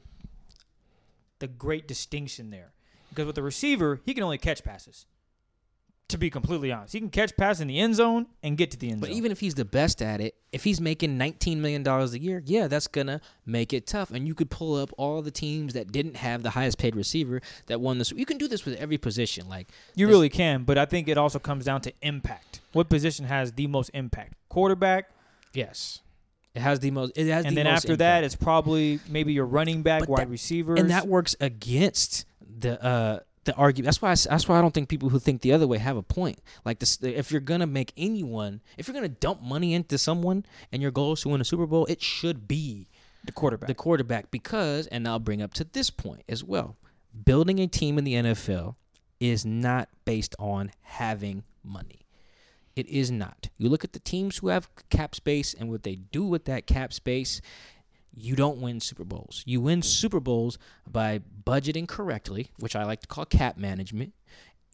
the 1.38 1.46
great 1.46 1.86
distinction 1.86 2.50
there. 2.50 2.72
Because 3.10 3.26
with 3.26 3.34
the 3.34 3.42
receiver, 3.42 4.00
he 4.04 4.14
can 4.14 4.22
only 4.22 4.38
catch 4.38 4.64
passes. 4.64 5.06
To 6.10 6.18
be 6.18 6.30
completely 6.30 6.70
honest, 6.70 6.92
he 6.92 7.00
can 7.00 7.10
catch 7.10 7.36
passes 7.36 7.62
in 7.62 7.66
the 7.66 7.80
end 7.80 7.96
zone 7.96 8.26
and 8.40 8.56
get 8.56 8.70
to 8.70 8.76
the 8.76 8.90
end 8.90 9.00
But 9.00 9.06
zone. 9.08 9.14
But 9.14 9.16
even 9.18 9.32
if 9.32 9.40
he's 9.40 9.56
the 9.56 9.64
best 9.64 10.00
at 10.00 10.20
it, 10.20 10.36
if 10.52 10.62
he's 10.62 10.80
making 10.80 11.18
$19 11.18 11.56
million 11.56 11.84
a 11.84 12.06
year, 12.16 12.40
yeah, 12.46 12.68
that's 12.68 12.86
going 12.86 13.08
to 13.08 13.20
make 13.44 13.72
it 13.72 13.88
tough. 13.88 14.12
And 14.12 14.24
you 14.24 14.32
could 14.32 14.48
pull 14.48 14.76
up 14.76 14.90
all 14.96 15.20
the 15.20 15.32
teams 15.32 15.72
that 15.74 15.90
didn't 15.90 16.14
have 16.18 16.44
the 16.44 16.50
highest 16.50 16.78
paid 16.78 16.94
receiver 16.94 17.40
that 17.66 17.80
won 17.80 17.98
this. 17.98 18.12
You 18.12 18.24
can 18.24 18.38
do 18.38 18.46
this 18.46 18.64
with 18.64 18.76
every 18.76 18.98
position. 18.98 19.48
Like, 19.48 19.68
you 19.96 20.06
this- 20.06 20.12
really 20.12 20.28
can, 20.28 20.62
but 20.62 20.78
I 20.78 20.84
think 20.84 21.08
it 21.08 21.18
also 21.18 21.40
comes 21.40 21.64
down 21.64 21.80
to 21.80 21.92
impact. 22.02 22.60
What 22.72 22.88
position 22.88 23.24
has 23.24 23.50
the 23.52 23.66
most 23.66 23.90
impact? 23.92 24.34
Quarterback, 24.48 25.10
yes, 25.54 26.02
it 26.54 26.60
has 26.62 26.78
the 26.78 26.92
most. 26.92 27.12
It 27.16 27.26
has 27.26 27.44
and 27.46 27.52
the 27.56 27.62
then 27.64 27.66
most 27.72 27.84
after 27.84 27.96
that, 27.96 28.22
it's 28.22 28.36
probably 28.36 29.00
maybe 29.08 29.32
your 29.32 29.44
running 29.46 29.82
back, 29.82 30.02
But 30.02 30.08
wide 30.08 30.20
that- 30.20 30.28
receivers. 30.30 30.78
and 30.78 30.88
that 30.90 31.08
works 31.08 31.34
against 31.40 32.26
the 32.58 32.80
uh 32.82 33.20
the 33.46 33.54
argument. 33.54 33.86
That's 33.86 34.02
why 34.02 34.10
I, 34.10 34.14
that's 34.14 34.46
why 34.48 34.58
I 34.58 34.60
don't 34.60 34.74
think 34.74 34.88
people 34.88 35.08
who 35.08 35.18
think 35.18 35.40
the 35.40 35.52
other 35.52 35.66
way 35.66 35.78
have 35.78 35.96
a 35.96 36.02
point. 36.02 36.38
Like 36.64 36.78
this, 36.78 36.98
if 37.02 37.30
you're 37.32 37.40
gonna 37.40 37.66
make 37.66 37.92
anyone, 37.96 38.60
if 38.76 38.86
you're 38.86 38.94
gonna 38.94 39.08
dump 39.08 39.40
money 39.42 39.72
into 39.74 39.96
someone, 39.98 40.44
and 40.70 40.82
your 40.82 40.90
goal 40.90 41.14
is 41.14 41.22
to 41.22 41.30
win 41.30 41.40
a 41.40 41.44
Super 41.44 41.66
Bowl, 41.66 41.86
it 41.86 42.02
should 42.02 42.46
be 42.46 42.88
The 43.24 43.32
quarterback. 43.32 43.66
the 43.68 43.74
quarterback 43.74 44.30
because, 44.30 44.86
and 44.88 45.08
I'll 45.08 45.18
bring 45.18 45.40
up 45.42 45.54
to 45.54 45.64
this 45.64 45.88
point 45.90 46.22
as 46.28 46.44
well. 46.44 46.76
Building 47.24 47.58
a 47.58 47.66
team 47.66 47.96
in 47.98 48.04
the 48.04 48.14
NFL 48.14 48.74
is 49.18 49.46
not 49.46 49.88
based 50.04 50.34
on 50.38 50.70
having 50.82 51.44
money. 51.64 52.00
It 52.74 52.86
is 52.88 53.10
not. 53.10 53.48
You 53.56 53.70
look 53.70 53.84
at 53.84 53.94
the 53.94 53.98
teams 53.98 54.36
who 54.36 54.48
have 54.48 54.68
cap 54.90 55.14
space 55.14 55.54
and 55.54 55.70
what 55.70 55.82
they 55.82 55.94
do 55.94 56.24
with 56.24 56.44
that 56.44 56.66
cap 56.66 56.92
space. 56.92 57.40
You 58.16 58.34
don't 58.34 58.60
win 58.60 58.80
Super 58.80 59.04
Bowls. 59.04 59.42
You 59.46 59.60
win 59.60 59.82
Super 59.82 60.20
Bowls 60.20 60.58
by 60.90 61.20
budgeting 61.44 61.86
correctly, 61.86 62.50
which 62.58 62.74
I 62.74 62.84
like 62.84 63.00
to 63.00 63.06
call 63.06 63.26
cap 63.26 63.58
management, 63.58 64.14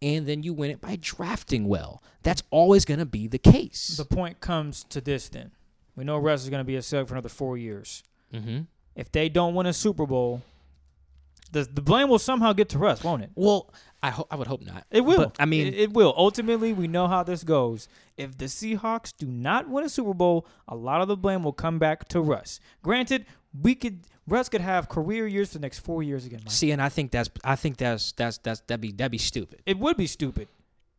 and 0.00 0.26
then 0.26 0.42
you 0.42 0.55
win 0.55 0.70
it 0.70 0.81
by 0.81 0.96
drafting 1.00 1.66
well. 1.66 2.02
That's 2.22 2.42
always 2.50 2.85
going 2.85 3.00
to 3.00 3.07
be 3.07 3.26
the 3.26 3.38
case. 3.38 3.96
the 3.96 4.05
point 4.05 4.40
comes 4.40 4.85
to 4.85 5.00
this 5.00 5.28
then. 5.28 5.50
We 5.96 6.05
know 6.05 6.18
Russ 6.18 6.44
is 6.44 6.50
going 6.50 6.61
to 6.61 6.64
be 6.64 6.76
a 6.76 6.83
Celtic 6.83 7.09
for 7.09 7.14
another 7.14 7.28
four 7.28 7.59
years. 7.59 8.02
mm-hmm. 8.33 8.61
If 8.94 9.11
they 9.11 9.28
don't 9.28 9.55
win 9.55 9.66
a 9.66 9.72
Super 9.72 10.07
Bowl, 10.07 10.42
the 11.50 11.64
the 11.64 11.81
blame 11.83 12.09
will 12.09 12.18
somehow 12.18 12.52
get 12.52 12.68
to 12.70 12.78
Russ, 12.78 13.02
won't 13.02 13.22
it? 13.22 13.31
Well, 13.35 13.72
I 14.03 14.11
ho- 14.11 14.27
I 14.31 14.37
would 14.37 14.49
hope 14.49 14.62
not. 14.62 14.85
It 14.91 15.03
will. 15.03 15.19
But, 15.19 15.37
I 15.38 15.45
mean, 15.45 15.69
it, 15.69 15.75
it 15.75 15.93
will. 15.93 16.12
Ultimately, 16.17 16.73
we 16.73 16.88
know 16.88 17.07
how 17.07 17.23
this 17.23 17.45
goes. 17.45 17.88
If 18.17 18.37
the 18.37 18.47
Seahawks 18.47 19.12
do 19.17 19.27
not 19.27 19.69
win 19.69 19.85
a 19.85 19.88
Super 19.88 20.12
Bowl, 20.15 20.47
a 20.67 20.75
lot 20.75 21.01
of 21.01 21.09
the 21.09 21.17
blame 21.17 21.45
will 21.45 21.53
come 21.53 21.79
back 21.79 22.09
to 22.09 22.21
Russ. 22.21 22.59
Granted, 22.83 23.27
we 23.61 23.75
could 23.75 24.01
Russ 24.27 24.49
could 24.49 24.61
have 24.61 24.88
career 24.88 25.27
years 25.27 25.49
for 25.49 25.55
the 25.55 25.62
next 25.62 25.81
four 25.81 26.03
years 26.03 26.27
again. 26.27 26.41
Mike. 26.45 26.53
See, 26.53 26.71
and 26.71 26.81
I 26.83 26.88
think 26.88 27.11
that's 27.11 27.31
I 27.45 27.57
think 27.57 27.77
that's 27.77 28.12
that's 28.12 28.38
that's 28.38 28.61
that'd 28.67 28.81
be 28.81 28.93
that'd 28.93 29.12
be 29.12 29.19
stupid. 29.19 29.62
It 29.67 29.79
would 29.79 29.97
be 29.97 30.07
stupid. 30.07 30.49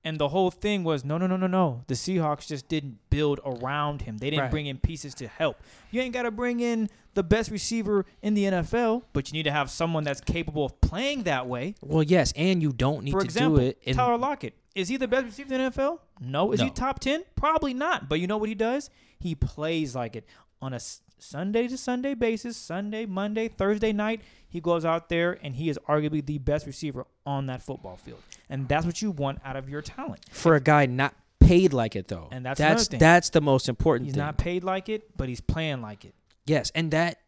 And 0.06 0.18
the 0.20 0.30
whole 0.30 0.52
thing 0.52 0.84
was 0.84 1.06
no, 1.06 1.18
no, 1.18 1.28
no, 1.28 1.38
no, 1.38 1.48
no. 1.48 1.84
The 1.88 1.94
Seahawks 1.94 2.46
just 2.48 2.68
didn't 2.68 3.00
build 3.10 3.40
around 3.46 4.02
him. 4.02 4.18
They 4.18 4.30
didn't 4.30 4.44
Right. 4.44 4.52
bring 4.52 4.66
in 4.66 4.78
pieces 4.78 5.14
to 5.16 5.28
help. 5.30 5.58
You 5.92 6.02
ain't 6.02 6.14
got 6.14 6.24
to 6.24 6.32
bring 6.32 6.60
in 6.60 6.90
the 7.14 7.24
best 7.24 7.50
receiver 7.52 8.06
in 8.22 8.34
the 8.34 8.44
NFL, 8.46 9.04
but 9.14 9.30
you 9.30 9.34
need 9.34 9.44
to 9.44 9.52
have 9.52 9.70
someone 9.70 10.04
that's 10.04 10.20
capable 10.20 10.66
of 10.66 10.82
playing 10.82 11.24
that 11.24 11.48
way. 11.48 11.76
Well, 11.82 12.04
yes, 12.04 12.34
and 12.36 12.62
you 12.62 12.74
don't 12.74 13.04
need 13.06 13.12
For 13.12 13.20
to 13.22 13.26
example, 13.26 13.60
do 13.60 13.66
it. 13.68 13.78
In, 13.84 13.96
Tyler 13.96 14.18
Lockett. 14.18 14.56
Is 14.76 14.90
he 14.90 14.98
the 14.98 15.08
best 15.08 15.26
receiver 15.26 15.54
in 15.54 15.62
the 15.62 15.70
NFL? 15.72 16.00
No. 16.20 16.52
Is 16.52 16.60
he 16.60 16.70
top 16.70 17.00
10? 17.00 17.24
Probably 17.36 17.74
not. 17.74 18.10
But 18.10 18.20
you 18.20 18.28
know 18.28 18.38
what 18.38 18.50
he 18.50 18.56
does? 18.56 18.90
He 19.20 19.36
plays 19.36 19.96
like 19.96 20.16
it 20.18 20.26
on 20.62 20.74
a 20.74 20.80
Sunday 21.24 21.68
to 21.68 21.78
Sunday 21.78 22.14
basis, 22.14 22.58
Sunday, 22.58 23.06
Monday, 23.06 23.48
Thursday 23.48 23.92
night. 23.94 24.22
He 24.48 24.60
goes 24.62 24.86
out 24.86 25.10
there 25.10 25.40
and 25.42 25.56
he 25.56 25.70
is 25.70 25.80
arguably 25.88 26.24
the 26.26 26.38
best 26.38 26.66
receiver 26.68 27.06
on 27.26 27.48
that 27.48 27.62
football 27.62 27.96
field. 27.98 28.20
And 28.50 28.68
that's 28.68 28.86
what 28.86 29.02
you 29.02 29.10
want 29.12 29.40
out 29.44 29.56
of 29.56 29.70
your 29.70 29.82
talent. 29.82 30.22
for 30.32 30.56
a 30.56 30.60
guy 30.62 30.86
not 30.86 31.16
paid 31.40 31.74
like 31.74 31.96
it 31.96 32.08
though, 32.08 32.30
And 32.32 32.46
that's 32.46 32.58
that's 32.60 32.88
that's 32.88 33.30
the 33.32 33.42
most 33.42 33.68
important 33.68 34.08
He's 34.08 34.14
thing. 34.16 34.24
not 34.24 34.38
paid 34.38 34.64
like 34.64 34.90
it, 34.90 35.18
but 35.18 35.28
he's 35.28 35.42
playing 35.42 35.82
like 35.82 36.06
it. 36.06 36.14
yes, 36.46 36.72
and 36.76 36.92
that 36.92 37.20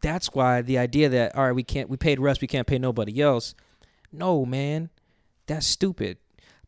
that's 0.00 0.34
why 0.34 0.62
the 0.62 0.78
idea 0.78 1.08
that 1.10 1.34
all 1.36 1.44
right, 1.44 1.52
we 1.54 1.62
can't 1.62 1.88
we 1.88 1.96
paid 1.96 2.18
Russ, 2.18 2.40
we 2.40 2.48
can't 2.48 2.66
pay 2.66 2.78
nobody 2.78 3.20
else. 3.22 3.54
No, 4.12 4.44
man, 4.44 4.90
that's 5.46 5.66
stupid 5.66 6.18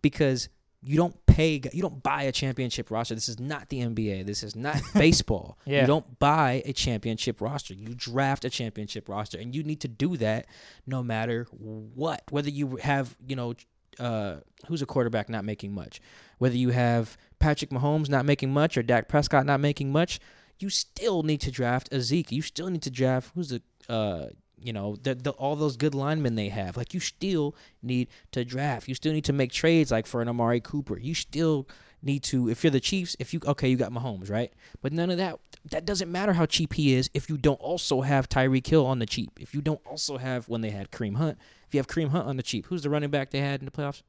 because 0.02 0.48
you 0.82 0.96
don't 0.96 1.23
pay 1.34 1.60
you 1.72 1.82
don't 1.82 2.00
buy 2.02 2.22
a 2.22 2.32
championship 2.32 2.90
roster. 2.92 3.14
This 3.14 3.28
is 3.28 3.40
not 3.40 3.68
the 3.68 3.80
NBA. 3.80 4.24
This 4.24 4.44
is 4.44 4.54
not 4.54 4.80
baseball. 4.94 5.58
Yeah. 5.64 5.80
You 5.82 5.86
don't 5.88 6.18
buy 6.20 6.62
a 6.64 6.72
championship 6.72 7.40
roster. 7.40 7.74
You 7.74 7.94
draft 7.94 8.44
a 8.44 8.50
championship 8.50 9.08
roster 9.08 9.38
and 9.38 9.54
you 9.54 9.64
need 9.64 9.80
to 9.80 9.88
do 9.88 10.16
that 10.18 10.46
no 10.86 11.02
matter 11.02 11.46
what. 11.50 12.22
Whether 12.30 12.50
you 12.50 12.76
have, 12.76 13.16
you 13.26 13.34
know, 13.34 13.54
uh, 13.98 14.36
who's 14.68 14.80
a 14.80 14.86
quarterback 14.86 15.28
not 15.28 15.44
making 15.44 15.74
much, 15.74 16.00
whether 16.38 16.56
you 16.56 16.70
have 16.70 17.16
Patrick 17.40 17.70
Mahomes 17.70 18.08
not 18.08 18.24
making 18.24 18.52
much 18.52 18.78
or 18.78 18.82
Dak 18.84 19.08
Prescott 19.08 19.44
not 19.44 19.60
making 19.60 19.90
much, 19.90 20.20
you 20.60 20.70
still 20.70 21.24
need 21.24 21.40
to 21.40 21.50
draft 21.50 21.92
a 21.92 22.00
Zeke. 22.00 22.30
You 22.30 22.42
still 22.42 22.70
need 22.70 22.82
to 22.82 22.90
draft 22.90 23.32
who's 23.34 23.48
the 23.48 23.62
uh, 23.88 24.26
you 24.60 24.72
know, 24.72 24.96
the, 24.96 25.14
the 25.14 25.30
all 25.32 25.56
those 25.56 25.76
good 25.76 25.94
linemen 25.94 26.34
they 26.34 26.48
have. 26.48 26.76
Like 26.76 26.94
you 26.94 27.00
still 27.00 27.54
need 27.82 28.08
to 28.32 28.44
draft. 28.44 28.88
You 28.88 28.94
still 28.94 29.12
need 29.12 29.24
to 29.24 29.32
make 29.32 29.52
trades 29.52 29.90
like 29.90 30.06
for 30.06 30.22
an 30.22 30.28
Amari 30.28 30.60
Cooper. 30.60 30.98
You 30.98 31.14
still 31.14 31.68
need 32.02 32.22
to 32.24 32.48
if 32.48 32.62
you're 32.62 32.70
the 32.70 32.80
Chiefs, 32.80 33.16
if 33.18 33.32
you 33.32 33.40
okay, 33.46 33.68
you 33.68 33.76
got 33.76 33.92
Mahomes, 33.92 34.30
right? 34.30 34.52
But 34.82 34.92
none 34.92 35.10
of 35.10 35.18
that 35.18 35.38
that 35.70 35.84
doesn't 35.84 36.10
matter 36.10 36.34
how 36.34 36.46
cheap 36.46 36.74
he 36.74 36.94
is 36.94 37.10
if 37.14 37.28
you 37.28 37.36
don't 37.36 37.60
also 37.60 38.02
have 38.02 38.28
Tyreek 38.28 38.66
Hill 38.66 38.86
on 38.86 38.98
the 38.98 39.06
cheap. 39.06 39.30
If 39.40 39.54
you 39.54 39.60
don't 39.60 39.80
also 39.86 40.18
have 40.18 40.48
when 40.48 40.60
they 40.60 40.70
had 40.70 40.90
Kareem 40.90 41.16
Hunt, 41.16 41.38
if 41.66 41.74
you 41.74 41.78
have 41.78 41.86
Kareem 41.86 42.10
Hunt 42.10 42.26
on 42.26 42.36
the 42.36 42.42
cheap, 42.42 42.66
who's 42.66 42.82
the 42.82 42.90
running 42.90 43.10
back 43.10 43.30
they 43.30 43.40
had 43.40 43.60
in 43.60 43.64
the 43.64 43.70
playoffs? 43.70 44.02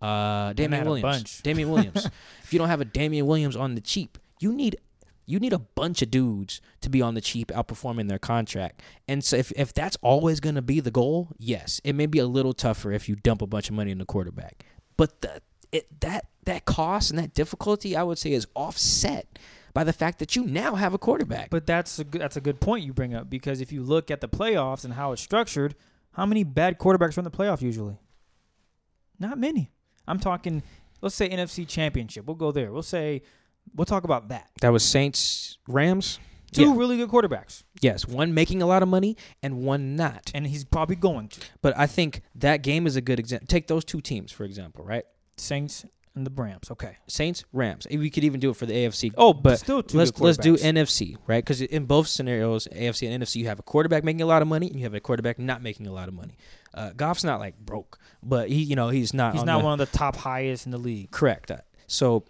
Uh 0.00 0.52
Damien 0.54 0.84
Williams. 0.84 1.40
Damien 1.42 1.70
Williams. 1.70 2.06
if 2.42 2.52
you 2.52 2.58
don't 2.58 2.68
have 2.68 2.80
a 2.80 2.86
Damien 2.86 3.26
Williams 3.26 3.56
on 3.56 3.74
the 3.74 3.80
cheap, 3.80 4.18
you 4.38 4.52
need 4.52 4.76
you 5.30 5.38
need 5.38 5.52
a 5.52 5.58
bunch 5.58 6.02
of 6.02 6.10
dudes 6.10 6.60
to 6.80 6.90
be 6.90 7.00
on 7.00 7.14
the 7.14 7.20
cheap 7.20 7.48
outperforming 7.48 8.08
their 8.08 8.18
contract. 8.18 8.82
And 9.06 9.22
so 9.22 9.36
if, 9.36 9.52
if 9.52 9.72
that's 9.72 9.96
always 10.02 10.40
going 10.40 10.56
to 10.56 10.62
be 10.62 10.80
the 10.80 10.90
goal, 10.90 11.28
yes, 11.38 11.80
it 11.84 11.94
may 11.94 12.06
be 12.06 12.18
a 12.18 12.26
little 12.26 12.52
tougher 12.52 12.90
if 12.92 13.08
you 13.08 13.14
dump 13.14 13.40
a 13.40 13.46
bunch 13.46 13.68
of 13.68 13.74
money 13.74 13.90
in 13.90 13.98
the 13.98 14.04
quarterback. 14.04 14.64
But 14.96 15.22
the 15.22 15.40
it 15.72 16.00
that 16.00 16.26
that 16.44 16.64
cost 16.64 17.10
and 17.10 17.18
that 17.18 17.32
difficulty 17.32 17.96
I 17.96 18.02
would 18.02 18.18
say 18.18 18.32
is 18.32 18.46
offset 18.54 19.38
by 19.72 19.84
the 19.84 19.92
fact 19.92 20.18
that 20.18 20.34
you 20.34 20.44
now 20.44 20.74
have 20.74 20.94
a 20.94 20.98
quarterback. 20.98 21.50
But 21.50 21.66
that's 21.66 21.98
a 21.98 22.04
that's 22.04 22.36
a 22.36 22.40
good 22.40 22.60
point 22.60 22.84
you 22.84 22.92
bring 22.92 23.14
up 23.14 23.30
because 23.30 23.60
if 23.60 23.70
you 23.72 23.82
look 23.82 24.10
at 24.10 24.20
the 24.20 24.28
playoffs 24.28 24.84
and 24.84 24.94
how 24.94 25.12
it's 25.12 25.22
structured, 25.22 25.74
how 26.12 26.26
many 26.26 26.44
bad 26.44 26.78
quarterbacks 26.78 27.16
are 27.16 27.20
in 27.20 27.24
the 27.24 27.30
playoff 27.30 27.62
usually? 27.62 27.98
Not 29.18 29.38
many. 29.38 29.70
I'm 30.08 30.18
talking. 30.18 30.62
Let's 31.00 31.14
say 31.14 31.30
NFC 31.30 31.66
Championship. 31.66 32.26
We'll 32.26 32.34
go 32.34 32.52
there. 32.52 32.72
We'll 32.72 32.82
say 32.82 33.22
we'll 33.74 33.84
talk 33.86 34.04
about 34.04 34.28
that. 34.28 34.50
that 34.60 34.70
was 34.72 34.82
Saints 34.84 35.58
Rams. 35.68 36.18
Two 36.52 36.62
Yeah. 36.70 36.76
really 36.76 36.96
good 36.96 37.08
quarterbacks, 37.10 37.62
Yes, 37.80 38.08
one 38.08 38.34
making 38.34 38.60
a 38.60 38.66
lot 38.66 38.82
of 38.82 38.88
money 38.88 39.16
and 39.40 39.62
one 39.62 39.94
not. 39.94 40.32
and 40.34 40.48
he's 40.48 40.64
probably 40.64 40.96
going 40.96 41.28
to 41.28 41.40
But 41.62 41.78
I 41.78 41.86
think 41.86 42.22
that 42.34 42.62
game 42.64 42.88
is 42.88 42.96
a 42.96 43.00
good 43.00 43.20
example. 43.20 43.46
Take 43.46 43.68
those 43.68 43.84
two 43.84 44.00
teams 44.00 44.32
for 44.32 44.42
example, 44.42 44.84
right? 44.84 45.04
Saints 45.36 45.84
and 46.16 46.26
the 46.26 46.30
Rams. 46.42 46.68
Okay. 46.72 46.96
Saints, 47.06 47.44
Rams. 47.52 47.86
We 47.88 48.10
could 48.10 48.24
even 48.24 48.40
do 48.40 48.50
it 48.50 48.56
for 48.56 48.66
the 48.66 48.74
AFC. 48.74 49.12
Oh, 49.16 49.32
but 49.32 49.60
still 49.60 49.80
two 49.80 49.96
let's 49.96 50.18
let's 50.18 50.38
do. 50.38 50.56
NFC, 50.56 51.16
right? 51.28 51.42
Because 51.44 51.60
in 51.62 51.84
both 51.84 52.08
scenarios, 52.08 52.66
AFC 52.72 53.06
and 53.06 53.22
NFC, 53.22 53.36
you 53.36 53.46
have 53.46 53.60
a 53.60 53.62
quarterback 53.62 54.02
making 54.02 54.22
a 54.22 54.26
lot 54.26 54.42
of 54.42 54.48
money, 54.48 54.66
and 54.66 54.74
you 54.74 54.82
have 54.82 54.94
a 54.94 54.98
quarterback 54.98 55.38
not 55.38 55.62
making 55.62 55.86
a 55.86 55.92
lot 55.92 56.08
of 56.08 56.14
money. 56.14 56.34
Uh, 56.74 56.90
Goff's 56.96 57.22
not 57.22 57.38
like 57.38 57.60
broke, 57.60 57.96
but 58.24 58.48
he, 58.48 58.60
you 58.60 58.74
know, 58.74 58.88
he's 58.88 59.14
not. 59.14 59.34
He's 59.34 59.44
not 59.44 59.58
the- 59.60 59.64
one 59.64 59.80
of 59.80 59.88
the 59.88 59.96
top 59.96 60.16
highest 60.16 60.66
in 60.66 60.72
the 60.72 60.78
league. 60.78 61.12
correct. 61.12 61.52
Uh, 61.52 61.58
So, 61.86 62.24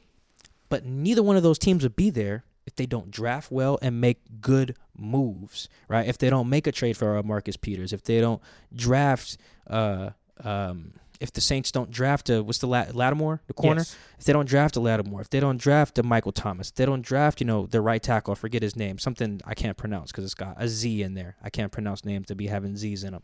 but 0.70 0.87
neither 0.87 1.22
one 1.22 1.37
of 1.37 1.42
those 1.42 1.59
teams 1.59 1.83
would 1.83 1.96
be 1.96 2.09
there 2.09 2.44
if 2.66 2.74
they 2.76 2.87
don't 2.87 3.11
draft 3.11 3.50
well 3.52 3.78
and 3.83 4.00
make 4.00 4.40
good 4.40 4.76
moves, 4.96 5.68
right? 5.88 6.06
If 6.09 6.16
they 6.18 6.30
don't 6.30 6.48
make 6.48 6.66
a 6.66 6.72
trade 6.72 6.96
for 6.96 7.18
uh, 7.18 7.22
Marcus 7.22 7.56
Peters, 7.56 7.92
if 7.92 8.02
they 8.04 8.20
don't 8.20 8.40
draft, 8.74 9.37
uh, 9.68 10.11
um, 10.44 10.92
if 11.20 11.30
the 11.33 11.40
Saints 11.42 11.70
don't 11.70 11.90
draft 11.90 12.30
a 12.30 12.42
what's 12.42 12.59
the 12.59 12.66
Lat- 12.66 12.94
Lattimore, 12.94 13.42
the 13.46 13.52
corner, 13.52 13.80
Yes. 13.80 13.96
if 14.18 14.24
they 14.24 14.33
don't 14.33 14.48
draft 14.48 14.76
a 14.76 14.80
Lattimore, 14.80 15.20
if 15.20 15.28
they 15.28 15.40
don't 15.40 15.59
draft 15.61 15.98
a 15.98 16.02
Michael 16.02 16.33
Thomas, 16.33 16.68
if 16.70 16.76
they 16.76 16.87
don't 16.87 17.02
draft, 17.02 17.40
you 17.40 17.46
know, 17.46 17.66
the 17.66 17.80
right 17.83 18.02
tackle, 18.02 18.33
I 18.33 18.35
forget 18.37 18.62
his 18.62 18.74
name, 18.76 18.98
something 18.98 19.40
I 19.44 19.54
can't 19.54 19.76
pronounce 19.76 20.12
because 20.12 20.24
it's 20.24 20.35
got 20.35 20.54
a 20.59 20.66
Z 20.68 21.02
in 21.02 21.14
there. 21.14 21.37
I 21.42 21.50
can't 21.50 21.72
pronounce 21.72 22.04
names 22.06 22.26
to 22.28 22.35
be 22.35 22.46
having 22.46 22.76
Z's 22.76 23.04
in 23.04 23.12
them. 23.12 23.22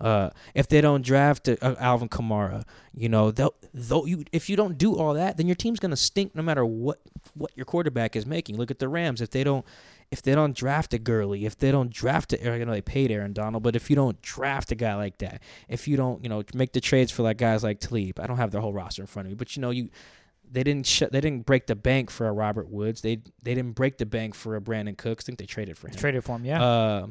Uh, 0.00 0.30
if 0.54 0.68
they 0.68 0.80
don't 0.80 1.02
draft 1.04 1.48
a, 1.48 1.58
a 1.66 1.80
Alvin 1.80 2.08
Kamara, 2.08 2.64
you 2.94 3.08
know, 3.08 3.30
they'll, 3.30 3.54
though 3.72 4.04
you 4.06 4.24
if 4.32 4.48
you 4.48 4.56
don't 4.56 4.76
do 4.76 4.96
all 4.96 5.14
that, 5.14 5.36
then 5.36 5.46
your 5.46 5.54
team's 5.54 5.80
gonna 5.80 5.96
stink 5.96 6.34
no 6.34 6.42
matter 6.42 6.64
what 6.64 7.00
what 7.34 7.50
your 7.54 7.64
quarterback 7.64 8.16
is 8.16 8.26
making. 8.26 8.56
Look 8.56 8.70
at 8.70 8.78
the 8.78 8.88
Rams. 8.88 9.20
If 9.20 9.30
they 9.30 9.44
don't 9.44 9.64
if 10.10 10.22
they 10.22 10.34
don't 10.34 10.54
draft 10.54 10.94
a 10.94 10.98
Gurley, 10.98 11.44
if 11.44 11.58
they 11.58 11.72
don't 11.72 11.90
draft 11.90 12.32
a, 12.32 12.52
I 12.52 12.62
know 12.62 12.72
they 12.72 12.80
paid 12.80 13.10
Aaron 13.10 13.32
Donald, 13.32 13.62
but 13.62 13.74
if 13.74 13.90
you 13.90 13.96
don't 13.96 14.20
draft 14.22 14.70
a 14.70 14.74
guy 14.74 14.94
like 14.94 15.18
that, 15.18 15.42
if 15.68 15.88
you 15.88 15.96
don't, 15.96 16.22
you 16.22 16.28
know, 16.28 16.44
make 16.54 16.72
the 16.72 16.80
trades 16.80 17.10
for 17.10 17.22
like 17.22 17.38
guys 17.38 17.64
like 17.64 17.80
Talib, 17.80 18.20
I 18.20 18.26
don't 18.26 18.36
have 18.36 18.50
their 18.50 18.60
whole 18.60 18.72
roster 18.72 19.02
in 19.02 19.06
front 19.06 19.26
of 19.26 19.30
me, 19.30 19.34
but 19.34 19.56
you 19.56 19.62
know, 19.62 19.70
you 19.70 19.90
they 20.50 20.62
didn't 20.62 20.86
shut 20.86 21.10
they 21.10 21.20
didn't 21.20 21.46
break 21.46 21.66
the 21.66 21.74
bank 21.74 22.10
for 22.10 22.28
a 22.28 22.32
Robert 22.32 22.68
Woods. 22.68 23.00
They 23.00 23.16
they 23.42 23.54
didn't 23.54 23.72
break 23.72 23.98
the 23.98 24.06
bank 24.06 24.34
for 24.34 24.56
a 24.56 24.60
Brandin 24.60 24.96
Cooks. 24.96 25.24
I 25.24 25.26
think 25.26 25.38
they 25.38 25.46
traded 25.46 25.76
for 25.76 25.88
him. 25.88 25.94
Traded 25.94 26.24
for 26.24 26.36
him. 26.36 26.44
Yeah. 26.44 26.62
Uh, 26.62 27.06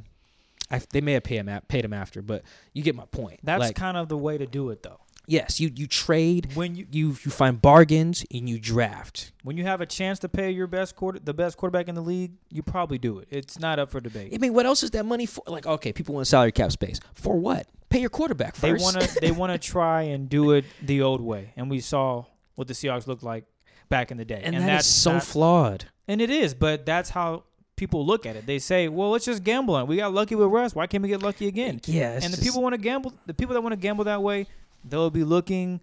I, 0.73 0.81
they 0.91 1.01
may 1.01 1.13
have 1.13 1.23
paid 1.23 1.37
him 1.37 1.61
paid 1.67 1.85
him 1.85 1.93
after, 1.93 2.21
but 2.21 2.43
you 2.73 2.83
get 2.83 2.95
my 2.95 3.05
point. 3.05 3.39
That's 3.43 3.61
like, 3.61 3.75
kind 3.75 3.95
of 3.95 4.09
the 4.09 4.17
way 4.17 4.37
to 4.37 4.45
do 4.45 4.69
it, 4.71 4.83
though. 4.83 4.99
yes, 5.27 5.59
you 5.59 5.71
you 5.75 5.87
trade, 5.87 6.49
When 6.55 6.75
you 6.75 6.85
you 6.91 7.07
you 7.23 7.31
find 7.31 7.61
bargains, 7.61 8.25
and 8.33 8.49
you 8.49 8.59
draft. 8.59 9.31
when 9.43 9.55
you 9.57 9.63
have 9.65 9.79
a 9.81 9.85
chance 9.85 10.19
to 10.19 10.29
pay 10.29 10.51
your 10.51 10.67
best 10.67 10.95
quarter, 10.95 11.19
the 11.19 11.33
best 11.33 11.55
quarterback 11.57 11.87
in 11.87 11.95
the 11.95 12.01
league, 12.01 12.33
you 12.49 12.63
probably 12.63 12.97
do 12.97 13.19
it. 13.19 13.27
It's 13.29 13.59
not 13.59 13.79
up 13.79 13.91
for 13.91 14.01
debate. 14.01 14.33
I 14.33 14.37
mean, 14.39 14.53
what 14.53 14.65
else 14.65 14.83
is 14.83 14.91
that 14.91 15.05
money 15.05 15.25
for? 15.27 15.43
Like, 15.47 15.65
okay, 15.67 15.93
people 15.93 16.15
want 16.15 16.27
salary 16.27 16.51
cap 16.51 16.71
space 16.71 16.99
for 17.13 17.37
what? 17.37 17.67
Pay 17.89 17.99
your 18.01 18.09
quarterback 18.09 18.55
first. 18.55 18.61
They 18.61 18.73
want 18.83 18.99
to 18.99 19.19
they 19.21 19.31
want 19.31 19.53
to 19.53 19.59
try 19.59 20.01
and 20.03 20.27
do 20.27 20.51
it 20.51 20.65
the 20.81 21.01
old 21.03 21.21
way, 21.21 21.53
and 21.55 21.69
we 21.69 21.79
saw 21.79 22.25
what 22.55 22.67
the 22.67 22.73
Seahawks 22.73 23.05
looked 23.07 23.23
like 23.23 23.45
back 23.89 24.09
in 24.11 24.17
the 24.17 24.25
day, 24.25 24.41
and, 24.43 24.55
and, 24.55 24.63
that 24.63 24.67
that's 24.67 24.87
so 24.87 25.13
not- 25.13 25.23
flawed. 25.23 25.85
and 26.07 26.19
it 26.21 26.31
is. 26.31 26.53
But 26.55 26.85
that's 26.85 27.11
how 27.11 27.43
people 27.75 28.05
look 28.05 28.25
at 28.25 28.35
it. 28.35 28.45
They 28.45 28.59
say, 28.59 28.87
"Well, 28.87 29.11
let's 29.11 29.25
just 29.25 29.43
gamble 29.43 29.75
on 29.75 29.83
it. 29.83 29.87
We 29.87 29.97
got 29.97 30.13
lucky 30.13 30.35
with 30.35 30.47
Russ. 30.49 30.75
Why 30.75 30.87
can't 30.87 31.01
we 31.03 31.09
get 31.09 31.21
lucky 31.21 31.47
again?" 31.47 31.81
Yeah, 31.85 32.11
and 32.13 32.23
the 32.23 32.29
just- 32.29 32.43
people 32.43 32.61
want 32.61 32.73
to 32.73 32.77
gamble. 32.81 33.13
The 33.25 33.33
people 33.33 33.53
that 33.55 33.61
want 33.61 33.73
to 33.73 33.77
gamble 33.77 34.03
that 34.05 34.21
way, 34.21 34.47
they'll 34.83 35.09
be 35.09 35.23
looking 35.23 35.79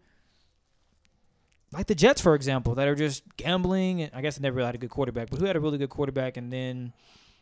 like 1.72 1.86
the 1.86 1.94
Jets, 1.94 2.20
for 2.20 2.34
example, 2.34 2.74
that 2.74 2.88
are 2.88 2.94
just 2.96 3.22
gambling. 3.36 4.02
And 4.02 4.10
I 4.14 4.20
guess 4.22 4.36
they 4.36 4.42
never 4.42 4.56
really 4.56 4.66
had 4.66 4.74
a 4.74 4.78
good 4.78 4.90
quarterback, 4.90 5.30
but 5.30 5.38
who 5.38 5.44
had 5.46 5.56
a 5.56 5.60
really 5.60 5.78
good 5.78 5.90
quarterback? 5.90 6.36
And 6.36 6.52
then 6.52 6.92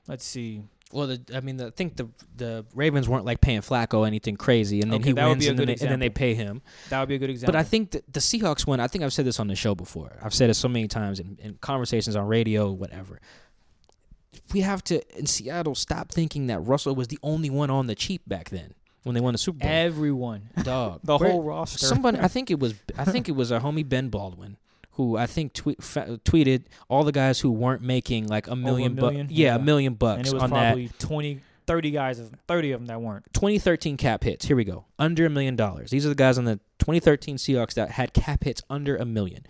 let's 0.07 0.25
see, 0.25 0.63
Well, 0.93 1.07
the, 1.07 1.21
I 1.35 1.41
mean, 1.41 1.57
the, 1.59 1.67
I 1.67 1.71
think 1.71 1.97
the 1.97 2.09
the 2.37 2.65
Ravens 2.75 3.09
weren't 3.09 3.25
like 3.25 3.41
paying 3.41 3.61
Flacco 3.61 4.07
anything 4.07 4.37
crazy, 4.37 4.81
and 4.83 4.91
then 4.93 5.01
Okay, 5.01 5.11
he 5.11 5.15
wins, 5.15 5.39
be 5.45 5.47
a 5.47 5.51
and 5.51 5.59
then, 5.59 5.67
good 5.67 5.79
they, 5.79 5.83
and 5.85 5.93
then 5.93 6.01
they 6.01 6.11
pay 6.11 6.35
him. 6.35 6.61
that 6.91 7.01
would 7.01 7.09
be 7.09 7.15
a 7.15 7.19
good 7.19 7.31
example. 7.31 7.53
But 7.53 7.59
I 7.59 7.63
think 7.63 7.91
that 7.93 8.11
the 8.13 8.21
Seahawks 8.21 8.67
win. 8.67 8.81
I 8.81 8.87
think 8.87 9.03
I've 9.05 9.13
said 9.13 9.25
this 9.27 9.39
on 9.41 9.49
the 9.49 9.55
show 9.55 9.75
before. 9.75 10.13
I've 10.23 10.35
said 10.35 10.51
it 10.51 10.55
so 10.55 10.69
many 10.69 10.89
times 10.89 11.21
in, 11.21 11.39
in 11.43 11.55
conversations 11.61 12.17
on 12.17 12.27
radio, 12.27 12.71
whatever. 12.71 13.21
We 14.53 14.61
have 14.61 14.83
to 14.85 15.01
in 15.19 15.27
Seattle 15.27 15.75
stop 15.75 16.11
thinking 16.11 16.47
that 16.49 16.61
Russell 16.61 16.95
was 16.95 17.09
the 17.09 17.19
only 17.23 17.51
one 17.51 17.71
on 17.71 17.87
the 17.87 17.95
cheap 17.95 18.23
back 18.27 18.51
then 18.51 18.75
when 19.05 19.15
they 19.15 19.21
won 19.21 19.33
the 19.35 19.39
Super 19.39 19.59
Bowl. 19.61 19.71
everyone, 19.71 20.49
Dog, 20.63 21.01
the 21.05 21.17
Where- 21.19 21.31
whole 21.31 21.43
roster. 21.43 21.79
Somebody, 21.87 22.19
I 22.19 22.29
think 22.29 22.51
it 22.51 22.59
was, 22.59 22.75
I 22.97 23.05
think 23.05 23.29
it 23.29 23.33
was 23.33 23.51
our 23.53 23.61
homie 23.61 23.89
Ben 23.89 24.09
Baldwin, 24.09 24.57
who 24.93 25.17
I 25.17 25.27
think 25.27 25.53
tweet, 25.55 25.83
fa- 25.83 26.21
tweeted 26.25 26.65
all 26.89 27.05
the 27.05 27.13
guys 27.13 27.41
who 27.41 27.51
weren't 27.51 27.83
making 27.83 28.27
like 28.27 28.49
a 28.49 28.57
million, 28.57 28.95
bu- 28.95 29.03
million? 29.03 29.29
yeah, 29.31 29.47
Yeah. 29.49 29.57
a 29.57 29.59
million 29.59 29.93
and 29.93 29.99
bucks 29.99 30.29
it 30.29 30.35
was 30.35 30.43
on 30.43 30.51
that. 30.51 30.71
probably 30.71 30.91
20, 30.99 31.41
30 31.67 31.91
guys, 31.91 32.19
of 32.19 32.31
30 32.49 32.73
of 32.73 32.81
them 32.81 32.87
that 32.87 33.01
weren't. 33.01 33.25
2013 33.35 33.97
cap 33.97 34.25
hits. 34.25 34.47
Here 34.47 34.57
we 34.57 34.65
go. 34.65 34.85
Under 34.99 35.25
a 35.27 35.31
million 35.31 35.55
dollars. 35.57 35.91
These 35.91 36.05
are 36.07 36.09
the 36.11 36.15
guys 36.15 36.37
on 36.39 36.45
the 36.45 36.57
2013 36.81 37.37
Seahawks 37.37 37.75
that 37.75 37.91
had 37.93 38.13
cap 38.13 38.45
hits 38.45 38.63
under 38.71 38.97
a 38.97 39.05
million. 39.05 39.47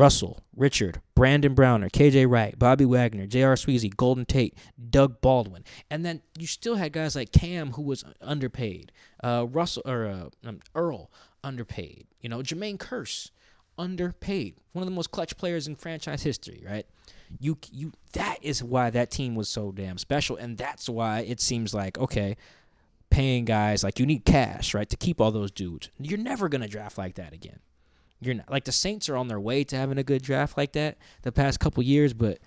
Russell, 0.00 0.40
Richard, 0.56 1.02
Brandon 1.14 1.52
Browner, 1.52 1.90
KJ 1.90 2.26
Wright, 2.26 2.58
Bobby 2.58 2.86
Wagner, 2.86 3.26
J.R. 3.26 3.52
Sweezy, 3.54 3.94
Golden 3.94 4.24
Tate, 4.24 4.56
Doug 4.88 5.20
Baldwin. 5.20 5.62
And 5.90 6.06
then 6.06 6.22
you 6.38 6.46
still 6.46 6.76
had 6.76 6.94
guys 6.94 7.14
like 7.14 7.32
Kam 7.32 7.72
who 7.72 7.82
was 7.82 8.02
underpaid. 8.22 8.92
Uh, 9.22 9.46
Russell 9.50 9.82
or 9.84 10.06
uh, 10.06 10.48
um, 10.48 10.60
Earl 10.74 11.10
underpaid. 11.44 12.06
You 12.22 12.30
know, 12.30 12.38
Jermaine 12.38 12.78
Kearse 12.78 13.30
underpaid. 13.76 14.54
One 14.72 14.82
of 14.82 14.88
the 14.88 14.94
most 14.94 15.10
clutch 15.10 15.36
players 15.36 15.68
in 15.68 15.76
franchise 15.76 16.22
history, 16.22 16.64
right? 16.66 16.86
You 17.38 17.58
you 17.70 17.92
that 18.14 18.38
is 18.40 18.64
why 18.64 18.88
that 18.88 19.10
team 19.10 19.34
was 19.34 19.50
so 19.50 19.70
damn 19.70 19.98
special 19.98 20.36
and 20.36 20.56
that's 20.56 20.88
why 20.88 21.20
it 21.20 21.42
seems 21.42 21.74
like 21.74 21.98
okay, 21.98 22.38
paying 23.10 23.44
guys 23.44 23.84
like 23.84 23.98
you 23.98 24.06
need 24.06 24.24
cash, 24.24 24.72
right, 24.72 24.88
to 24.88 24.96
keep 24.96 25.20
all 25.20 25.30
those 25.30 25.50
dudes. 25.50 25.90
You're 26.00 26.18
never 26.18 26.48
going 26.48 26.62
to 26.62 26.68
draft 26.68 26.96
like 26.96 27.16
that 27.16 27.34
again. 27.34 27.60
You're 28.20 28.34
not 28.34 28.50
like 28.50 28.64
the 28.64 28.72
Saints 28.72 29.08
are 29.08 29.16
on 29.16 29.28
their 29.28 29.40
way 29.40 29.64
to 29.64 29.76
having 29.76 29.98
a 29.98 30.02
good 30.02 30.22
draft 30.22 30.56
like 30.56 30.72
that 30.72 30.98
the 31.22 31.32
past 31.32 31.58
couple 31.60 31.82
years, 31.82 32.12
but 32.12 32.38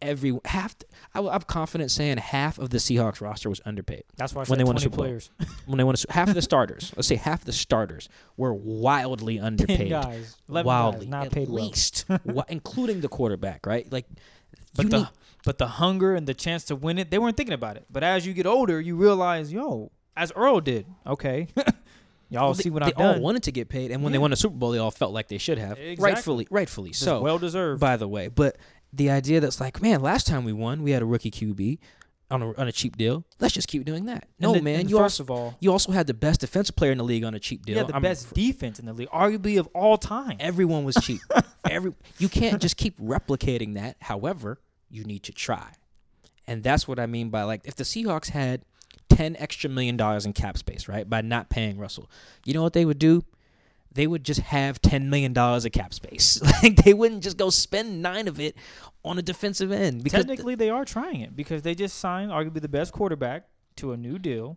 every 0.00 0.36
half 0.46 0.74
I, 1.14 1.20
I'm 1.20 1.42
confident 1.42 1.90
saying 1.90 2.18
half 2.18 2.58
of 2.58 2.70
the 2.70 2.78
Seahawks 2.78 3.20
roster 3.20 3.48
was 3.48 3.60
underpaid 3.64 4.02
That's 4.16 4.34
why 4.34 4.42
I 4.42 4.44
When 4.46 4.58
they 4.58 4.64
won 4.64 4.74
20 4.74 4.82
Super 4.82 4.96
Bowl. 4.96 5.04
players, 5.06 5.30
when 5.66 5.78
they 5.78 5.84
won. 5.84 5.94
A, 6.08 6.12
half 6.12 6.28
of 6.28 6.34
the 6.34 6.42
starters, 6.42 6.92
let's 6.96 7.06
say 7.08 7.16
half 7.16 7.40
of 7.40 7.44
the 7.46 7.52
starters 7.52 8.08
were 8.36 8.52
wildly 8.54 9.38
underpaid, 9.38 9.90
guys, 9.90 10.36
wildly, 10.48 11.06
guys, 11.06 11.08
not 11.08 11.30
paid 11.30 11.48
well. 11.48 11.64
least, 11.68 12.04
wa- 12.24 12.44
including 12.48 13.00
the 13.00 13.08
quarterback, 13.08 13.64
right? 13.66 13.90
Like, 13.92 14.06
But 14.74 14.90
the 14.90 14.98
need- 14.98 15.08
but 15.44 15.58
the 15.58 15.66
hunger 15.66 16.14
and 16.14 16.26
the 16.28 16.34
chance 16.34 16.64
to 16.66 16.76
win 16.76 16.98
it, 16.98 17.10
they 17.10 17.18
weren't 17.18 17.36
thinking 17.36 17.52
about 17.54 17.76
it. 17.76 17.84
But 17.90 18.04
as 18.04 18.24
you 18.26 18.32
get 18.32 18.46
older, 18.46 18.80
you 18.80 18.94
realize, 18.94 19.52
yo, 19.52 19.90
as 20.16 20.30
Earl 20.36 20.60
did, 20.60 20.86
okay, 21.06 21.48
y'all 22.32 22.54
they, 22.54 22.62
see 22.64 22.70
what 22.70 22.82
they 22.82 22.90
I've 22.92 22.98
all 22.98 23.12
done. 23.14 23.22
wanted 23.22 23.42
to 23.44 23.52
get 23.52 23.68
paid, 23.68 23.90
and 23.90 24.02
when 24.02 24.12
they 24.12 24.18
won 24.18 24.32
a 24.32 24.36
Super 24.36 24.56
Bowl, 24.56 24.70
they 24.70 24.78
all 24.78 24.90
felt 24.90 25.12
like 25.12 25.28
they 25.28 25.38
should 25.38 25.58
have, 25.58 25.78
Exactly. 25.78 25.96
rightfully, 26.04 26.48
rightfully 26.50 26.92
so. 26.92 27.20
well 27.20 27.38
deserved. 27.38 27.80
by 27.80 27.96
the 27.96 28.08
way. 28.08 28.28
But 28.28 28.56
the 28.92 29.10
idea 29.10 29.40
that's 29.40 29.60
like, 29.60 29.80
man, 29.82 30.00
last 30.02 30.26
time 30.26 30.44
we 30.44 30.52
won, 30.52 30.82
we 30.82 30.90
had 30.90 31.02
a 31.02 31.06
rookie 31.06 31.30
QB 31.30 31.78
on 32.30 32.42
a 32.42 32.52
on 32.58 32.66
a 32.68 32.72
cheap 32.72 32.96
deal. 32.96 33.24
Let's 33.40 33.52
just 33.54 33.68
keep 33.68 33.84
doing 33.84 34.06
that. 34.06 34.26
No, 34.38 34.52
the- 34.54 34.62
man, 34.62 34.88
you 34.88 34.96
first 34.96 35.20
also 35.20 35.22
of 35.24 35.30
all, 35.30 35.56
you 35.60 35.70
also 35.70 35.92
had 35.92 36.06
the 36.06 36.14
best 36.14 36.40
defensive 36.40 36.74
player 36.76 36.90
in 36.92 36.98
the 36.98 37.04
league 37.04 37.24
on 37.24 37.34
a 37.34 37.38
cheap 37.40 37.64
deal. 37.66 37.74
you 37.74 37.78
had 37.78 37.88
the 37.88 37.92
I'm- 37.94 38.02
best 38.02 38.32
defense 38.34 38.78
in 38.78 38.86
the 38.86 38.92
league, 38.94 39.10
arguably 39.10 39.58
of 39.60 39.66
all 39.74 39.98
time. 39.98 40.36
Everyone 40.40 40.84
was 40.84 40.96
cheap. 40.96 41.20
Every 41.70 41.92
you 42.18 42.28
can't 42.28 42.60
just 42.60 42.76
keep 42.76 42.98
replicating 42.98 43.74
that. 43.74 43.96
However, 44.00 44.60
you 44.90 45.04
need 45.04 45.22
to 45.24 45.32
try, 45.32 45.72
and 46.46 46.62
that's 46.62 46.88
what 46.88 46.98
I 46.98 47.06
mean 47.06 47.28
by 47.30 47.42
like 47.44 47.62
if 47.64 47.76
the 47.76 47.84
Seahawks 47.84 48.30
had 48.30 48.62
ten 49.16 49.36
extra 49.36 49.68
million 49.70 49.96
dollars 49.96 50.24
in 50.26 50.32
cap 50.32 50.56
space, 50.58 50.88
right, 50.88 51.08
by 51.08 51.20
not 51.20 51.48
paying 51.50 51.78
Russell, 51.78 52.10
you 52.44 52.54
know 52.54 52.62
what 52.62 52.72
they 52.72 52.84
would 52.84 52.98
do? 52.98 53.24
They 53.94 54.06
would 54.06 54.24
just 54.24 54.40
have 54.40 54.80
ten 54.80 55.10
million 55.10 55.32
dollars 55.32 55.64
of 55.64 55.72
cap 55.72 55.92
space. 55.94 56.40
Like 56.62 56.76
they 56.76 56.94
wouldn't 56.94 57.22
just 57.22 57.36
go 57.36 57.50
spend 57.50 58.00
nine 58.02 58.26
of 58.28 58.40
it 58.40 58.56
on 59.04 59.18
a 59.18 59.22
defensive 59.22 59.70
end 59.72 60.02
because 60.04 60.24
Technically, 60.24 60.54
they 60.54 60.70
are 60.70 60.84
trying 60.84 61.20
it 61.20 61.36
because 61.36 61.62
they 61.62 61.74
just 61.74 61.98
signed 61.98 62.30
arguably 62.30 62.60
the 62.62 62.68
best 62.68 62.92
quarterback 62.92 63.48
to 63.76 63.92
a 63.92 63.96
new 63.96 64.18
deal. 64.18 64.56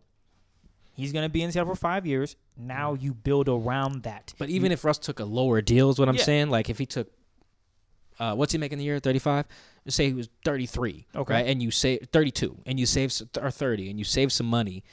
He's 0.93 1.11
going 1.11 1.25
to 1.25 1.29
be 1.29 1.41
in 1.41 1.51
Seattle 1.51 1.73
for 1.73 1.79
five 1.79 2.05
years. 2.05 2.37
Now 2.55 2.93
you 2.93 3.13
build 3.13 3.49
around 3.49 4.03
that. 4.03 4.33
But 4.37 4.49
even 4.49 4.71
if 4.71 4.85
Russ 4.85 4.97
took 4.97 5.19
a 5.19 5.25
lower 5.25 5.61
deal, 5.61 5.89
is 5.89 5.99
what 5.99 6.07
I'm 6.07 6.15
Yeah. 6.15 6.23
saying. 6.23 6.49
Like 6.49 6.69
if 6.69 6.77
he 6.77 6.85
took, 6.85 7.11
uh, 8.17 8.33
what's 8.35 8.53
he 8.53 8.57
making 8.57 8.77
the 8.77 8.85
year? 8.85 8.99
Thirty 8.99 9.19
five. 9.19 9.45
Say 9.88 10.07
he 10.07 10.13
was 10.13 10.29
thirty 10.43 10.65
three. 10.65 11.05
Okay. 11.15 11.33
Right, 11.33 11.47
and 11.47 11.61
you 11.61 11.69
save 11.71 12.07
thirty 12.11 12.31
two, 12.31 12.57
and 12.65 12.79
you 12.79 12.86
save 12.86 13.13
or 13.39 13.51
thirty, 13.51 13.89
and 13.89 13.99
you 13.99 14.05
save 14.05 14.31
some 14.31 14.47
money. 14.47 14.83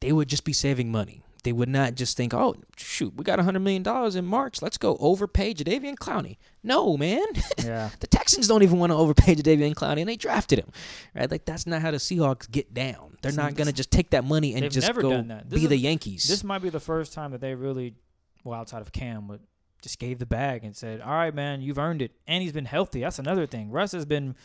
They 0.00 0.10
would 0.12 0.28
just 0.28 0.44
be 0.44 0.52
saving 0.52 0.90
money. 0.90 1.22
They 1.44 1.52
would 1.52 1.68
not 1.68 1.96
just 1.96 2.16
think, 2.16 2.32
oh 2.32 2.54
shoot, 2.76 3.14
we 3.16 3.24
got 3.24 3.40
hundred 3.40 3.60
million 3.60 3.82
dollars 3.82 4.14
in 4.14 4.24
March. 4.24 4.62
Let's 4.62 4.78
go 4.78 4.96
overpay 5.00 5.54
Jadeveon 5.54 5.96
Clowney. 5.96 6.36
No, 6.62 6.96
man. 6.96 7.26
yeah, 7.64 7.90
the 7.98 8.06
Texans 8.06 8.46
don't 8.46 8.62
even 8.62 8.78
want 8.78 8.90
to 8.90 8.96
overpay 8.96 9.34
Jadeveon 9.34 9.74
Clowney, 9.74 10.00
and 10.00 10.08
they 10.08 10.16
drafted 10.16 10.60
him. 10.60 10.70
Right? 11.14 11.30
Like 11.30 11.44
that's 11.44 11.66
not 11.66 11.82
how 11.82 11.90
the 11.90 11.96
Seahawks 11.96 12.48
get 12.50 12.72
down. 12.72 13.16
They're 13.22 13.32
not 13.32 13.54
gonna 13.54 13.72
just 13.72 13.90
take 13.90 14.10
that 14.10 14.24
money 14.24 14.54
and 14.54 14.70
just 14.70 14.92
go. 14.94 15.22
Be 15.22 15.64
is- 15.64 15.68
the 15.68 15.76
Yankees. 15.76 16.28
this 16.28 16.44
might 16.44 16.62
be 16.62 16.70
the 16.70 16.80
first 16.80 17.12
time 17.12 17.32
that 17.32 17.40
they 17.40 17.54
really, 17.54 17.94
well, 18.44 18.58
outside 18.58 18.82
of 18.82 18.92
Kam, 18.92 19.26
but 19.26 19.40
just 19.82 19.98
gave 19.98 20.18
the 20.18 20.26
bag 20.26 20.64
and 20.64 20.74
said, 20.74 21.00
"All 21.00 21.12
right, 21.12 21.34
man, 21.34 21.60
you've 21.60 21.78
earned 21.78 22.00
it." 22.00 22.12
And 22.26 22.42
he's 22.42 22.52
been 22.52 22.64
healthy. 22.64 23.00
That's 23.00 23.18
another 23.18 23.46
thing. 23.46 23.70
Russ 23.70 23.92
has 23.92 24.06
been, 24.06 24.36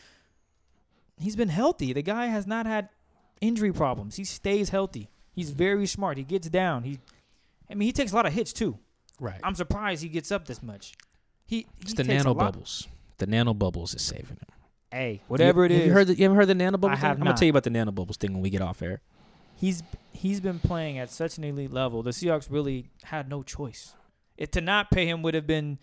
he's 1.16 1.36
been 1.36 1.48
healthy. 1.48 1.92
The 1.92 2.02
guy 2.02 2.26
has 2.26 2.46
not 2.46 2.66
had 2.66 2.88
injury 3.40 3.72
problems. 3.72 4.16
He 4.16 4.24
stays 4.24 4.68
healthy. 4.68 5.08
He's 5.32 5.50
mm-hmm. 5.50 5.58
very 5.58 5.86
smart. 5.86 6.18
He 6.18 6.24
gets 6.24 6.48
down. 6.48 6.82
He, 6.82 6.98
I 7.70 7.74
mean, 7.74 7.86
he 7.86 7.92
takes 7.92 8.12
a 8.12 8.16
lot 8.16 8.26
of 8.26 8.32
hits 8.32 8.52
too. 8.52 8.78
right. 9.20 9.40
I'm 9.42 9.54
surprised 9.54 10.02
he 10.02 10.08
gets 10.08 10.32
up 10.32 10.46
this 10.46 10.62
much. 10.62 10.94
He, 11.46 11.58
he 11.58 11.66
It's 11.80 11.94
the 11.94 12.04
takes 12.04 12.22
a 12.22 12.24
nano 12.24 12.34
bubbles. 12.34 12.88
The 13.18 13.26
nano 13.26 13.54
bubbles 13.54 13.94
is 13.94 14.02
saving 14.02 14.36
him. 14.36 14.46
Hey, 14.90 15.22
whatever 15.28 15.64
it 15.64 15.70
you, 15.70 15.78
is, 15.78 15.86
you 15.86 15.92
heard 15.92 16.06
the, 16.06 16.14
you 16.14 16.24
ever 16.24 16.34
heard 16.34 16.46
the 16.48 16.54
nano 16.54 16.78
bubbles? 16.78 16.98
I 16.98 17.00
thing? 17.00 17.08
have 17.08 17.18
I'm 17.18 17.24
gonna 17.24 17.36
tell 17.36 17.46
you 17.46 17.50
about 17.50 17.64
the 17.64 17.70
nano 17.70 17.92
bubbles 17.92 18.16
thing 18.16 18.32
when 18.32 18.42
we 18.42 18.50
get 18.50 18.62
off 18.62 18.82
air. 18.82 19.00
he's 19.54 19.82
he's 20.12 20.40
been 20.40 20.58
playing 20.58 20.98
at 20.98 21.10
such 21.10 21.38
an 21.38 21.44
elite 21.44 21.72
level. 21.72 22.02
The 22.02 22.10
Seahawks 22.10 22.48
really 22.50 22.90
had 23.04 23.28
no 23.28 23.42
choice. 23.42 23.94
It 24.38 24.52
to 24.52 24.60
not 24.60 24.90
pay 24.90 25.06
him 25.06 25.20
would 25.22 25.34
have 25.34 25.46
been 25.46 25.78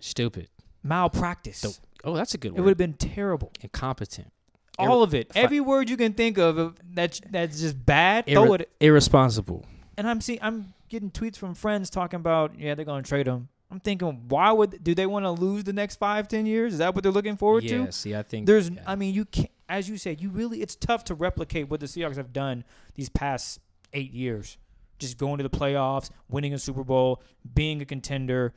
Stupid. 0.00 0.48
malpractice. 0.82 1.62
Dope. 1.62 1.74
Oh, 2.04 2.14
that's 2.14 2.34
a 2.34 2.38
good 2.38 2.52
one. 2.52 2.58
It 2.58 2.62
would 2.62 2.70
have 2.70 2.78
been 2.78 2.94
terrible. 2.94 3.52
Incompetent. 3.60 4.32
All 4.78 5.02
of 5.02 5.14
it. 5.14 5.30
Every 5.34 5.60
word 5.60 5.90
you 5.90 5.96
can 5.96 6.14
think 6.14 6.38
of 6.38 6.76
that's 6.92 7.20
that's 7.30 7.60
just 7.60 7.84
bad. 7.84 8.26
Throw 8.26 8.54
it. 8.54 8.70
irresponsible. 8.80 9.64
And 9.96 10.08
I'm 10.08 10.20
seeing 10.20 10.38
I'm 10.42 10.72
getting 10.88 11.10
tweets 11.10 11.36
from 11.36 11.54
friends 11.54 11.90
talking 11.90 12.18
about 12.18 12.58
yeah 12.58 12.74
they're 12.74 12.84
gonna 12.84 13.02
trade 13.02 13.26
him. 13.26 13.48
I'm 13.70 13.78
thinking 13.80 14.24
why 14.28 14.50
would 14.50 14.82
do 14.82 14.94
they 14.94 15.06
want 15.06 15.24
to 15.24 15.30
lose 15.30 15.64
the 15.64 15.72
next 15.72 15.96
five 15.96 16.28
ten 16.28 16.46
years? 16.46 16.74
Is 16.74 16.78
that 16.78 16.94
what 16.94 17.02
they're 17.02 17.12
looking 17.12 17.36
forward 17.36 17.64
yeah. 17.64 17.70
to? 17.70 17.84
Yeah, 17.84 17.90
see, 17.90 18.14
I 18.16 18.22
think 18.22 18.46
There's 18.46 18.70
yeah. 18.70 18.82
I 18.86 18.96
mean 18.96 19.14
you 19.14 19.26
can't 19.26 19.50
as 19.68 19.88
you 19.88 19.98
said 19.98 20.20
you 20.20 20.30
really 20.30 20.62
it's 20.62 20.74
tough 20.74 21.04
to 21.04 21.14
replicate 21.14 21.68
what 21.68 21.80
the 21.80 21.86
Seahawks 21.86 22.16
have 22.16 22.32
done 22.32 22.64
these 22.94 23.08
past 23.08 23.60
eight 23.92 24.12
years. 24.12 24.56
Just 25.00 25.18
going 25.18 25.38
to 25.38 25.42
the 25.42 25.50
playoffs, 25.50 26.10
winning 26.28 26.54
a 26.54 26.58
Super 26.58 26.84
Bowl, 26.84 27.22
being 27.54 27.82
a 27.82 27.84
contender, 27.84 28.52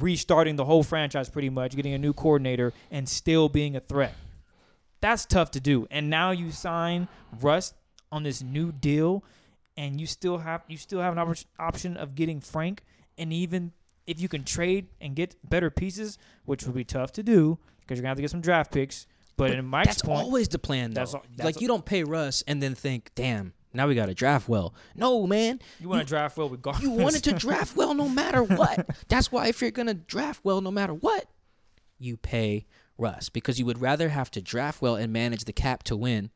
restarting 0.00 0.56
the 0.56 0.64
whole 0.64 0.82
franchise 0.82 1.28
pretty 1.28 1.50
much, 1.50 1.76
getting 1.76 1.94
a 1.94 1.98
new 1.98 2.12
coordinator, 2.12 2.72
and 2.90 3.08
still 3.08 3.48
being 3.48 3.76
a 3.76 3.80
threat. 3.80 4.14
That's 5.00 5.24
tough 5.26 5.50
to 5.52 5.60
do. 5.60 5.86
And 5.90 6.10
now 6.10 6.30
you 6.32 6.50
sign 6.50 7.08
Russ 7.40 7.74
on 8.10 8.22
this 8.22 8.42
new 8.42 8.72
deal, 8.72 9.22
and 9.76 10.00
you 10.00 10.06
still 10.06 10.38
have 10.38 10.62
you 10.68 10.76
still 10.78 11.00
have 11.00 11.16
an 11.16 11.24
oppor- 11.24 11.44
option 11.58 11.96
of 11.96 12.14
getting 12.14 12.40
Frank, 12.40 12.82
and 13.18 13.32
even 13.32 13.72
if 14.06 14.20
you 14.20 14.28
can 14.28 14.44
trade 14.44 14.86
and 15.00 15.14
get 15.14 15.36
better 15.48 15.70
pieces, 15.70 16.18
which 16.44 16.64
would 16.64 16.74
be 16.74 16.84
tough 16.84 17.12
to 17.12 17.22
do 17.22 17.58
because 17.80 17.98
you're 17.98 18.02
gonna 18.02 18.10
have 18.10 18.18
to 18.18 18.22
get 18.22 18.30
some 18.30 18.40
draft 18.40 18.72
picks. 18.72 19.06
But, 19.36 19.50
in 19.50 19.66
Mike's 19.66 19.88
that's 19.88 20.02
point, 20.02 20.22
always 20.22 20.48
the 20.48 20.58
plan. 20.58 20.92
Though. 20.92 21.00
That's 21.00 21.12
that's 21.36 21.44
like 21.44 21.60
you 21.60 21.68
don't 21.68 21.84
pay 21.84 22.04
Russ 22.04 22.42
and 22.46 22.62
then 22.62 22.74
think, 22.74 23.10
damn, 23.14 23.52
now 23.76 23.86
we 23.86 23.94
got 23.94 24.06
to 24.06 24.14
draft 24.14 24.48
well. 24.48 24.74
No, 24.94 25.26
man. 25.26 25.60
you 25.80 25.88
want 25.88 26.00
to 26.00 26.06
draft 26.06 26.36
well 26.36 26.48
regardless. 26.48 26.82
You 26.82 26.90
wanted 26.90 27.22
to 27.24 27.32
draft 27.32 27.76
well 27.76 27.94
no 27.94 28.08
matter 28.08 28.42
what. 28.42 28.86
That's 29.08 29.30
why 29.30 29.48
if 29.48 29.60
you're 29.60 29.70
gonna 29.70 29.94
draft 29.94 30.40
well 30.44 30.60
no 30.60 30.70
matter 30.70 30.94
what, 30.94 31.26
you 31.98 32.16
pay 32.16 32.66
Russ 32.98 33.28
because 33.28 33.58
you 33.58 33.66
would 33.66 33.80
rather 33.80 34.08
have 34.08 34.30
to 34.32 34.40
draft 34.40 34.80
well 34.82 34.96
and 34.96 35.12
manage 35.12 35.44
the 35.44 35.52
cap 35.52 35.82
to 35.84 35.96
win 35.96 36.30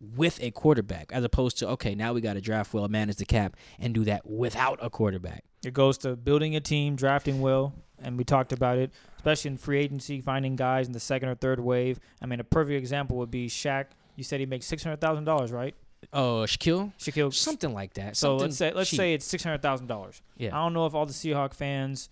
with 0.00 0.38
a 0.42 0.50
quarterback 0.50 1.10
as 1.12 1.24
opposed 1.24 1.56
to 1.58 1.68
okay 1.68 1.94
now 1.94 2.12
we 2.12 2.20
got 2.20 2.34
to 2.34 2.40
draft 2.40 2.74
well 2.74 2.86
manage 2.88 3.16
the 3.16 3.24
cap 3.24 3.56
and 3.78 3.94
do 3.94 4.04
that 4.04 4.26
without 4.28 4.78
a 4.82 4.90
quarterback 4.90 5.44
It 5.64 5.72
goes 5.72 5.96
to 5.98 6.14
building 6.14 6.54
a 6.54 6.60
team, 6.60 6.94
drafting 6.94 7.40
well, 7.40 7.72
and 8.02 8.18
we 8.18 8.24
talked 8.24 8.52
about 8.52 8.76
it, 8.76 8.90
especially 9.16 9.52
in 9.52 9.56
free 9.56 9.78
agency, 9.80 10.20
finding 10.20 10.56
guys 10.56 10.86
in 10.86 10.92
the 10.92 11.00
second 11.00 11.30
or 11.30 11.34
third 11.36 11.58
wave. 11.60 12.00
I 12.20 12.26
mean, 12.26 12.38
a 12.38 12.44
perfect 12.44 12.76
example 12.76 13.16
would 13.18 13.30
be 13.30 13.48
Shaq. 13.48 13.86
You 14.14 14.24
said 14.24 14.40
he 14.40 14.46
makes 14.46 14.66
six 14.66 14.82
hundred 14.84 15.00
thousand 15.00 15.24
dollars, 15.24 15.50
right? 15.52 15.74
Oh, 16.12 16.44
Shaquill, 16.46 16.92
Shaquill. 16.98 17.32
something 17.32 17.72
like 17.72 17.94
that. 17.94 18.16
so 18.16 18.36
let's 18.36 18.56
say 18.56 18.72
let's 18.72 18.90
cheap. 18.90 18.96
say 18.98 19.14
it's 19.14 19.24
six 19.24 19.42
hundred 19.42 19.62
thousand 19.62 19.86
dollars. 19.86 20.20
yeah. 20.36 20.56
I 20.56 20.62
don't 20.62 20.72
know 20.72 20.86
if 20.86 20.94
all 20.94 21.06
the 21.06 21.12
Seahawk 21.12 21.54
fans 21.54 22.08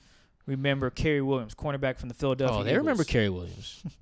remember 0.47 0.91
Cary 0.91 1.23
Williams, 1.23 1.55
cornerback 1.55 1.99
from 1.99 2.09
the 2.09 2.15
Philadelphia. 2.15 2.59
Oh, 2.61 2.65
they 2.65 2.77
remember 2.77 3.05
Cary 3.05 3.29
Williams. 3.29 3.83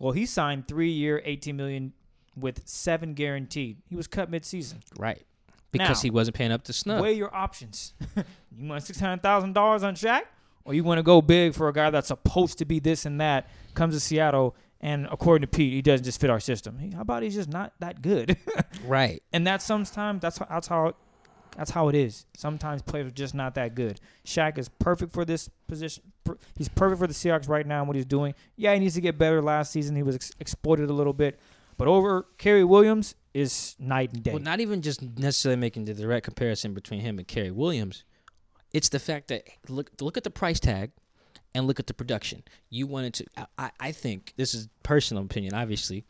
Well, 0.00 0.10
he 0.12 0.26
signed 0.26 0.66
three 0.66 0.90
year, 0.90 1.22
eighteen 1.24 1.56
million 1.56 1.92
with 2.36 2.66
seven 2.66 3.14
guaranteed. 3.14 3.76
He 3.88 3.94
was 3.94 4.08
cut 4.08 4.28
mid 4.28 4.44
season. 4.44 4.80
right. 4.98 5.22
Because 5.70 5.98
Now, 5.98 6.06
he 6.08 6.10
wasn't 6.10 6.36
paying 6.36 6.50
up 6.50 6.64
to 6.64 6.72
snuff. 6.72 7.00
Weigh 7.00 7.12
your 7.12 7.32
options. 7.32 7.94
you 8.16 8.68
want 8.68 8.82
six 8.82 8.98
hundred 8.98 9.22
thousand 9.22 9.52
dollars 9.52 9.84
on 9.84 9.94
Shaq, 9.94 10.22
or 10.64 10.74
you 10.74 10.82
want 10.82 10.98
to 10.98 11.04
go 11.04 11.22
big 11.22 11.54
for 11.54 11.68
a 11.68 11.72
guy 11.72 11.90
that's 11.90 12.08
supposed 12.08 12.58
to 12.58 12.64
be 12.64 12.80
this 12.80 13.06
and 13.06 13.20
that, 13.20 13.48
comes 13.74 13.94
to 13.94 14.00
Seattle, 14.00 14.56
and 14.80 15.06
according 15.10 15.42
to 15.42 15.46
Pete, 15.48 15.72
he 15.72 15.82
doesn't 15.82 16.04
just 16.04 16.20
fit 16.20 16.30
our 16.30 16.40
system. 16.40 16.78
He- 16.78 16.90
How 16.90 17.02
about 17.02 17.22
he's 17.22 17.34
just 17.34 17.48
not 17.50 17.72
that 17.80 18.02
good? 18.02 18.36
Right. 18.86 19.22
and 19.32 19.46
that's 19.46 19.64
sometimes 19.64 20.20
that's 20.22 20.38
how, 20.38 20.46
that's 20.48 20.66
how 20.68 20.94
that's 21.56 21.70
how 21.72 21.88
it 21.88 21.94
is. 21.94 22.24
Sometimes 22.36 22.80
players 22.80 23.08
are 23.08 23.10
just 23.10 23.34
not 23.34 23.54
that 23.56 23.74
good. 23.74 24.00
Shaq 24.24 24.56
is 24.56 24.68
perfect 24.68 25.12
for 25.12 25.24
this 25.24 25.50
position. 25.66 26.04
He's 26.56 26.68
perfect 26.68 27.00
for 27.00 27.06
the 27.06 27.12
Seahawks 27.12 27.48
right 27.48 27.66
now. 27.66 27.80
and 27.80 27.88
What 27.88 27.96
he's 27.96 28.06
doing, 28.06 28.34
yeah, 28.56 28.72
he 28.72 28.80
needs 28.80 28.94
to 28.94 29.00
get 29.00 29.18
better. 29.18 29.42
Last 29.42 29.72
season, 29.72 29.96
he 29.96 30.02
was 30.02 30.14
ex- 30.14 30.30
exploited 30.40 30.88
a 30.88 30.92
little 30.92 31.12
bit, 31.12 31.40
but 31.76 31.88
over 31.88 32.26
Cary 32.38 32.64
Williams 32.64 33.16
is 33.34 33.74
night 33.78 34.12
and 34.14 34.22
day. 34.22 34.30
Well, 34.32 34.40
not 34.42 34.60
even 34.60 34.80
just 34.80 35.02
necessarily 35.02 35.60
making 35.60 35.84
the 35.86 35.94
direct 35.94 36.24
comparison 36.24 36.72
between 36.72 37.00
him 37.00 37.18
and 37.18 37.26
Cary 37.28 37.50
Williams. 37.50 38.04
It's 38.72 38.88
the 38.88 39.00
fact 39.00 39.28
that 39.28 39.42
look 39.68 39.90
look 40.00 40.16
at 40.16 40.22
the 40.24 40.30
price 40.30 40.60
tag 40.60 40.92
and 41.54 41.66
look 41.66 41.80
at 41.80 41.86
the 41.86 41.94
production. 41.94 42.42
You 42.68 42.86
wanted 42.86 43.14
to. 43.14 43.26
I- 43.58 43.70
I, 43.80 43.92
think 43.92 44.34
this 44.36 44.54
is 44.54 44.68
personal 44.82 45.22
opinion. 45.22 45.54
Obviously, 45.54 46.04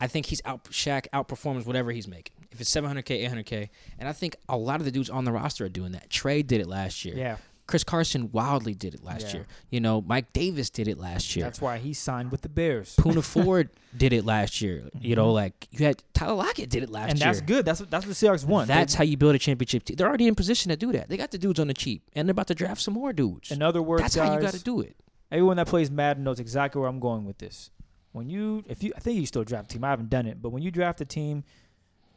I 0.00 0.06
think 0.06 0.26
he's 0.26 0.42
out. 0.44 0.64
Shaq 0.64 1.06
outperforms 1.12 1.66
whatever 1.66 1.90
he's 1.92 2.08
making. 2.08 2.36
If 2.50 2.60
it's 2.60 2.70
700k, 2.70 3.28
800k, 3.28 3.68
and 3.98 4.08
I 4.08 4.12
think 4.12 4.36
a 4.48 4.56
lot 4.56 4.80
of 4.80 4.84
the 4.84 4.90
dudes 4.90 5.08
on 5.10 5.24
the 5.24 5.32
roster 5.32 5.64
are 5.64 5.68
doing 5.70 5.92
that. 5.92 6.10
Trey 6.10 6.42
did 6.42 6.60
it 6.60 6.68
last 6.68 7.04
year. 7.04 7.16
yeah, 7.16 7.36
Chris 7.66 7.84
Carson 7.84 8.30
wildly 8.32 8.74
did 8.74 8.92
it 8.94 9.02
last 9.04 9.28
Yeah. 9.28 9.32
year. 9.34 9.46
You 9.70 9.80
know, 9.80 10.00
Mike 10.02 10.32
Davis 10.32 10.68
did 10.68 10.88
it 10.88 10.98
last 10.98 11.34
year. 11.36 11.44
that's 11.44 11.60
why 11.60 11.78
he 11.78 11.92
signed 11.94 12.30
with 12.30 12.42
the 12.42 12.48
Bears. 12.48 12.96
Poona 12.96 13.22
Ford 13.32 13.70
did 13.96 14.12
it 14.12 14.24
last 14.24 14.60
year. 14.60 14.88
You 15.00 15.14
know, 15.16 15.32
like 15.32 15.68
you 15.70 15.86
had 15.86 16.02
Tyler 16.12 16.34
Lockett 16.34 16.68
did 16.70 16.82
it 16.82 16.90
last 16.90 17.02
Mm-hmm. 17.04 17.10
and 17.12 17.20
year. 17.20 17.26
that's 17.28 17.40
good. 17.40 17.64
That's 17.64 17.80
what 17.80 17.90
that's 17.90 18.04
what 18.06 18.16
the 18.16 18.26
Seahawks 18.26 18.44
won. 18.44 18.66
That's 18.68 18.92
They- 18.94 18.98
how 18.98 19.04
you 19.04 19.16
build 19.16 19.34
a 19.34 19.38
championship 19.38 19.84
team. 19.84 19.96
They're 19.96 20.08
already 20.08 20.26
in 20.26 20.34
position 20.34 20.70
to 20.70 20.76
do 20.76 20.92
that. 20.92 21.08
They 21.08 21.16
got 21.16 21.30
the 21.30 21.38
dudes 21.38 21.60
on 21.60 21.68
the 21.68 21.74
cheap, 21.74 22.02
and 22.14 22.28
they're 22.28 22.32
about 22.32 22.48
to 22.48 22.54
draft 22.54 22.80
some 22.80 22.94
more 22.94 23.12
dudes. 23.12 23.50
in 23.52 23.62
other 23.62 23.80
words, 23.80 24.02
That's 24.02 24.16
how 24.16 24.34
you 24.34 24.40
got 24.40 24.52
to 24.54 24.62
do 24.62 24.80
it. 24.80 24.96
Everyone 25.30 25.56
that 25.56 25.66
plays 25.68 25.90
Madden 25.90 26.24
knows 26.24 26.40
exactly 26.40 26.78
where 26.80 26.90
I'm 26.90 27.00
going 27.00 27.24
with 27.24 27.38
this. 27.38 27.70
When 28.12 28.28
you, 28.28 28.62
if 28.68 28.82
you, 28.82 28.92
I 28.94 29.00
think 29.00 29.18
you 29.18 29.24
still 29.24 29.44
draft 29.44 29.70
a 29.70 29.74
team. 29.74 29.84
I 29.84 29.88
haven't 29.90 30.10
done 30.10 30.26
it, 30.26 30.42
but 30.42 30.50
when 30.50 30.62
you 30.62 30.70
draft 30.70 31.00
a 31.00 31.06
team, 31.06 31.44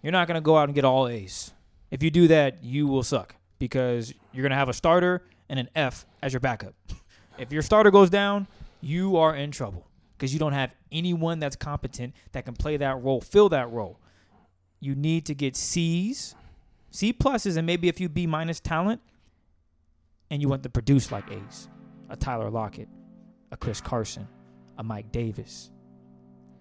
you're 0.01 0.11
not 0.11 0.27
gonna 0.27 0.41
go 0.41 0.57
out 0.57 0.67
and 0.67 0.75
get 0.75 0.83
all 0.83 1.07
A's. 1.07 1.51
If 1.91 2.03
you 2.03 2.11
do 2.11 2.27
that, 2.27 2.61
you 2.63 2.87
will 2.87 3.03
suck 3.03 3.35
because 3.59 4.13
you're 4.33 4.43
gonna 4.43 4.55
have 4.55 4.67
a 4.67 4.73
starter 4.73 5.21
and 5.49 5.59
an 5.59 5.69
F 5.75 6.05
as 6.21 6.33
your 6.33 6.39
backup. 6.39 6.73
If 7.37 7.51
your 7.51 7.61
starter 7.63 7.91
goes 7.91 8.09
down, 8.09 8.47
you 8.79 9.17
are 9.17 9.35
in 9.35 9.51
trouble 9.51 9.85
because 10.17 10.31
you 10.31 10.39
don't 10.39 10.53
have 10.53 10.71
anyone 10.89 11.39
that's 11.39 11.57
competent 11.57 12.13
that 12.31 12.45
can 12.45 12.53
play 12.53 12.77
that 12.77 13.03
role, 13.03 13.19
fill 13.19 13.49
that 13.49 13.69
role. 13.73 13.99
You 14.79 14.95
need 14.95 15.25
to 15.25 15.35
get 15.35 15.57
C's, 15.57 16.33
C 16.91 17.11
pluses, 17.11 17.57
and 17.57 17.65
maybe 17.67 17.89
a 17.89 17.93
few 17.93 18.07
B 18.07 18.25
minus 18.25 18.61
talent, 18.61 19.01
and 20.31 20.41
you 20.41 20.47
want 20.47 20.63
to 20.63 20.69
produce 20.69 21.11
like 21.11 21.29
A's. 21.29 21.67
A 22.09 22.15
Tyler 22.15 22.49
Lockett, 22.49 22.87
a 23.51 23.57
Chris 23.57 23.81
Carson, 23.81 24.27
a 24.77 24.83
Mike 24.83 25.11
Davis. 25.11 25.71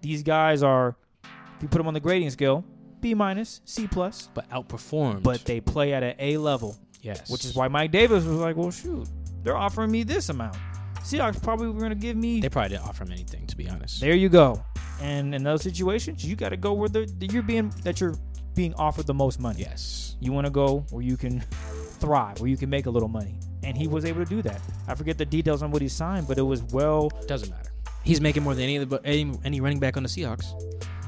These 0.01 0.23
guys 0.23 0.61
are, 0.61 0.97
if 1.23 1.61
you 1.61 1.69
put 1.69 1.77
them 1.77 1.87
on 1.87 1.93
the 1.93 2.01
grading 2.01 2.31
scale, 2.31 2.65
B 2.99 3.13
minus, 3.13 3.61
C 3.63 3.87
plus, 3.87 4.29
But 4.33 4.49
outperformed. 4.49 5.23
but 5.23 5.45
they 5.45 5.61
play 5.61 5.93
at 5.93 6.03
an 6.03 6.15
A 6.19 6.35
level, 6.35 6.77
yes, 7.05 7.29
which 7.29 7.45
is 7.45 7.55
why 7.55 7.67
Mike 7.67 7.91
Davis 7.91 8.25
was 8.25 8.37
like, 8.37 8.55
well, 8.55 8.71
shoot, 8.71 9.07
they're 9.43 9.55
offering 9.57 9.91
me 9.91 10.03
this 10.03 10.29
amount. 10.29 10.57
Seahawks 10.99 11.41
probably 11.41 11.67
were 11.67 11.79
going 11.79 11.89
to 11.91 11.95
give 11.95 12.17
me. 12.17 12.41
they 12.41 12.49
probably 12.49 12.69
didn't 12.69 12.85
offer 12.87 13.03
him 13.03 13.11
anything, 13.11 13.45
to 13.47 13.55
be 13.55 13.69
honest. 13.69 14.01
There 14.01 14.15
you 14.15 14.27
go. 14.27 14.63
And 15.01 15.35
in 15.35 15.43
those 15.43 15.61
situations, 15.61 16.25
you 16.25 16.35
got 16.35 16.49
to 16.49 16.57
go 16.57 16.73
where 16.73 16.89
the, 16.89 17.05
the 17.19 17.27
you're 17.27 17.43
being 17.43 17.69
that 17.83 18.01
you're 18.01 18.15
being 18.55 18.73
offered 18.73 19.05
the 19.05 19.13
most 19.13 19.39
money. 19.39 19.59
yes, 19.59 20.15
You 20.19 20.31
want 20.31 20.47
to 20.47 20.51
go 20.51 20.85
where 20.89 21.03
you 21.03 21.15
can 21.17 21.41
thrive, 21.99 22.39
where 22.39 22.49
you 22.49 22.57
can 22.57 22.69
make 22.69 22.85
a 22.85 22.89
little 22.89 23.09
money. 23.09 23.37
And 23.63 23.77
he 23.77 23.87
was 23.87 24.05
able 24.05 24.23
to 24.23 24.29
do 24.29 24.41
that. 24.43 24.61
I 24.87 24.95
forget 24.95 25.17
the 25.17 25.25
details 25.25 25.61
on 25.61 25.69
what 25.71 25.81
he 25.81 25.89
signed, 25.89 26.27
but 26.27 26.37
it 26.37 26.43
was 26.43 26.63
well. 26.63 27.09
doesn't 27.27 27.49
matter. 27.49 27.71
He's 28.03 28.21
making 28.21 28.43
more 28.43 28.53
than 28.55 28.63
any 28.63 28.77
of 28.77 28.89
the 28.89 28.99
any, 29.03 29.31
any 29.43 29.59
running 29.61 29.79
back 29.79 29.97
on 29.97 30.03
the 30.03 30.09
Seahawks. 30.09 30.45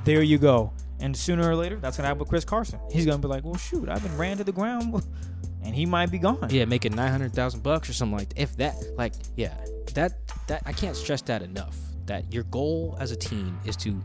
There 0.04 0.22
you 0.22 0.38
go. 0.38 0.74
And 1.00 1.16
sooner 1.16 1.50
or 1.50 1.56
later, 1.56 1.78
that's 1.78 1.96
gonna 1.98 2.08
happen 2.08 2.20
with 2.20 2.30
Chris 2.30 2.44
Carson. 2.44 2.80
He's 2.92 3.06
gonna 3.06 3.20
be 3.20 3.28
like, 3.28 3.44
"Well, 3.44 3.56
shoot, 3.56 3.88
I've 3.88 4.02
been 4.02 4.18
ran 4.18 4.38
to 4.38 4.44
the 4.44 4.52
ground," 4.52 5.04
and 5.68 5.76
he 5.76 5.86
might 5.86 6.10
be 6.10 6.18
gone. 6.18 6.48
Yeah, 6.50 6.64
making 6.64 6.96
nine 6.96 7.12
hundred 7.12 7.34
thousand 7.34 7.62
bucks 7.62 7.90
or 7.90 7.94
something 7.94 8.18
like. 8.18 8.30
That. 8.30 8.42
If 8.42 8.56
that, 8.58 8.76
like, 8.98 9.14
yeah, 9.36 9.54
that 9.94 10.14
that 10.48 10.64
I 10.66 10.72
can't 10.72 10.96
stress 10.96 11.22
that 11.24 11.42
enough. 11.42 11.78
That 12.06 12.34
your 12.34 12.44
goal 12.44 12.96
as 13.02 13.12
a 13.12 13.18
team 13.18 13.60
is 13.66 13.76
to 13.78 14.02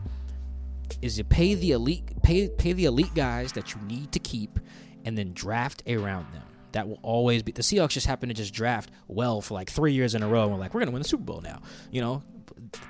is 1.01 1.15
to 1.15 1.23
pay 1.23 1.55
the 1.55 1.71
elite 1.71 2.21
pay 2.21 2.49
pay 2.49 2.73
the 2.73 2.85
elite 2.85 3.15
guys 3.15 3.53
that 3.53 3.73
you 3.73 3.81
need 3.87 4.11
to 4.11 4.19
keep, 4.19 4.59
and 5.05 5.17
then 5.17 5.31
draft 5.33 5.83
around 5.87 6.31
them. 6.33 6.43
That 6.73 6.89
will 6.89 6.99
always 7.01 7.43
be 7.43 7.53
the 7.53 7.61
Seahawks. 7.61 7.91
Just 7.91 8.07
happen 8.07 8.27
to 8.27 8.35
just 8.35 8.53
draft 8.53 8.91
well 9.07 9.39
for 9.39 9.53
like 9.53 9.69
three 9.69 9.93
years 9.93 10.15
in 10.15 10.23
a 10.23 10.27
row. 10.27 10.43
And 10.43 10.51
we're 10.51 10.59
like, 10.59 10.73
we're 10.73 10.81
gonna 10.81 10.91
win 10.91 11.01
the 11.01 11.07
Super 11.07 11.23
Bowl 11.23 11.39
now, 11.39 11.61
you 11.91 12.01
know. 12.01 12.23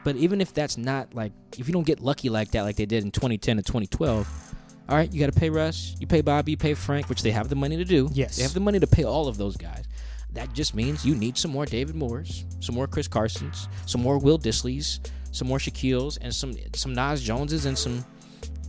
But 0.03 0.15
even 0.15 0.41
if 0.41 0.53
that's 0.53 0.77
not 0.77 1.13
like, 1.13 1.33
if 1.57 1.67
you 1.67 1.73
don't 1.73 1.85
get 1.85 1.99
lucky 1.99 2.29
like 2.29 2.51
that, 2.51 2.63
like 2.63 2.77
they 2.77 2.85
did 2.85 3.03
in 3.03 3.11
2010 3.11 3.57
and 3.57 3.65
2012, 3.65 4.52
all 4.89 4.97
right, 4.97 5.11
you 5.13 5.19
got 5.19 5.31
to 5.33 5.39
pay 5.39 5.49
Russ, 5.49 5.95
you 5.99 6.07
pay 6.07 6.21
Bobby, 6.21 6.51
you 6.51 6.57
pay 6.57 6.73
Frank, 6.73 7.09
which 7.09 7.21
they 7.21 7.31
have 7.31 7.47
the 7.49 7.55
money 7.55 7.77
to 7.77 7.85
do. 7.85 8.09
Yes. 8.11 8.35
they 8.37 8.43
have 8.43 8.53
the 8.53 8.59
money 8.59 8.79
to 8.79 8.87
pay 8.87 9.03
all 9.03 9.27
of 9.27 9.37
those 9.37 9.55
guys. 9.57 9.85
That 10.33 10.51
just 10.53 10.73
means 10.75 11.05
you 11.05 11.15
need 11.15 11.37
some 11.37 11.51
more 11.51 11.65
David 11.65 11.95
Moores, 11.95 12.45
some 12.59 12.75
more 12.75 12.87
Chris 12.87 13.07
Carsons, 13.07 13.67
some 13.85 14.01
more 14.01 14.17
Will 14.17 14.39
Disslys, 14.39 14.99
some 15.31 15.47
more 15.47 15.59
Shaquill's, 15.59 16.17
and 16.17 16.33
some 16.33 16.55
some 16.73 16.93
Naz 16.93 17.21
Joneses, 17.21 17.65
and 17.65 17.77
some 17.77 18.03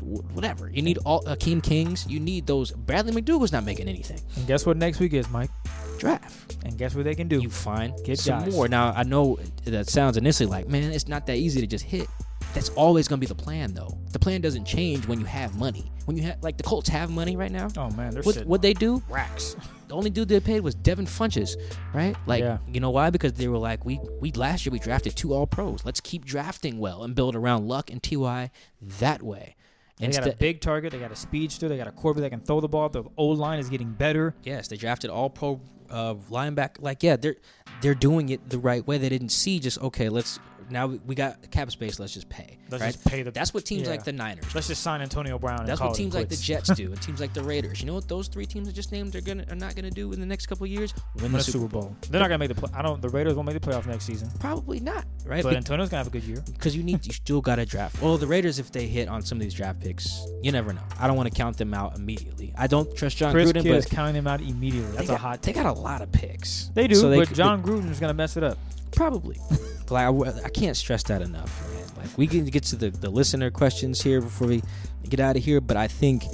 whatever. 0.02 0.70
You 0.70 0.82
need 0.82 0.98
all 1.06 1.22
Akeem 1.24 1.62
Kings. 1.62 2.06
You 2.06 2.20
need 2.20 2.46
those. 2.46 2.70
Bradley 2.72 3.12
McDougald's 3.12 3.52
not 3.52 3.64
making 3.64 3.88
anything. 3.88 4.20
And 4.36 4.46
guess 4.46 4.66
what 4.66 4.76
next 4.76 5.00
week 5.00 5.14
is, 5.14 5.28
Mike? 5.30 5.50
Draft. 5.98 6.58
And 6.64 6.76
guess 6.76 6.94
what 6.94 7.04
they 7.04 7.14
can 7.14 7.28
do? 7.28 7.40
You 7.40 7.48
find 7.50 7.94
Get 8.04 8.18
some 8.18 8.44
guys. 8.44 8.52
more. 8.52 8.68
Now 8.68 8.92
I 8.94 9.02
know 9.04 9.38
that 9.64 9.88
sounds 9.88 10.16
initially 10.18 10.48
like, 10.50 10.68
man, 10.68 10.92
it's 10.92 11.08
not 11.08 11.26
that 11.26 11.36
easy 11.36 11.60
to 11.60 11.66
just 11.66 11.84
hit. 11.84 12.08
That's 12.54 12.68
always 12.70 13.08
gonna 13.08 13.18
be 13.20 13.26
the 13.26 13.34
plan, 13.34 13.74
though. 13.74 13.98
The 14.12 14.18
plan 14.18 14.40
doesn't 14.40 14.64
change 14.64 15.06
when 15.08 15.18
you 15.18 15.26
have 15.26 15.56
money. 15.58 15.90
When 16.06 16.16
you 16.16 16.22
have 16.24 16.42
like 16.42 16.56
the 16.56 16.62
Colts 16.62 16.88
have 16.88 17.10
money 17.10 17.36
right 17.36 17.50
now. 17.50 17.68
oh 17.76 17.90
man, 17.90 18.14
they're 18.14 18.22
What 18.22 18.46
what 18.46 18.62
they 18.62 18.72
do? 18.74 19.02
racks. 19.08 19.56
The 19.88 19.94
only 19.94 20.08
dude 20.10 20.28
they 20.28 20.40
paid 20.40 20.60
was 20.60 20.74
Devin 20.74 21.06
Funchess, 21.06 21.56
right? 21.92 22.16
Like, 22.26 22.42
Yeah. 22.42 22.58
you 22.72 22.80
know 22.80 22.90
why? 22.90 23.10
Because 23.10 23.32
they 23.34 23.48
were 23.48 23.58
like, 23.58 23.84
we 23.84 23.98
we 24.20 24.30
last 24.32 24.64
year 24.64 24.72
we 24.72 24.78
drafted 24.78 25.16
two 25.16 25.34
All 25.34 25.46
Pros. 25.46 25.84
Let's 25.84 26.00
keep 26.00 26.24
drafting 26.24 26.78
well 26.78 27.02
and 27.02 27.14
build 27.14 27.34
around 27.36 27.66
Luck 27.68 27.90
and 27.90 28.02
Ty 28.02 28.50
that 28.80 29.22
way. 29.22 29.56
They 29.98 30.08
got 30.08 30.26
a 30.26 30.36
big 30.36 30.60
target. 30.60 30.92
They 30.92 30.98
got 30.98 31.12
a 31.12 31.16
speedster. 31.16 31.68
They 31.68 31.76
got 31.76 31.86
a 31.86 31.92
quarterback 31.92 32.30
that 32.30 32.36
can 32.36 32.46
throw 32.46 32.60
the 32.60 32.68
ball. 32.68 32.88
The 32.88 33.04
old 33.16 33.38
line 33.38 33.58
is 33.58 33.68
getting 33.68 33.92
better. 33.92 34.34
yes, 34.42 34.68
they 34.68 34.76
drafted 34.76 35.10
All 35.10 35.30
Pro 35.30 35.60
uh, 35.90 36.14
linebacker. 36.30 36.80
Like, 36.80 37.02
yeah, 37.02 37.16
they're 37.16 37.36
they're 37.80 37.94
doing 37.94 38.28
it 38.30 38.48
the 38.48 38.58
right 38.58 38.86
way. 38.86 38.98
They 38.98 39.08
didn't 39.08 39.30
see 39.30 39.58
just 39.60 39.78
okay. 39.80 40.08
Let's 40.08 40.38
now 40.70 40.86
we- 40.86 41.14
got 41.14 41.50
cap 41.50 41.70
space. 41.70 42.00
Let's 42.00 42.12
just 42.12 42.28
pay. 42.28 42.58
Let's 42.70 42.82
right? 42.82 42.92
just 42.92 43.04
pay 43.06 43.22
the. 43.22 43.30
That's 43.30 43.54
what 43.54 43.64
teams 43.64 43.82
yeah. 43.82 43.90
like 43.90 44.04
the 44.04 44.12
Niners. 44.12 44.54
Let's 44.54 44.66
just 44.66 44.82
sign 44.82 45.00
Antonio 45.00 45.38
Brown. 45.38 45.60
and 45.60 45.68
That's 45.68 45.80
what 45.80 45.94
teams 45.94 46.14
like 46.14 46.28
the. 46.28 46.36
Jets 46.36 46.74
do, 46.74 46.86
and 46.92 47.00
teams 47.00 47.20
like 47.20 47.32
the 47.32 47.42
Raiders. 47.42 47.80
You 47.80 47.86
know 47.86 47.94
what 47.94 48.08
those 48.08 48.28
three 48.28 48.46
teams 48.46 48.68
I 48.68 48.72
just 48.72 48.90
named 48.92 49.14
are 49.14 49.20
gonna 49.20 49.44
are 49.48 49.54
not 49.56 49.76
gonna 49.76 49.90
do 49.90 50.12
in 50.12 50.20
the 50.20 50.26
next 50.26 50.46
couple 50.46 50.64
of 50.64 50.70
years? 50.70 50.92
Win 51.22 51.32
the 51.32 51.38
a 51.38 51.42
Super 51.42 51.68
Bowl. 51.68 51.94
They're 52.10 52.20
not 52.20 52.28
gonna 52.28 52.38
make 52.38 52.48
the. 52.48 52.54
Play- 52.54 52.72
I 52.74 52.82
don't. 52.82 53.00
The 53.00 53.08
Raiders 53.08 53.34
won't 53.34 53.46
make 53.46 53.60
the 53.60 53.68
playoffs 53.70 53.86
next 53.86 54.04
season. 54.04 54.30
Probably 54.40 54.80
not, 54.80 55.04
right? 55.24 55.42
But 55.42 55.50
Be- 55.50 55.56
Antonio's 55.56 55.88
gonna 55.88 55.98
have 55.98 56.08
a 56.08 56.10
good 56.10 56.24
year. 56.24 56.42
because 56.52 56.76
you 56.76 56.82
need 56.82 57.06
you 57.06 57.12
still 57.12 57.40
got 57.40 57.56
to 57.56 57.66
draft. 57.66 58.00
Well, 58.02 58.18
the 58.18 58.26
Raiders, 58.26 58.58
if 58.58 58.72
they 58.72 58.86
hit 58.86 59.08
on 59.08 59.22
some 59.22 59.38
of 59.38 59.42
these 59.42 59.54
draft 59.54 59.80
picks, 59.80 60.26
you 60.42 60.52
never 60.52 60.72
know. 60.72 60.82
I 60.98 61.06
don't 61.06 61.16
want 61.16 61.30
to 61.30 61.34
count 61.34 61.56
them 61.56 61.74
out 61.74 61.96
immediately. 61.96 62.52
I 62.56 62.66
don't 62.66 62.94
trust 62.96 63.16
John 63.16 63.32
Chris 63.32 63.52
Gruden, 63.52 63.62
Kidd 63.62 63.74
is 63.76 63.86
counting 63.86 64.14
them 64.14 64.26
out 64.26 64.40
immediately. 64.40 64.90
That's 64.96 65.08
they 65.08 65.14
a 65.14 65.18
hot. 65.18 65.42
They 65.42 65.52
got 65.52 65.66
a 65.66 65.72
lot 65.72 66.02
of 66.02 66.10
picks. 66.12 66.70
They 66.74 66.86
do, 66.88 66.94
So 66.94 67.10
they 67.10 67.18
but 67.18 67.32
Jon 67.32 67.62
Gruden 67.62 67.90
is 67.90 68.00
gonna 68.00 68.14
mess 68.14 68.36
it 68.36 68.42
up. 68.42 68.58
Probably. 68.94 69.38
like 69.90 70.06
I, 70.06 70.44
I 70.44 70.48
can't 70.48 70.76
stress 70.76 71.02
that 71.04 71.22
enough, 71.22 71.68
man. 71.72 71.86
Like 71.96 72.18
we 72.18 72.26
can 72.26 72.44
get 72.46 72.62
to 72.64 72.76
the 72.76 72.90
the 72.90 73.10
listener 73.10 73.50
questions 73.50 74.02
here 74.02 74.20
before 74.20 74.48
we 74.48 74.62
get 75.08 75.20
out 75.20 75.36
of 75.36 75.44
here, 75.44 75.60
but 75.60 75.76
I 75.76 75.88
think 75.88 76.24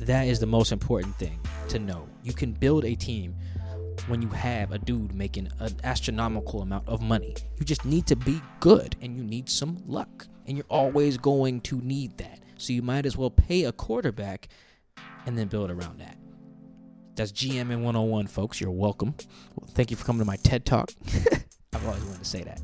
that 0.00 0.26
is 0.26 0.40
the 0.40 0.46
most 0.46 0.72
important 0.72 1.16
thing 1.16 1.38
to 1.68 1.78
know. 1.78 2.08
You 2.22 2.32
can 2.32 2.52
build 2.52 2.84
a 2.84 2.94
team 2.94 3.34
when 4.08 4.22
you 4.22 4.28
have 4.28 4.72
a 4.72 4.78
dude 4.78 5.14
making 5.14 5.48
an 5.58 5.74
astronomical 5.84 6.62
amount 6.62 6.86
of 6.88 7.00
money. 7.00 7.34
You 7.58 7.64
just 7.64 7.84
need 7.84 8.06
to 8.06 8.16
be 8.16 8.40
good 8.60 8.96
and 9.00 9.16
you 9.16 9.24
need 9.24 9.48
some 9.48 9.82
luck. 9.86 10.26
And 10.46 10.56
you're 10.56 10.66
always 10.68 11.18
going 11.18 11.60
to 11.62 11.80
need 11.80 12.16
that. 12.18 12.40
So 12.56 12.72
you 12.72 12.82
might 12.82 13.04
as 13.04 13.16
well 13.16 13.30
pay 13.30 13.64
a 13.64 13.72
quarterback 13.72 14.48
and 15.26 15.36
then 15.36 15.48
build 15.48 15.70
around 15.70 15.98
that. 15.98 16.16
That's 17.16 17.32
GM 17.32 17.70
in 17.70 17.82
101, 17.82 18.26
folks. 18.28 18.60
You're 18.60 18.70
welcome. 18.70 19.14
Well, 19.56 19.68
thank 19.74 19.90
you 19.90 19.96
for 19.96 20.04
coming 20.04 20.20
to 20.20 20.26
my 20.26 20.36
TED 20.36 20.64
Talk. 20.64 20.92
I've 21.76 21.86
always 21.86 22.02
wanted 22.04 22.18
to 22.20 22.24
say 22.24 22.42
that. 22.42 22.60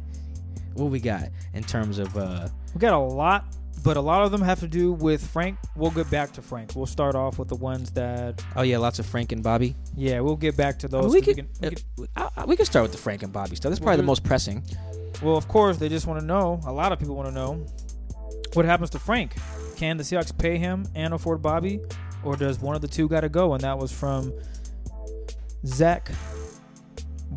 What 0.75 0.87
we 0.91 1.01
got 1.01 1.29
in 1.55 1.63
terms 1.65 1.99
of 1.99 2.17
uh 2.17 2.49
We 2.75 2.79
got 2.81 2.93
a 2.95 2.99
lot 2.99 3.45
but 3.85 3.97
a 3.97 4.01
lot 4.01 4.23
of 4.23 4.31
them 4.31 4.43
have 4.43 4.61
to 4.61 4.69
do 4.69 4.93
with 4.93 5.27
Frank. 5.27 5.59
We'll 5.75 5.91
get 5.91 6.09
back 6.09 6.33
to 6.35 6.43
Frank. 6.43 6.77
We'll 6.77 6.87
start 6.87 7.17
off 7.17 7.37
with 7.41 7.49
the 7.49 7.57
ones 7.57 7.91
that, 7.93 8.41
Oh 8.55 8.63
yeah, 8.63 8.79
lots 8.79 9.01
of 9.01 9.07
Frank 9.07 9.33
and 9.33 9.43
Bobby. 9.43 9.75
yeah, 9.97 10.21
we'll 10.21 10.37
get 10.37 10.57
back 10.57 10.79
to 10.81 10.87
I 10.87 10.91
mean, 10.93 11.03
those. 11.03 11.13
we 11.13 11.21
could, 11.21 11.37
we 11.61 11.67
uh, 11.67 11.71
can- 11.71 11.79
we 11.99 12.07
I- 12.17 12.29
I- 12.37 12.45
we 12.45 12.55
can 12.57 12.65
start 12.65 12.85
with 12.85 12.93
the 12.93 12.99
Frank 12.99 13.25
and 13.25 13.33
Bobby 13.33 13.57
stuff. 13.57 13.71
That's 13.71 13.81
probably 13.81 13.97
the 13.97 14.03
most 14.05 14.23
pressing. 14.23 14.63
Well, 15.21 15.37
of 15.37 15.49
course, 15.49 15.79
they 15.79 15.89
just 15.89 16.07
want 16.07 16.21
to 16.21 16.27
know. 16.27 16.61
A 16.65 16.73
lot 16.73 16.93
of 16.93 17.01
people 17.01 17.17
want 17.17 17.29
to 17.29 17.35
know 17.35 17.67
what 18.53 18.65
happens 18.67 18.91
to 18.91 19.01
Frank. 19.01 19.35
Can 19.77 19.97
the 19.97 20.05
Seahawks 20.05 20.37
pay 20.37 20.59
him 20.59 20.87
and 20.95 21.13
afford 21.13 21.43
Bobby, 21.43 21.81
or 22.23 22.37
does 22.37 22.61
one 22.61 22.77
of 22.77 22.83
the 22.83 22.89
two 22.89 23.09
got 23.09 23.23
to 23.23 23.29
go? 23.29 23.55
And 23.55 23.63
that 23.65 23.79
was 23.79 23.91
from 23.91 24.33
Zach 25.67 26.11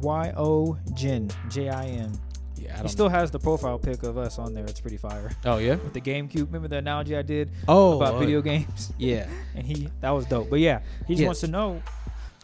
Y 0.01 0.33
O 0.37 0.77
Jin 0.93 1.29
J 1.49 1.69
I 1.69 1.85
N. 1.85 2.11
Yeah, 2.57 2.81
He 2.81 2.87
still 2.87 3.09
has 3.09 3.31
the 3.31 3.39
profile 3.39 3.77
pic 3.77 4.03
of 4.03 4.17
us 4.17 4.39
on 4.39 4.53
there. 4.53 4.63
It's 4.65 4.79
pretty 4.79 4.97
fire 4.97 5.29
oh 5.45 5.57
yeah. 5.57 5.75
with 5.75 5.93
the 5.93 6.01
GameCube. 6.01 6.47
Remember 6.47 6.67
the 6.67 6.77
analogy 6.77 7.15
I 7.15 7.21
did 7.21 7.51
Oh, 7.67 7.97
about 7.97 8.15
oh, 8.15 8.19
video 8.19 8.41
games? 8.41 8.91
Yeah. 8.97 9.27
And 9.55 9.65
he 9.65 9.89
that 10.01 10.09
was 10.11 10.25
dope. 10.25 10.49
But 10.49 10.59
yeah, 10.59 10.79
he 11.07 11.13
just 11.13 11.21
Yeah. 11.21 11.27
wants 11.27 11.41
to 11.41 11.47
know. 11.47 11.81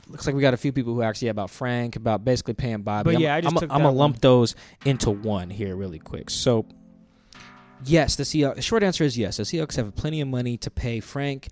Looks 0.08 0.26
like 0.26 0.36
we 0.36 0.42
got 0.42 0.54
a 0.54 0.58
few 0.58 0.74
people 0.74 0.94
who 0.94 1.02
actually 1.02 1.30
about 1.30 1.50
Frank 1.50 1.96
about 1.96 2.26
basically 2.26 2.54
paying 2.54 2.82
Bobby. 2.82 3.06
But 3.12 3.16
I'm, 3.16 3.22
yeah, 3.22 3.36
I 3.36 3.42
just 3.42 3.56
I'm, 3.56 3.60
took 3.62 3.72
I'm 3.72 3.82
gonna 3.82 3.92
lump 3.96 4.20
those 4.20 4.56
into 4.86 5.10
one 5.10 5.50
here 5.50 5.76
really 5.76 6.00
quick. 6.00 6.30
So, 6.30 6.66
yes, 7.86 8.18
the 8.18 8.24
Seahawks. 8.24 8.56
The 8.56 8.62
short 8.62 8.84
answer 8.84 9.06
is 9.06 9.18
yes. 9.18 9.38
The 9.38 9.44
Seahawks 9.44 9.78
have 9.78 9.96
plenty 9.96 10.20
of 10.20 10.28
money 10.28 10.58
to 10.58 10.70
pay 10.70 11.00
Frank. 11.00 11.48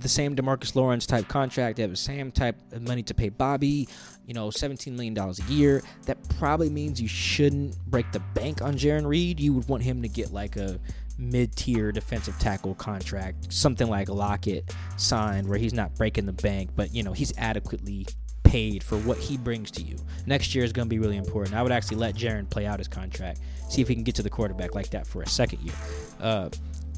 The 0.00 0.08
same 0.08 0.36
Demarcus 0.36 0.74
Lawrence 0.74 1.06
type 1.06 1.28
contract. 1.28 1.76
They 1.76 1.82
have 1.82 1.90
the 1.90 1.96
same 1.96 2.30
type 2.30 2.56
of 2.72 2.82
money 2.82 3.02
to 3.04 3.14
pay 3.14 3.28
Bobby. 3.28 3.88
You 4.26 4.34
know, 4.34 4.50
seventeen 4.50 4.94
million 4.94 5.14
dollars 5.14 5.38
a 5.40 5.52
year. 5.52 5.82
That 6.06 6.18
probably 6.38 6.70
means 6.70 7.00
you 7.00 7.08
shouldn't 7.08 7.76
break 7.86 8.10
the 8.12 8.20
bank 8.34 8.62
on 8.62 8.74
Jarran 8.74 9.06
Reed. 9.06 9.40
You 9.40 9.52
would 9.54 9.68
want 9.68 9.82
him 9.82 10.02
to 10.02 10.08
get 10.08 10.32
like 10.32 10.56
a 10.56 10.78
mid-tier 11.18 11.90
defensive 11.90 12.38
tackle 12.38 12.74
contract, 12.76 13.52
something 13.52 13.88
like 13.88 14.08
Lockett 14.08 14.72
signed, 14.96 15.48
where 15.48 15.58
he's 15.58 15.72
not 15.74 15.94
breaking 15.96 16.26
the 16.26 16.32
bank, 16.32 16.70
but 16.76 16.94
you 16.94 17.02
know 17.02 17.12
he's 17.12 17.32
adequately 17.38 18.06
paid 18.44 18.82
for 18.82 18.96
what 18.98 19.18
he 19.18 19.36
brings 19.36 19.70
to 19.70 19.82
you. 19.82 19.96
Next 20.26 20.54
year 20.54 20.64
is 20.64 20.72
going 20.72 20.86
to 20.86 20.90
be 20.90 20.98
really 20.98 21.16
important. 21.16 21.54
I 21.54 21.62
would 21.62 21.72
actually 21.72 21.98
let 21.98 22.14
Jaron 22.14 22.48
play 22.48 22.66
out 22.66 22.78
his 22.78 22.88
contract, 22.88 23.40
see 23.68 23.82
if 23.82 23.88
he 23.88 23.94
can 23.94 24.04
get 24.04 24.14
to 24.14 24.22
the 24.22 24.30
quarterback 24.30 24.74
like 24.74 24.90
that 24.90 25.06
for 25.06 25.22
a 25.22 25.28
second 25.28 25.60
year. 25.60 25.74
Uh, 26.20 26.48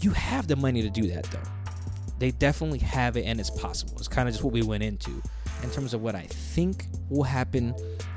you 0.00 0.10
have 0.12 0.46
the 0.46 0.56
money 0.56 0.80
to 0.82 0.90
do 0.90 1.08
that 1.08 1.24
though. 1.24 1.38
They 2.20 2.32
definitely 2.32 2.80
have 2.80 3.16
it, 3.16 3.22
and 3.22 3.40
it's 3.40 3.48
possible. 3.48 3.94
It's 3.96 4.06
kind 4.06 4.28
of 4.28 4.34
just 4.34 4.44
what 4.44 4.52
we 4.52 4.60
went 4.62 4.82
into 4.82 5.22
in 5.62 5.70
terms 5.70 5.94
of 5.94 6.02
what 6.02 6.14
I 6.14 6.26
think 6.26 6.86
will 7.08 7.22
happen 7.22 7.74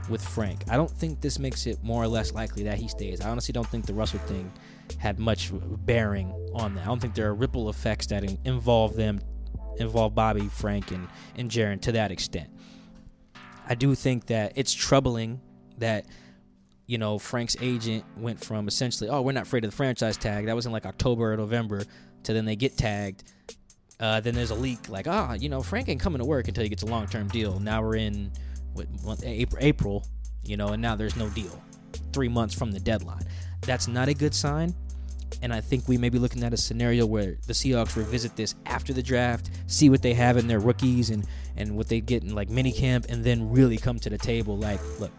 with 0.10 0.22
Frank. 0.22 0.66
I 0.70 0.76
don't 0.76 0.91
think 0.91 1.22
this 1.22 1.39
makes 1.39 1.66
it 1.66 1.82
more 1.82 2.04
or 2.04 2.08
less 2.10 2.34
likely 2.34 2.64
that 2.64 2.78
he 2.78 2.89
stays. 2.89 3.22
I 3.22 3.30
honestly 3.30 3.54
don't 3.54 3.68
think 3.68 3.86
the 3.86 3.93
Russell 3.93 4.20
thing 4.20 4.51
had 4.97 5.20
much 5.20 5.51
bearing 5.54 6.34
on 6.54 6.76
that. 6.76 6.82
I 6.82 6.86
don't 6.86 6.99
think 6.99 7.16
there 7.16 7.30
are 7.30 7.34
ripple 7.34 7.70
effects 7.70 8.08
that 8.08 8.26
involve 8.43 8.97
them, 8.97 9.22
involve 9.78 10.14
Bobby, 10.14 10.49
Frank, 10.49 10.91
and 10.91 11.08
and 11.38 11.49
Jarran 11.49 11.80
to 11.84 11.93
that 11.93 12.12
extent. 12.12 12.49
I 13.70 13.76
do 13.76 13.95
think 13.95 14.26
that 14.26 14.51
it's 14.58 14.74
troubling 14.74 15.39
that 15.78 16.08
you 16.88 16.97
know 16.97 17.18
Frank's 17.20 17.56
agent 17.62 18.04
went 18.18 18.43
from 18.43 18.68
essentially, 18.68 19.10
oh, 19.10 19.22
we're 19.22 19.32
not 19.32 19.43
afraid 19.43 19.64
of 19.64 19.72
the 19.72 19.78
franchise 19.78 20.18
tag. 20.18 20.47
That 20.47 20.58
was 20.58 20.66
in 20.66 20.74
like 20.74 20.86
October 20.86 21.32
or 21.32 21.38
November, 21.38 21.86
to 22.24 22.34
then 22.34 22.43
they 22.43 22.58
get 22.58 22.78
tagged. 22.78 23.24
Uh, 24.00 24.20
then 24.20 24.36
there's 24.36 24.52
a 24.52 24.56
leak 24.56 24.89
like, 24.89 25.08
ah, 25.08 25.34
you 25.34 25.50
know, 25.50 25.62
Frank 25.62 25.88
ain't 25.89 26.02
coming 26.02 26.20
to 26.20 26.26
work 26.26 26.48
until 26.48 26.64
he 26.64 26.70
gets 26.70 26.84
a 26.84 26.88
long 26.88 27.08
term 27.08 27.28
deal. 27.28 27.60
Now 27.60 27.82
we're 27.82 27.96
in 27.96 28.32
what 29.04 29.24
April, 29.24 30.06
you 30.44 30.58
know, 30.58 30.70
and 30.70 30.82
now 30.82 30.96
there's 30.96 31.16
no 31.16 31.30
deal. 31.30 31.62
Three 32.12 32.28
months 32.28 32.54
from 32.54 32.72
the 32.72 32.80
deadline. 32.80 33.24
That's 33.62 33.88
not 33.88 34.10
a 34.10 34.14
good 34.14 34.34
sign. 34.34 34.74
And 35.41 35.54
I 35.54 35.62
think 35.62 35.88
we 35.88 35.98
may 35.98 36.10
be 36.10 36.20
looking 36.20 36.44
at 36.44 36.54
a 36.54 36.58
scenario 36.58 37.06
where 37.06 37.38
the 37.48 37.54
Seahawks 37.54 37.96
revisit 37.96 38.36
this 38.36 38.56
after 38.66 38.94
the 38.94 39.04
draft, 39.04 39.50
see 39.68 39.89
what 39.89 40.02
they 40.02 40.14
have 40.14 40.38
in 40.38 40.48
their 40.48 40.60
rookies 40.60 41.10
and, 41.10 41.26
and 41.58 41.76
what 41.76 41.89
they 41.89 42.02
get 42.02 42.24
in 42.24 42.34
like 42.34 42.50
minicamp, 42.50 43.10
and 43.10 43.24
then 43.24 43.52
really 43.52 43.78
come 43.78 44.00
to 44.00 44.10
the 44.10 44.18
table 44.18 44.58
like, 44.58 44.80
look, 45.00 45.12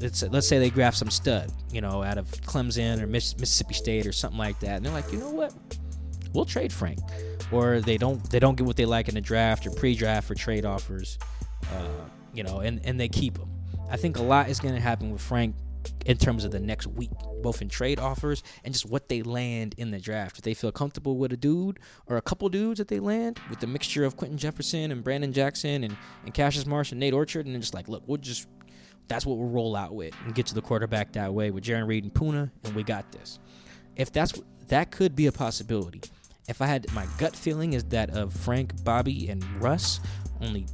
let's 0.00 0.22
let's 0.24 0.48
say 0.48 0.58
they 0.58 0.68
draft 0.68 0.96
some 0.96 1.10
stud, 1.10 1.50
you 1.70 1.80
know, 1.80 2.02
out 2.02 2.18
of 2.18 2.26
Clemson 2.42 3.00
or 3.00 3.06
Miss, 3.06 3.38
Mississippi 3.38 3.74
State 3.74 4.06
or 4.06 4.12
something 4.12 4.38
like 4.38 4.58
that, 4.60 4.76
and 4.76 4.84
they're 4.84 4.92
like, 4.92 5.10
you 5.12 5.18
know 5.18 5.30
what, 5.30 5.54
we'll 6.34 6.44
trade 6.44 6.72
Frank, 6.72 6.98
or 7.52 7.80
they 7.80 7.98
don't 7.98 8.22
they 8.30 8.38
don't 8.38 8.56
get 8.56 8.66
what 8.66 8.76
they 8.76 8.86
like 8.86 9.08
in 9.08 9.14
the 9.14 9.20
draft 9.20 9.66
or 9.66 9.70
pre-draft 9.70 10.30
or 10.30 10.34
trade 10.34 10.64
offers, 10.64 11.18
uh, 11.72 11.88
you 12.32 12.42
know, 12.42 12.60
and 12.60 12.80
and 12.84 12.98
they 12.98 13.08
keep 13.08 13.38
them. 13.38 13.50
I 13.90 13.96
think 13.96 14.18
a 14.18 14.22
lot 14.22 14.48
is 14.48 14.58
going 14.58 14.74
to 14.74 14.80
happen 14.80 15.10
with 15.10 15.20
Frank 15.20 15.54
in 16.06 16.16
terms 16.16 16.44
of 16.44 16.50
the 16.50 16.60
next 16.60 16.86
week, 16.86 17.10
both 17.42 17.60
in 17.60 17.68
trade 17.68 17.98
offers 17.98 18.42
and 18.64 18.72
just 18.72 18.86
what 18.86 19.08
they 19.08 19.22
land 19.22 19.74
in 19.78 19.90
the 19.90 19.98
draft. 19.98 20.38
If 20.38 20.44
they 20.44 20.54
feel 20.54 20.72
comfortable 20.72 21.16
with 21.16 21.32
a 21.32 21.36
dude 21.36 21.78
or 22.06 22.16
a 22.16 22.22
couple 22.22 22.48
dudes 22.48 22.78
that 22.78 22.88
they 22.88 23.00
land 23.00 23.40
with 23.50 23.60
the 23.60 23.66
mixture 23.66 24.04
of 24.04 24.16
Quinton 24.16 24.38
Jefferson 24.38 24.92
and 24.92 25.04
Branden 25.04 25.32
Jackson 25.32 25.84
and, 25.84 25.96
and 26.24 26.34
Cassius 26.34 26.66
Marsh 26.66 26.92
and 26.92 27.00
Nate 27.00 27.14
Orchard, 27.14 27.46
and 27.46 27.54
they're 27.54 27.60
just 27.60 27.74
like, 27.74 27.88
look, 27.88 28.02
we'll 28.06 28.18
just 28.18 28.48
that's 29.08 29.26
what 29.26 29.36
we'll 29.36 29.48
roll 29.48 29.76
out 29.76 29.94
with 29.94 30.14
and 30.24 30.34
get 30.34 30.46
to 30.46 30.54
the 30.54 30.62
quarterback 30.62 31.12
that 31.12 31.34
way 31.34 31.50
with 31.50 31.64
Jarran 31.64 31.86
Reed 31.86 32.04
and 32.04 32.14
Poona, 32.14 32.50
and 32.64 32.74
we 32.74 32.82
got 32.82 33.10
this. 33.12 33.38
If 33.96 34.12
that's 34.12 34.32
that 34.68 34.90
could 34.90 35.14
be 35.14 35.26
a 35.26 35.32
possibility. 35.32 36.00
If 36.52 36.60
I 36.60 36.66
had 36.66 36.92
my 36.92 37.06
gut 37.16 37.34
feeling 37.34 37.72
is 37.72 37.82
that 37.84 38.10
of 38.10 38.30
Frank, 38.30 38.84
Bobby, 38.84 39.30
and 39.30 39.42
Russ, 39.62 40.00
only 40.42 40.66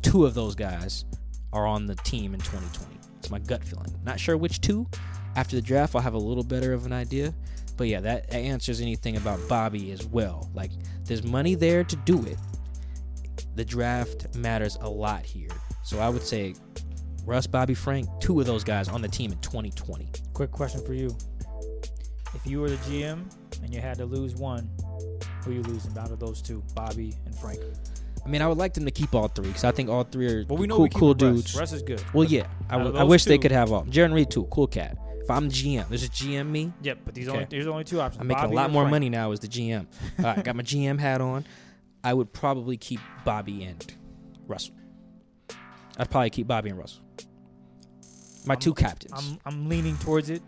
two 0.00 0.24
of 0.24 0.32
those 0.32 0.54
guys 0.54 1.04
are 1.52 1.66
on 1.66 1.84
the 1.84 1.96
team 1.96 2.32
in 2.32 2.40
2020. 2.40 2.98
It's 3.18 3.28
my 3.28 3.38
gut 3.38 3.62
feeling. 3.62 3.94
Not 4.06 4.18
sure 4.18 4.38
which 4.38 4.62
two. 4.62 4.86
After 5.36 5.54
the 5.54 5.60
draft, 5.60 5.94
I'll 5.94 6.00
have 6.00 6.14
a 6.14 6.18
little 6.18 6.42
better 6.42 6.72
of 6.72 6.86
an 6.86 6.94
idea. 6.94 7.34
But 7.76 7.88
yeah, 7.88 8.00
that 8.00 8.32
answers 8.32 8.80
anything 8.80 9.18
about 9.18 9.38
Bobby 9.50 9.92
as 9.92 10.06
well. 10.06 10.50
Like, 10.54 10.70
there's 11.04 11.22
money 11.22 11.54
there 11.54 11.84
to 11.84 11.96
do 11.96 12.24
it. 12.24 12.38
The 13.54 13.66
draft 13.66 14.34
matters 14.34 14.78
a 14.80 14.88
lot 14.88 15.26
here. 15.26 15.50
So 15.82 15.98
I 15.98 16.08
would 16.08 16.22
say 16.22 16.54
Russ, 17.26 17.46
Bobby, 17.46 17.74
Frank, 17.74 18.08
two 18.18 18.40
of 18.40 18.46
those 18.46 18.64
guys 18.64 18.88
on 18.88 19.02
the 19.02 19.08
team 19.08 19.32
in 19.32 19.38
2020. 19.40 20.08
Quick 20.32 20.52
question 20.52 20.82
for 20.86 20.94
you: 20.94 21.14
If 22.34 22.46
you 22.46 22.62
were 22.62 22.70
the 22.70 22.76
GM 22.76 23.30
and 23.62 23.74
you 23.74 23.82
had 23.82 23.98
to 23.98 24.06
lose 24.06 24.34
one, 24.34 24.70
who 25.48 25.54
you 25.54 25.62
losing 25.62 25.96
out 25.98 26.10
of 26.10 26.18
those 26.20 26.42
two, 26.42 26.62
Bobby 26.74 27.14
and 27.24 27.34
Frank? 27.34 27.60
I 28.24 28.28
mean, 28.28 28.42
I 28.42 28.46
would 28.46 28.58
like 28.58 28.74
them 28.74 28.84
to 28.84 28.90
keep 28.90 29.14
all 29.14 29.28
three 29.28 29.46
because 29.48 29.64
I 29.64 29.72
think 29.72 29.88
all 29.88 30.04
three 30.04 30.26
are 30.30 30.44
Well, 30.46 30.58
we 30.58 30.66
know 30.66 30.76
cool, 30.76 30.82
we 30.84 30.88
cool 30.90 31.08
Russ. 31.14 31.16
dudes. 31.18 31.56
Russ 31.56 31.72
is 31.72 31.82
good. 31.82 32.02
Well, 32.12 32.24
yeah, 32.24 32.46
I, 32.68 32.76
w- 32.78 32.96
I 32.96 33.02
wish 33.04 33.24
they 33.24 33.38
could 33.38 33.52
have 33.52 33.72
all. 33.72 33.84
Jarran 33.84 34.12
Reed 34.12 34.30
too, 34.30 34.44
cool 34.50 34.66
cat. 34.66 34.98
If 35.22 35.30
I'm 35.30 35.48
GM, 35.48 35.88
there's 35.88 36.04
a 36.04 36.08
GM 36.08 36.48
me. 36.50 36.72
Yep, 36.82 36.98
but 37.04 37.14
these 37.14 37.28
Okay. 37.28 37.36
only 37.36 37.46
there's 37.50 37.66
only 37.66 37.84
two 37.84 38.00
options. 38.00 38.20
I'm 38.20 38.26
making 38.26 38.42
Bobby 38.44 38.52
a 38.54 38.56
lot 38.56 38.70
more 38.70 38.82
Frank. 38.84 38.90
money 38.92 39.08
now 39.10 39.32
as 39.32 39.40
the 39.40 39.48
GM. 39.48 39.86
All 40.18 40.24
right, 40.24 40.44
got 40.44 40.56
my 40.56 40.62
GM 40.62 40.98
hat 40.98 41.20
on. 41.20 41.44
I 42.04 42.12
would 42.14 42.32
probably 42.32 42.76
keep 42.76 43.00
Bobby 43.24 43.64
and 43.64 43.94
Russell. 44.46 44.74
I'd 45.98 46.10
probably 46.10 46.30
keep 46.30 46.46
Bobby 46.46 46.70
and 46.70 46.78
Russell. 46.78 47.02
My 48.46 48.54
I'm- 48.54 48.60
two 48.60 48.74
captains. 48.74 49.12
I'm 49.14 49.38
I'm 49.46 49.68
leaning 49.68 49.96
towards 49.98 50.28
it, 50.30 50.42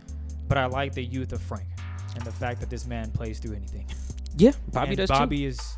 but 0.48 0.59
I 0.59 0.66
like 0.66 0.92
the 0.94 1.05
youth 1.05 1.32
of 1.32 1.40
Frank 1.42 1.68
and 2.14 2.24
the 2.24 2.32
fact 2.32 2.61
that 2.61 2.68
this 2.70 2.86
man 2.86 3.11
plays 3.11 3.38
through 3.38 3.55
anything. 3.57 3.86
yeah, 4.37 4.53
Bobby 4.72 4.89
and 4.89 4.97
does 4.97 5.09
Bobby 5.09 5.45
is 5.45 5.76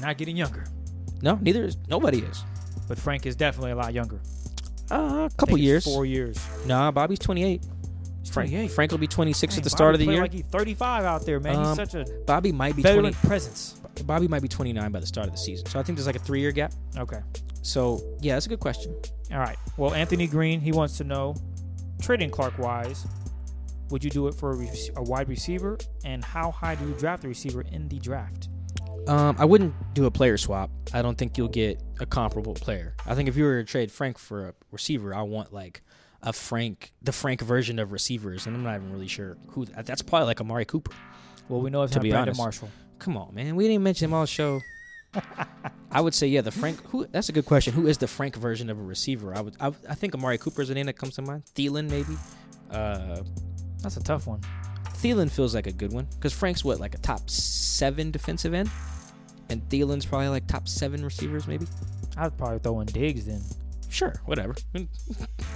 not 0.00 0.16
getting 0.16 0.36
younger. 0.36 0.64
No, 1.22 1.38
neither 1.40 1.64
is 1.64 1.76
nobody 1.88 2.20
is. 2.20 2.44
but 2.88 2.98
Frank 2.98 3.26
is 3.26 3.36
definitely 3.36 3.72
a 3.72 3.76
lot 3.76 3.92
younger. 3.92 4.20
Uh, 4.90 5.28
a 5.30 5.36
couple 5.36 5.56
years. 5.58 5.84
four 5.84 6.04
years. 6.04 6.38
Nah, 6.66 6.90
Bobby's 6.90 7.18
28. 7.18 7.62
Frank, 8.30 8.70
Frank 8.70 8.92
will 8.92 8.98
be 8.98 9.08
26 9.08 9.54
Dang, 9.54 9.58
at 9.58 9.64
the 9.64 9.70
start 9.70 9.94
Bobby 9.94 10.04
of 10.04 10.06
the 10.06 10.12
year. 10.14 10.22
Like 10.22 10.32
he's 10.32 10.44
35 10.44 11.04
out 11.04 11.26
there, 11.26 11.40
man. 11.40 11.56
Um, 11.56 11.66
he's 11.66 11.76
such 11.76 11.94
a 11.94 12.04
Bobby 12.26 12.52
might 12.52 12.76
be 12.76 12.82
veteran 12.82 13.12
20. 13.12 13.28
presence. 13.28 13.80
Bobby 14.04 14.28
might 14.28 14.42
be 14.42 14.48
29 14.48 14.92
by 14.92 15.00
the 15.00 15.06
start 15.06 15.26
of 15.26 15.32
the 15.32 15.38
season. 15.38 15.66
So 15.66 15.78
I 15.78 15.82
think 15.82 15.98
there's 15.98 16.06
like 16.06 16.16
a 16.16 16.20
three 16.20 16.40
year 16.40 16.52
gap. 16.52 16.72
Okay. 16.96 17.20
So 17.62 18.02
yeah, 18.20 18.34
that's 18.34 18.46
a 18.46 18.48
good 18.48 18.60
question. 18.60 18.94
All 19.32 19.38
right. 19.38 19.56
Well, 19.76 19.94
Anthony 19.94 20.26
Green, 20.26 20.60
he 20.60 20.72
wants 20.72 20.96
to 20.98 21.04
know, 21.04 21.34
trading 22.00 22.30
Clark 22.30 22.58
wise, 22.58 23.06
would 23.90 24.04
you 24.04 24.10
do 24.10 24.28
it 24.28 24.34
for 24.34 24.50
a, 24.52 24.56
rec- 24.56 24.96
a 24.96 25.02
wide 25.02 25.28
receiver? 25.28 25.78
And 26.04 26.24
how 26.24 26.50
high 26.50 26.74
do 26.74 26.86
you 26.86 26.94
draft 26.94 27.24
a 27.24 27.28
receiver 27.28 27.62
in 27.62 27.88
the 27.88 27.98
draft? 27.98 28.48
Um, 29.08 29.36
I 29.38 29.44
wouldn't 29.44 29.74
do 29.94 30.06
a 30.06 30.10
player 30.10 30.36
swap. 30.36 30.70
I 30.92 31.02
don't 31.02 31.16
think 31.16 31.38
you'll 31.38 31.48
get 31.48 31.82
a 32.00 32.06
comparable 32.06 32.54
player. 32.54 32.94
I 33.06 33.14
think 33.14 33.28
if 33.28 33.36
you 33.36 33.44
were 33.44 33.62
to 33.62 33.64
trade 33.64 33.90
Frank 33.90 34.18
for 34.18 34.48
a 34.48 34.54
receiver, 34.70 35.14
I 35.14 35.22
want 35.22 35.52
like 35.52 35.82
a 36.22 36.32
Frank, 36.32 36.92
the 37.02 37.12
Frank 37.12 37.40
version 37.40 37.78
of 37.78 37.92
receivers, 37.92 38.46
and 38.46 38.54
I'm 38.54 38.62
not 38.62 38.76
even 38.76 38.92
really 38.92 39.08
sure 39.08 39.38
who. 39.48 39.64
That's 39.64 40.02
probably 40.02 40.26
like 40.26 40.40
Amari 40.40 40.66
Cooper. 40.66 40.92
Well, 41.48 41.60
we 41.60 41.70
know 41.70 41.82
it's 41.82 41.94
To 41.94 42.00
be 42.00 42.10
Brandon 42.10 42.28
honest. 42.30 42.40
Marshall. 42.40 42.68
Come 42.98 43.16
on, 43.16 43.34
man, 43.34 43.56
we 43.56 43.66
didn't 43.66 43.82
mention 43.82 44.04
him 44.10 44.14
all 44.14 44.26
show. 44.26 44.60
I 45.90 46.00
would 46.00 46.14
say 46.14 46.28
yeah, 46.28 46.42
the 46.42 46.52
Frank. 46.52 46.80
Who? 46.90 47.06
That's 47.06 47.30
a 47.30 47.32
good 47.32 47.46
question. 47.46 47.72
Who 47.72 47.86
is 47.86 47.98
the 47.98 48.06
Frank 48.06 48.36
version 48.36 48.70
of 48.70 48.78
a 48.78 48.82
receiver? 48.82 49.34
I 49.34 49.40
would. 49.40 49.56
I, 49.58 49.68
I 49.88 49.94
think 49.94 50.14
Amari 50.14 50.38
Cooper 50.38 50.62
is 50.62 50.68
the 50.68 50.74
name 50.74 50.86
that 50.86 50.92
comes 50.98 51.14
to 51.16 51.22
mind. 51.22 51.44
Thielen 51.56 51.88
maybe. 51.90 52.16
Uh, 52.70 53.22
That's 53.82 53.96
a 53.96 54.02
tough 54.02 54.26
one. 54.26 54.40
Thielen 54.94 55.30
feels 55.30 55.54
like 55.54 55.66
a 55.66 55.72
good 55.72 55.92
one 55.92 56.06
because 56.16 56.32
Frank's 56.32 56.62
what 56.64 56.78
like 56.80 56.94
a 56.94 56.98
top 56.98 57.30
seven 57.30 58.10
defensive 58.10 58.52
end, 58.52 58.70
and 59.48 59.66
Thielen's 59.68 60.04
probably 60.04 60.28
like 60.28 60.46
top 60.46 60.68
seven 60.68 61.04
receivers 61.04 61.46
maybe. 61.46 61.66
I'd 62.16 62.36
probably 62.36 62.58
throw 62.58 62.80
in 62.80 62.86
Diggs 62.86 63.24
then. 63.26 63.40
Sure, 63.88 64.14
whatever. 64.26 64.54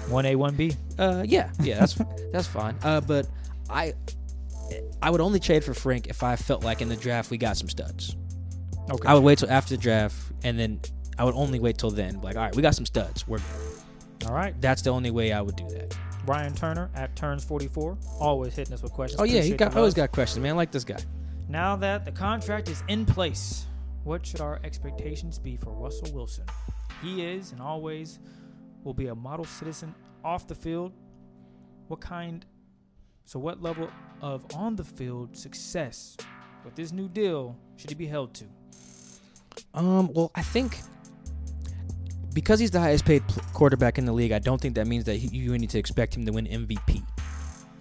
One 0.09 0.27
A, 0.27 0.35
one 0.35 0.55
B. 0.57 0.75
Uh, 0.99 1.23
yeah, 1.27 1.51
yeah, 1.61 1.79
that's 1.81 1.95
that's 2.33 2.47
fine. 2.47 2.77
Uh, 2.83 3.01
but 3.01 3.29
I 3.71 3.95
I 5.03 5.11
would 5.11 5.21
only 5.21 5.41
trade 5.41 5.63
for 5.63 5.75
Frank 5.75 6.07
if 6.09 6.23
I 6.23 6.37
felt 6.37 6.65
like 6.65 6.81
in 6.81 6.89
the 6.89 6.97
draft 6.97 7.31
we 7.31 7.37
got 7.39 7.57
some 7.57 7.69
studs. 7.69 8.17
Okay. 8.91 9.09
I 9.09 9.15
would 9.15 9.23
wait 9.23 9.39
till 9.39 9.51
after 9.51 9.77
the 9.77 9.81
draft, 9.81 10.17
and 10.43 10.59
then 10.59 10.81
I 11.19 11.25
would 11.25 11.35
only 11.35 11.59
wait 11.61 11.79
till 11.79 11.91
then. 11.91 12.21
Like, 12.23 12.37
all 12.37 12.43
right, 12.43 12.55
we 12.57 12.63
got 12.63 12.75
some 12.75 12.87
studs. 12.87 13.27
We're 13.29 13.39
All 14.27 14.33
right. 14.35 14.59
that's 14.61 14.83
the 14.83 14.91
only 14.91 15.11
way 15.11 15.33
I 15.33 15.41
would 15.41 15.57
do 15.57 15.69
that. 15.69 15.97
Ryan 16.27 16.55
Turner 16.55 16.91
at 16.95 17.15
turns 17.17 17.45
44, 17.45 17.99
always 18.19 18.55
hitting 18.55 18.75
us 18.75 18.83
with 18.83 18.93
questions. 18.93 19.21
Oh 19.21 19.25
yeah, 19.25 19.41
he 19.43 19.53
got 19.53 19.77
always 19.77 19.95
got 19.95 20.13
questions, 20.13 20.43
man. 20.43 20.53
I 20.53 20.57
like 20.57 20.71
this 20.71 20.85
guy. 20.85 20.99
Now 21.49 21.77
that 21.77 22.05
the 22.05 22.13
contract 22.13 22.69
is 22.69 22.83
in 22.89 23.05
place, 23.05 23.67
what 24.05 24.25
should 24.25 24.41
our 24.41 24.61
expectations 24.65 25.39
be 25.39 25.57
for 25.57 25.71
Russell 25.71 26.13
Wilson? 26.15 26.45
He 27.03 27.25
is 27.25 27.53
and 27.53 27.61
always 27.61 28.19
will 28.83 28.95
be 28.95 29.09
a 29.09 29.15
model 29.15 29.45
citizen 29.45 29.95
off 30.25 30.47
the 30.47 30.55
field. 30.55 30.93
What 31.89 32.01
kind, 32.01 32.45
so 33.25 33.39
what 33.39 33.63
level 33.63 33.91
of 34.23 34.47
on 34.55 34.77
the 34.77 34.85
field 34.85 35.37
success 35.37 36.17
with 36.65 36.75
this 36.75 36.93
new 36.93 37.09
deal 37.09 37.57
should 37.77 37.91
he 37.91 37.95
be 37.95 38.07
held 38.07 38.35
to? 38.35 38.45
Um, 39.75 40.13
well, 40.13 40.31
I 40.35 40.43
think 40.43 40.79
because 42.35 42.61
he's 42.61 42.71
the 42.71 42.81
highest 42.81 43.05
paid 43.05 43.23
quarterback 43.53 43.97
in 43.99 44.05
the 44.05 44.13
league, 44.13 44.33
I 44.33 44.39
don't 44.39 44.61
think 44.61 44.75
that 44.75 44.87
means 44.87 45.05
that 45.05 45.17
he, 45.17 45.29
you 45.29 45.57
need 45.57 45.71
to 45.71 45.79
expect 45.79 46.17
him 46.17 46.27
to 46.27 46.33
win 46.33 46.47
MVP. 46.47 47.03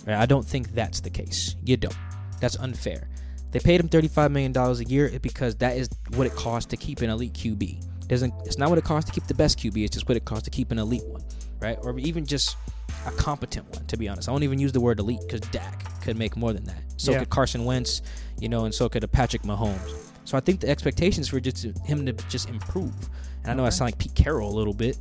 Right? 0.06 0.18
I 0.18 0.26
don't 0.26 0.46
think 0.46 0.74
that's 0.74 1.02
the 1.02 1.10
case. 1.10 1.56
You 1.66 1.78
don't. 1.78 1.96
That's 2.40 2.58
unfair. 2.58 3.08
They 3.52 3.60
paid 3.60 3.80
him 3.80 3.88
thirty-five 3.88 4.32
million 4.32 4.52
dollars 4.52 4.80
a 4.80 4.86
year 4.86 5.12
because 5.22 5.56
that 5.58 5.78
is 5.78 5.90
what 6.16 6.26
it 6.28 6.34
costs 6.34 6.70
to 6.72 6.78
keep 6.78 7.02
an 7.02 7.10
elite 7.10 7.34
QB. 7.34 8.08
Doesn't 8.08 8.34
it's 8.46 8.58
not 8.58 8.70
what 8.70 8.78
it 8.78 8.84
costs 8.84 9.10
to 9.10 9.14
keep 9.14 9.28
the 9.28 9.34
best 9.34 9.60
QB. 9.60 9.84
It's 9.84 9.94
just 9.94 10.08
what 10.08 10.18
it 10.18 10.26
costs 10.26 10.44
to 10.46 10.50
keep 10.50 10.72
an 10.72 10.80
elite 10.80 11.06
one, 11.06 11.22
right? 11.60 11.78
Or 11.84 11.98
even 12.00 12.26
just 12.26 12.58
a 13.06 13.12
competent 13.12 13.70
one. 13.74 13.86
To 13.86 13.98
be 13.98 14.10
honest, 14.10 14.28
I 14.28 14.32
won't 14.32 14.44
even 14.44 14.60
use 14.60 14.72
the 14.72 14.82
word 14.82 15.00
elite 15.00 15.20
because 15.22 15.42
Dak 15.52 16.02
could 16.02 16.18
make 16.18 16.36
more 16.36 16.52
than 16.52 16.64
that. 16.66 16.82
So 16.98 17.12
Yeah. 17.12 17.20
could 17.20 17.30
Carson 17.30 17.64
Wentz, 17.64 18.02
you 18.40 18.50
know, 18.50 18.66
and 18.66 18.74
so 18.74 18.90
could 18.90 19.04
a 19.04 19.08
Patrick 19.08 19.44
Mahomes. 19.44 20.10
So 20.26 20.38
I 20.38 20.40
think 20.42 20.60
the 20.62 20.70
expectations 20.70 21.28
for 21.30 21.40
just 21.40 21.64
him 21.86 22.06
to 22.06 22.14
just 22.30 22.50
improve. 22.50 23.10
And 23.44 23.52
I 23.52 23.54
know 23.56 23.66
I 23.66 23.70
sound 23.70 23.88
like 23.88 23.98
Pete 23.98 24.16
Carroll 24.16 24.50
a 24.50 24.56
little 24.56 24.74
bit, 24.74 24.98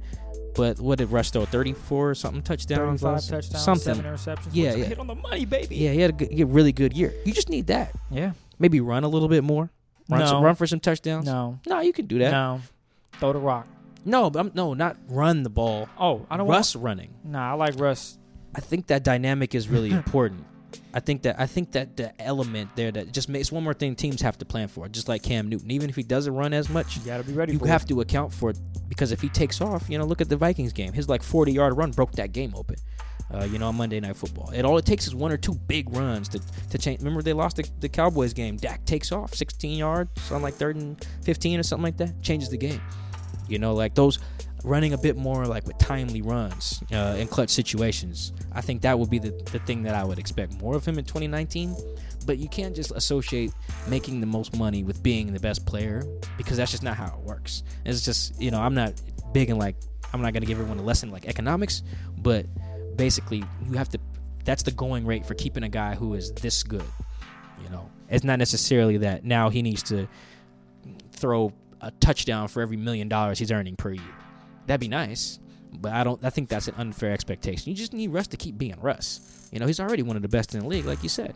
but 0.54 0.78
what 0.80 0.98
did 0.98 1.10
Russ 1.10 1.30
throw? 1.30 1.44
Thirty-four 1.44 2.10
or 2.10 2.14
something 2.14 2.42
touchdowns, 2.42 3.00
35 3.00 3.12
last- 3.12 3.30
touchdowns, 3.30 3.64
something. 3.64 3.94
seven 3.94 4.04
interceptions. 4.04 4.48
Yeah, 4.52 4.74
yeah. 4.74 4.84
hit 4.84 4.98
on 4.98 5.06
the 5.06 5.14
money, 5.14 5.44
baby. 5.44 5.76
Yeah, 5.76 5.92
he 5.92 6.00
had 6.00 6.10
a, 6.10 6.12
good, 6.14 6.30
he 6.30 6.40
had 6.40 6.48
a 6.48 6.52
really 6.52 6.72
good 6.72 6.92
year. 6.96 7.12
You 7.24 7.32
just 7.32 7.48
need 7.48 7.68
that. 7.68 7.94
Yeah. 8.10 8.32
Maybe 8.58 8.80
run 8.80 9.04
a 9.04 9.08
little 9.08 9.28
bit 9.28 9.44
more. 9.44 9.70
Run, 10.08 10.20
No. 10.20 10.26
some, 10.26 10.42
run 10.42 10.54
for 10.56 10.66
some 10.66 10.80
touchdowns. 10.80 11.24
No. 11.26 11.58
no, 11.66 11.80
you 11.80 11.92
can 11.92 12.06
do 12.06 12.18
that. 12.18 12.30
No. 12.32 12.60
Throw 13.14 13.32
the 13.32 13.38
rock. 13.38 13.66
No, 14.04 14.30
but 14.30 14.40
I'm, 14.40 14.50
no, 14.54 14.74
not 14.74 14.96
run 15.08 15.42
the 15.44 15.50
ball. 15.50 15.88
Oh, 15.98 16.26
I 16.28 16.36
don't 16.36 16.48
Russ 16.48 16.74
running. 16.74 17.10
want. 17.22 17.32
Nah, 17.34 17.50
I 17.52 17.54
like 17.54 17.78
Russ. 17.78 18.18
I 18.54 18.60
think 18.60 18.88
that 18.88 19.04
dynamic 19.04 19.54
is 19.54 19.68
really 19.68 19.90
important. 20.02 20.44
I 20.94 21.00
think 21.00 21.22
that 21.22 21.38
I 21.38 21.46
think 21.46 21.72
that 21.72 21.96
the 21.96 22.20
element 22.20 22.70
there 22.76 22.90
that 22.92 23.12
just 23.12 23.28
makes 23.28 23.50
one 23.52 23.64
more 23.64 23.74
thing 23.74 23.94
teams 23.94 24.20
have 24.22 24.38
to 24.38 24.44
plan 24.44 24.68
for, 24.68 24.88
just 24.88 25.08
like 25.08 25.22
Cam 25.22 25.48
Newton. 25.48 25.70
Even 25.70 25.88
if 25.90 25.96
he 25.96 26.02
doesn't 26.02 26.34
run 26.34 26.52
as 26.52 26.68
much, 26.68 26.96
You 26.96 27.04
got 27.04 27.18
to 27.18 27.24
be 27.24 27.32
ready 27.32 27.52
you 27.52 27.58
have 27.60 27.82
it. 27.82 27.88
to 27.88 28.00
account 28.00 28.32
for 28.32 28.50
it 28.50 28.58
because 28.88 29.12
if 29.12 29.20
he 29.20 29.28
takes 29.28 29.60
off, 29.60 29.88
you 29.88 29.98
know, 29.98 30.04
look 30.04 30.20
at 30.20 30.28
the 30.28 30.36
Vikings 30.36 30.72
game. 30.72 30.92
His 30.92 31.08
like 31.08 31.22
40 31.22 31.52
yard 31.52 31.76
run 31.76 31.90
broke 31.92 32.12
that 32.12 32.32
game 32.32 32.52
open. 32.56 32.76
Uh, 33.32 33.44
you 33.44 33.58
know, 33.58 33.68
on 33.68 33.76
Monday 33.76 33.98
Night 33.98 34.14
Football. 34.14 34.50
It 34.50 34.62
all 34.66 34.76
it 34.76 34.84
takes 34.84 35.06
is 35.06 35.14
one 35.14 35.32
or 35.32 35.38
two 35.38 35.54
big 35.54 35.88
runs 35.96 36.28
to, 36.30 36.40
to 36.68 36.76
change. 36.76 36.98
Remember, 36.98 37.22
they 37.22 37.32
lost 37.32 37.56
the, 37.56 37.66
the 37.80 37.88
Cowboys 37.88 38.34
game. 38.34 38.58
Dak 38.58 38.84
takes 38.84 39.10
off 39.10 39.34
16 39.34 39.78
yards 39.78 40.30
on 40.30 40.42
like 40.42 40.52
third 40.54 40.76
and 40.76 41.02
15 41.22 41.58
or 41.58 41.62
something 41.62 41.84
like 41.84 41.96
that. 41.96 42.20
Changes 42.20 42.50
the 42.50 42.58
game. 42.58 42.82
You 43.48 43.58
know, 43.58 43.72
like 43.72 43.94
those 43.94 44.18
running 44.64 44.92
a 44.92 44.98
bit 44.98 45.16
more 45.16 45.46
like 45.46 45.66
with 45.66 45.76
timely 45.78 46.22
runs 46.22 46.82
uh, 46.92 47.16
in 47.18 47.26
clutch 47.26 47.50
situations. 47.50 48.32
I 48.52 48.60
think 48.60 48.82
that 48.82 48.98
would 48.98 49.10
be 49.10 49.18
the, 49.18 49.30
the 49.50 49.58
thing 49.60 49.82
that 49.82 49.94
I 49.94 50.04
would 50.04 50.18
expect 50.18 50.60
more 50.60 50.76
of 50.76 50.84
him 50.84 50.98
in 50.98 51.04
2019. 51.04 51.74
But 52.24 52.38
you 52.38 52.48
can't 52.48 52.74
just 52.74 52.92
associate 52.92 53.52
making 53.88 54.20
the 54.20 54.26
most 54.26 54.56
money 54.56 54.84
with 54.84 55.02
being 55.02 55.32
the 55.32 55.40
best 55.40 55.66
player 55.66 56.04
because 56.38 56.56
that's 56.56 56.70
just 56.70 56.84
not 56.84 56.96
how 56.96 57.06
it 57.06 57.20
works. 57.24 57.64
It's 57.84 58.04
just, 58.04 58.40
you 58.40 58.52
know, 58.52 58.60
I'm 58.60 58.74
not 58.74 58.92
big 59.32 59.50
in 59.50 59.58
like, 59.58 59.74
I'm 60.12 60.22
not 60.22 60.32
going 60.32 60.42
to 60.42 60.46
give 60.46 60.58
everyone 60.58 60.78
a 60.78 60.82
lesson 60.82 61.10
like 61.10 61.26
economics, 61.26 61.82
but 62.18 62.46
basically 62.96 63.42
you 63.68 63.72
have 63.72 63.88
to, 63.88 63.98
that's 64.44 64.62
the 64.62 64.70
going 64.70 65.04
rate 65.04 65.26
for 65.26 65.34
keeping 65.34 65.64
a 65.64 65.68
guy 65.68 65.96
who 65.96 66.14
is 66.14 66.32
this 66.34 66.62
good. 66.62 66.84
You 67.62 67.70
know, 67.70 67.90
it's 68.08 68.24
not 68.24 68.38
necessarily 68.38 68.98
that 68.98 69.24
now 69.24 69.48
he 69.48 69.62
needs 69.62 69.82
to 69.84 70.06
throw 71.12 71.52
a 71.80 71.90
touchdown 71.92 72.46
for 72.46 72.62
every 72.62 72.76
million 72.76 73.08
dollars 73.08 73.38
he's 73.38 73.50
earning 73.50 73.74
per 73.74 73.92
year. 73.92 74.21
That'd 74.66 74.80
be 74.80 74.88
nice, 74.88 75.38
but 75.80 75.92
I 75.92 76.04
don't. 76.04 76.24
I 76.24 76.30
think 76.30 76.48
that's 76.48 76.68
an 76.68 76.74
unfair 76.78 77.12
expectation. 77.12 77.70
You 77.70 77.76
just 77.76 77.92
need 77.92 78.08
Russ 78.08 78.26
to 78.28 78.36
keep 78.36 78.58
being 78.58 78.76
Russ. 78.80 79.48
You 79.52 79.58
know, 79.58 79.66
he's 79.66 79.80
already 79.80 80.02
one 80.02 80.16
of 80.16 80.22
the 80.22 80.28
best 80.28 80.54
in 80.54 80.60
the 80.60 80.66
league, 80.66 80.84
like 80.86 81.02
you 81.02 81.08
said. 81.08 81.34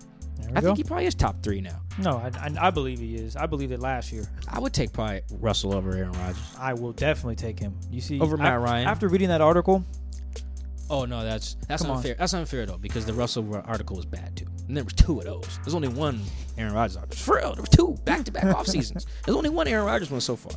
I 0.54 0.60
go. 0.60 0.68
think 0.68 0.78
he 0.78 0.84
probably 0.84 1.06
is 1.06 1.14
top 1.14 1.42
three 1.42 1.60
now. 1.60 1.80
no, 1.98 2.12
I, 2.18 2.30
I, 2.38 2.68
I 2.68 2.70
believe 2.70 2.98
he 2.98 3.16
is. 3.16 3.36
I 3.36 3.46
believe 3.46 3.72
it 3.72 3.80
last 3.80 4.12
year. 4.12 4.26
I 4.48 4.58
would 4.60 4.72
take 4.72 4.92
probably 4.92 5.22
Russell 5.40 5.74
over 5.74 5.92
Aaron 5.96 6.12
Rodgers. 6.12 6.54
I 6.58 6.74
will 6.74 6.92
definitely 6.92 7.36
take 7.36 7.58
him. 7.58 7.74
You 7.90 8.00
see, 8.00 8.20
Over 8.20 8.38
I- 8.38 8.42
Matt 8.42 8.60
Ryan. 8.60 8.86
After 8.86 9.08
reading 9.08 9.28
that 9.28 9.40
article, 9.40 9.82
Oh 10.88 11.04
no, 11.04 11.24
that's 11.24 11.56
that's 11.66 11.82
Come 11.82 11.90
on. 11.90 11.96
unfair. 11.98 12.14
That's 12.18 12.32
unfair 12.34 12.64
though 12.66 12.78
because 12.78 13.06
the 13.06 13.12
Russell 13.12 13.62
article 13.66 13.96
was 13.96 14.06
bad 14.06 14.36
too. 14.36 14.46
And 14.68 14.76
there 14.76 14.84
was 14.84 14.92
two 14.92 15.18
of 15.18 15.24
those. 15.24 15.58
There's 15.64 15.74
only 15.74 15.88
one 15.88 16.20
Aaron 16.58 16.72
Rodgers 16.74 16.96
article. 16.96 17.16
For 17.18 17.36
real, 17.36 17.54
there 17.54 17.62
were 17.62 17.66
two 17.68 17.96
back 18.04 18.24
to 18.24 18.32
back 18.32 18.44
off 18.44 18.66
seasons. 18.66 19.06
There's 19.24 19.36
only 19.36 19.50
one 19.50 19.66
Aaron 19.68 19.84
Rodgers 19.86 20.10
one 20.10 20.20
so 20.20 20.36
far. 20.36 20.52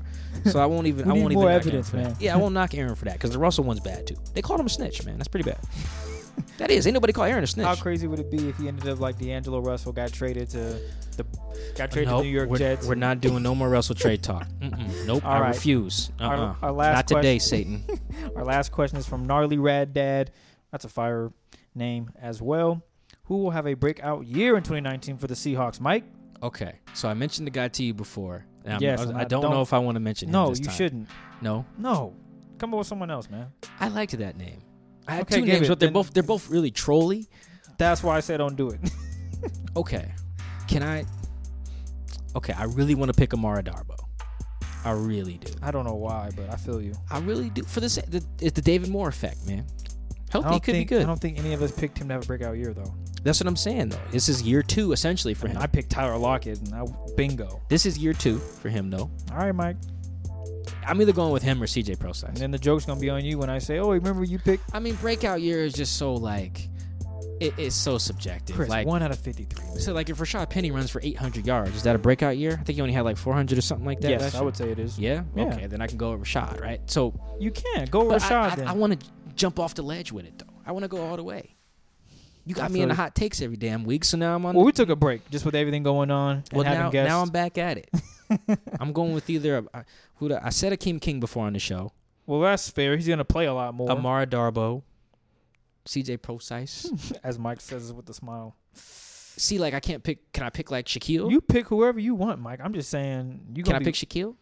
So 0.52 0.60
I 0.60 0.66
won't 0.66 0.88
even. 0.88 1.06
We 1.08 1.12
I 1.12 1.14
need 1.16 1.22
won't 1.22 1.34
more 1.34 1.44
even 1.44 1.54
knock 1.54 1.62
evidence, 1.62 1.94
man. 1.94 2.16
Yeah, 2.20 2.36
I 2.36 2.38
won't 2.38 2.54
knock 2.54 2.74
Aaron 2.76 2.96
for 2.96 3.06
that 3.06 3.14
because 3.14 3.32
the 3.32 3.40
Russell 3.40 3.64
one's 3.64 3.80
bad 3.80 4.06
too. 4.08 4.16
They 4.34 4.42
called 4.42 4.60
him 4.60 4.68
a 4.68 4.70
snitch, 4.70 5.04
man. 5.06 5.18
That's 5.18 5.28
pretty 5.28 5.50
bad. 5.50 5.60
that 6.58 6.70
is. 6.72 6.86
Ain't 6.86 6.94
nobody 6.94 7.14
call 7.14 7.26
Aaron 7.26 7.44
a 7.44 7.48
snitch. 7.48 7.66
how 7.66 7.76
crazy 7.76 8.08
would 8.08 8.20
it 8.20 8.30
be 8.30 8.50
if 8.50 8.58
he 8.58 8.68
ended 8.68 8.88
up 8.88 9.00
like 9.00 9.18
D'Angelo 9.18 9.60
Russell 9.60 9.92
got 9.94 10.14
traded 10.14 10.50
to 10.52 10.80
the 11.20 11.74
got 11.76 11.92
traded 11.92 12.10
Nope, 12.10 12.22
to 12.22 12.28
New 12.28 12.34
York 12.34 12.50
we're, 12.50 12.58
Jets? 12.58 12.88
We're 12.88 12.96
not 12.96 13.22
doing 13.22 13.44
no 13.44 13.54
more 13.56 13.70
Russell 13.70 13.96
trade 13.96 14.24
talk. 14.24 14.48
Mm-mm, 14.62 15.06
nope. 15.06 15.24
All 15.24 15.32
I 15.32 15.40
right. 15.40 15.48
refuse. 15.50 16.12
Uh-uh. 16.20 16.28
Our- 16.28 16.58
our 16.62 16.72
last 16.72 16.96
not 16.96 17.08
today, 17.08 17.40
Satan. 17.40 17.84
Our 18.36 18.44
last 18.44 18.72
question 18.72 18.98
is 18.98 19.06
from 19.08 19.26
Gnarly 19.26 19.58
Rad 19.58 19.94
Dad. 19.94 20.32
That's 20.72 20.86
a 20.86 20.90
fire 20.90 21.32
name 21.76 22.12
as 22.22 22.42
well. 22.42 22.82
Who 23.26 23.38
will 23.38 23.52
have 23.52 23.68
a 23.68 23.76
breakout 23.76 24.26
year 24.26 24.58
in 24.58 24.64
2019 24.64 25.18
for 25.18 25.28
the 25.28 25.36
Seahawks? 25.36 25.80
Mike? 25.80 26.04
Okay, 26.42 26.80
so 26.94 27.08
I 27.10 27.14
mentioned 27.14 27.46
the 27.48 27.52
guy 27.52 27.68
to 27.68 27.84
you 27.84 27.94
before. 27.94 28.46
Yes, 28.80 29.02
I, 29.02 29.04
I 29.22 29.24
don't, 29.26 29.42
don't- 29.42 29.52
know 29.52 29.62
if 29.62 29.74
I 29.74 29.80
want 29.80 29.96
to 29.96 30.00
mention 30.00 30.30
him. 30.30 30.34
No, 30.34 30.50
you 30.50 30.56
time. 30.64 30.74
shouldn't. 30.76 31.10
No, 31.42 31.66
No, 31.78 32.14
come 32.58 32.74
up 32.74 32.78
with 32.80 32.88
someone 32.88 33.10
else, 33.12 33.30
man. 33.30 33.48
I 33.80 33.88
liked 33.90 34.18
that 34.18 34.38
name. 34.38 34.62
I 35.08 35.14
had 35.16 35.22
Okay, 35.24 35.40
two 35.42 35.46
names, 35.46 35.66
it, 35.66 35.70
but 35.70 35.80
they're 35.80 35.88
then- 35.88 35.94
both 35.94 36.14
they're 36.14 36.24
both 36.24 36.50
really 36.50 36.72
trolly. 36.72 37.28
That's 37.78 38.04
why 38.04 38.18
I 38.18 38.20
said 38.20 38.38
don't 38.38 38.56
do 38.56 38.70
it. 38.70 38.80
Okay, 39.76 40.12
can 40.70 40.84
I? 40.84 41.04
Okay, 42.36 42.54
I 42.54 42.66
really 42.66 42.96
want 42.96 43.12
to 43.12 43.18
pick 43.18 43.34
Amara 43.34 43.64
Darboh. 43.64 44.00
I 44.86 44.92
really 44.92 45.38
do. 45.40 45.52
I 45.62 45.72
don't 45.72 45.84
know 45.84 45.96
why, 45.96 46.30
but 46.36 46.50
I 46.50 46.56
feel 46.56 46.82
you. 46.82 46.94
I 47.10 47.20
really 47.20 47.50
do. 47.50 47.64
For 47.64 47.80
the, 47.80 47.90
sa- 47.90 48.04
the 48.08 48.24
it's 48.40 48.54
the 48.54 48.62
David 48.62 48.90
Moore 48.90 49.10
effect, 49.10 49.46
man. 49.46 49.66
Healthy 50.30 50.60
could 50.60 50.76
think, 50.76 50.90
be 50.90 50.96
good. 50.96 51.04
I 51.04 51.08
don't 51.08 51.20
think 51.20 51.40
any 51.40 51.54
of 51.54 51.62
us 51.64 51.72
picked 51.72 51.98
him 51.98 52.08
to 52.10 52.14
have 52.14 52.24
a 52.24 52.28
breakout 52.28 52.56
year, 52.56 52.72
though. 52.72 52.94
That's 53.24 53.40
what 53.42 53.48
I'm 53.48 53.56
saying, 53.56 53.90
though. 53.90 54.00
This 54.12 54.30
is 54.30 54.44
year 54.44 54.62
two 54.62 54.92
essentially 54.92 55.34
for 55.34 55.48
I, 55.48 55.50
mean, 55.50 55.58
him. 55.58 55.64
I 55.64 55.68
picked 55.68 55.90
Tyler 55.90 56.18
Lockett, 56.18 56.60
and 56.60 56.74
I 56.74 56.86
bingo. 57.18 57.62
this 57.68 57.88
is 57.88 57.98
year 57.98 58.14
two 58.14 58.38
for 58.38 58.70
him, 58.70 58.92
though. 58.92 59.10
All 59.32 59.38
right, 59.38 59.54
Mike. 59.54 59.78
I'm 60.86 61.02
either 61.02 61.14
going 61.14 61.34
with 61.34 61.44
him 61.44 61.62
or 61.62 61.66
CJ 61.66 62.00
Prosise. 62.00 62.30
And 62.30 62.38
then 62.38 62.52
the 62.52 62.60
joke's 62.60 62.86
gonna 62.86 63.00
be 63.00 63.10
on 63.10 63.26
you 63.26 63.40
when 63.40 63.50
I 63.50 63.58
say, 63.58 63.80
"Oh, 63.80 63.92
remember 63.92 64.24
you 64.24 64.38
picked 64.38 64.64
I 64.74 64.80
mean, 64.80 64.96
breakout 64.96 65.42
year 65.42 65.64
is 65.64 65.74
just 65.74 65.98
so 65.98 66.14
like, 66.14 66.70
it, 67.40 67.54
it's 67.58 67.76
so 67.76 67.98
subjective. 67.98 68.56
Chris 68.56 68.70
like, 68.70 68.88
one 68.88 69.02
out 69.02 69.12
of 69.12 69.20
53." 69.20 69.66
man. 69.66 69.80
so 69.80 69.94
like 69.94 70.10
if 70.10 70.18
Rashaad 70.18 70.50
Penny 70.50 70.72
runs 70.72 70.90
for 70.90 71.02
800 71.02 71.46
yards, 71.46 71.76
is 71.76 71.84
that 71.84 71.96
a 71.96 72.00
breakout 72.00 72.38
year? 72.38 72.58
I 72.60 72.64
think 72.64 72.76
he 72.76 72.82
only 72.82 72.94
had 72.94 73.06
like 73.06 73.18
400 73.18 73.58
or 73.58 73.62
something 73.62 73.86
like 73.86 74.02
that. 74.02 74.10
yes, 74.10 74.36
I 74.36 74.42
would 74.42 74.58
say 74.58 74.72
it 74.72 74.80
is. 74.80 75.00
Yeah? 75.00 75.24
Yeah. 75.36 75.46
Okay, 75.46 75.68
then 75.68 75.82
I 75.82 75.88
can 75.88 75.98
go 75.98 76.12
with 76.12 76.28
Rashaad, 76.28 76.62
right? 76.62 76.82
So, 76.90 77.14
You 77.40 77.52
can 77.52 77.86
go 77.86 78.10
but 78.10 78.22
Rashaad. 78.22 78.52
I, 78.52 78.56
then. 78.56 78.68
I, 78.68 78.72
I 78.72 78.74
want 78.74 79.00
to 79.00 79.08
jump 79.36 79.60
off 79.60 79.76
the 79.76 79.84
ledge 79.84 80.12
with 80.12 80.26
it 80.26 80.38
though. 80.38 80.54
I 80.66 80.72
want 80.72 80.84
to 80.84 80.90
go 80.90 81.02
all 81.02 81.16
the 81.18 81.24
way. 81.24 81.56
You 82.46 82.56
got 82.56 82.72
me 82.72 82.82
in 82.82 82.90
the 82.90 82.96
hot 82.96 83.14
takes 83.14 83.42
every 83.44 83.58
damn 83.58 83.84
week, 83.84 84.04
so 84.04 84.18
now 84.18 84.36
I'm 84.36 84.44
on. 84.46 84.56
well, 84.56 84.66
we 84.66 84.72
took 84.72 84.90
a 84.90 84.96
break 84.96 85.30
just 85.30 85.46
with 85.46 85.54
everything 85.54 85.84
going 85.84 86.10
on. 86.10 86.44
Well, 86.52 86.64
now, 86.64 86.90
now 86.90 87.22
I'm 87.22 87.30
back 87.30 87.60
at 87.60 87.78
it. 87.78 87.92
I'm 88.80 88.92
going 88.92 89.14
with 89.14 89.30
either 89.30 89.64
uh, 89.72 89.84
who 90.16 90.30
the, 90.30 90.44
I 90.44 90.50
said 90.50 90.74
Akeem 90.74 91.00
King 91.00 91.20
before 91.20 91.46
on 91.46 91.54
the 91.54 91.60
show, 91.60 91.92
Well, 92.26 92.42
that's 92.42 92.70
fair. 92.70 92.96
He's 92.96 93.08
gonna 93.08 93.26
play 93.26 93.46
a 93.46 93.54
lot 93.54 93.74
more, 93.76 93.92
Amara 93.92 94.26
Darboh, 94.26 94.82
CJ 95.90 96.22
Prosise. 96.22 96.90
as 97.24 97.40
Mike 97.40 97.60
says 97.62 97.92
with 97.92 98.08
a 98.10 98.14
smile. 98.14 98.56
See, 98.74 99.58
like 99.58 99.74
I 99.74 99.80
can't 99.80 100.04
pick. 100.04 100.32
Can 100.34 100.44
I 100.44 100.50
pick 100.50 100.70
like 100.70 100.86
Shaquill? 100.86 101.32
You 101.32 101.42
pick 101.42 101.68
whoever 101.68 102.00
you 102.00 102.14
want, 102.14 102.40
Mike. 102.40 102.60
I'm 102.64 102.74
just 102.74 102.90
saying. 102.90 103.42
You 103.56 103.64
can 103.64 103.76
I 103.76 103.80
be, 103.80 103.86
pick 103.86 103.96
Shaquill? 103.96 104.36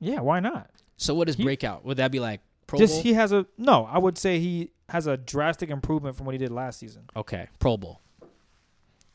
Yeah, 0.00 0.20
why 0.20 0.40
not? 0.40 0.70
So 0.96 1.14
what 1.14 1.28
is 1.28 1.36
He- 1.36 1.44
breakout? 1.44 1.84
Would 1.84 1.96
that 1.96 2.10
be 2.12 2.20
like 2.20 2.40
Pro 2.66 2.78
just 2.78 2.94
Bowl? 2.94 3.02
he 3.04 3.12
has 3.14 3.32
a 3.32 3.46
no. 3.56 3.84
I 3.84 3.98
would 3.98 4.18
say 4.18 4.38
he 4.38 4.70
has 4.90 5.06
a 5.06 5.16
drastic 5.16 5.70
improvement 5.70 6.16
from 6.16 6.26
what 6.26 6.32
he 6.34 6.38
did 6.38 6.50
last 6.50 6.78
season. 6.78 7.04
okay, 7.16 7.48
Pro 7.58 7.76
Bowl 7.76 8.00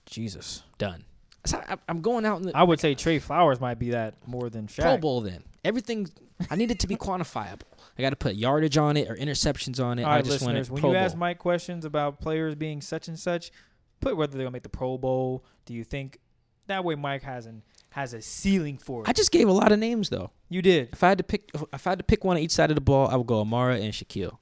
Jesus. 0.06 0.64
done. 0.78 1.06
So 1.46 1.58
I, 1.68 1.78
I'm 1.90 2.02
going 2.02 2.26
out 2.26 2.40
in 2.40 2.48
the 2.48 2.56
I 2.58 2.64
would 2.64 2.80
say 2.80 2.96
Tre 2.96 3.20
Flowers 3.20 3.60
might 3.60 3.78
be 3.80 3.90
that 3.92 4.16
more 4.28 4.50
than 4.50 4.68
Shaq. 4.68 4.82
Pro 4.82 4.98
Bowl. 4.98 5.22
Then 5.22 5.44
everything 5.66 6.08
I 6.50 6.56
need 6.56 6.72
it 6.72 6.80
to 6.80 6.88
be 6.88 6.96
quantifiable. 7.08 7.64
I 7.98 8.02
got 8.02 8.10
to 8.10 8.16
put 8.16 8.36
yardage 8.36 8.78
on 8.78 8.98
it 8.98 9.10
or 9.10 9.16
interceptions 9.16 9.84
on 9.84 10.00
it. 10.00 10.04
All 10.04 10.10
I 10.12 10.16
right, 10.16 10.26
just 10.26 10.44
want 10.44 10.58
it 10.58 10.70
When 10.70 10.82
Pro 10.82 10.90
you 10.90 10.96
Bowl. 10.96 11.04
ask 11.06 11.16
Mike 11.16 11.38
questions 11.38 11.86
about 11.86 12.20
players 12.20 12.56
being 12.56 12.82
such 12.82 13.08
and 13.08 13.20
such, 13.20 13.52
Put 14.00 14.18
whether 14.18 14.34
they're 14.34 14.44
gonna 14.46 14.52
make 14.52 14.64
the 14.64 14.70
Pro 14.70 14.98
Bowl. 14.98 15.46
Do 15.66 15.74
you 15.74 15.84
think 15.86 16.20
that 16.68 16.84
way 16.84 16.96
Mike 16.96 17.22
has 17.24 17.46
an 17.46 17.62
has 17.92 18.14
a 18.14 18.22
ceiling 18.22 18.78
for 18.78 19.04
it? 19.04 19.10
I 19.10 19.14
just 19.14 19.32
gave 19.32 19.48
a 19.48 19.52
lot 19.54 19.72
of 19.72 19.80
names 19.80 20.10
though. 20.10 20.32
you 20.50 20.62
did. 20.62 20.90
If 20.92 21.04
I 21.04 21.10
had 21.10 21.20
to 21.20 21.24
pick, 21.24 21.50
if 21.54 21.88
I 21.88 21.92
had 21.92 22.00
to 22.00 22.04
pick 22.04 22.24
one 22.26 22.36
on 22.36 22.44
each 22.44 22.52
side 22.52 22.70
of 22.72 22.76
the 22.76 22.82
ball, 22.82 23.08
I 23.08 23.16
would 23.16 23.28
go 23.28 23.40
Amara 23.40 23.76
and 23.78 23.94
Shaquill. 23.94 24.38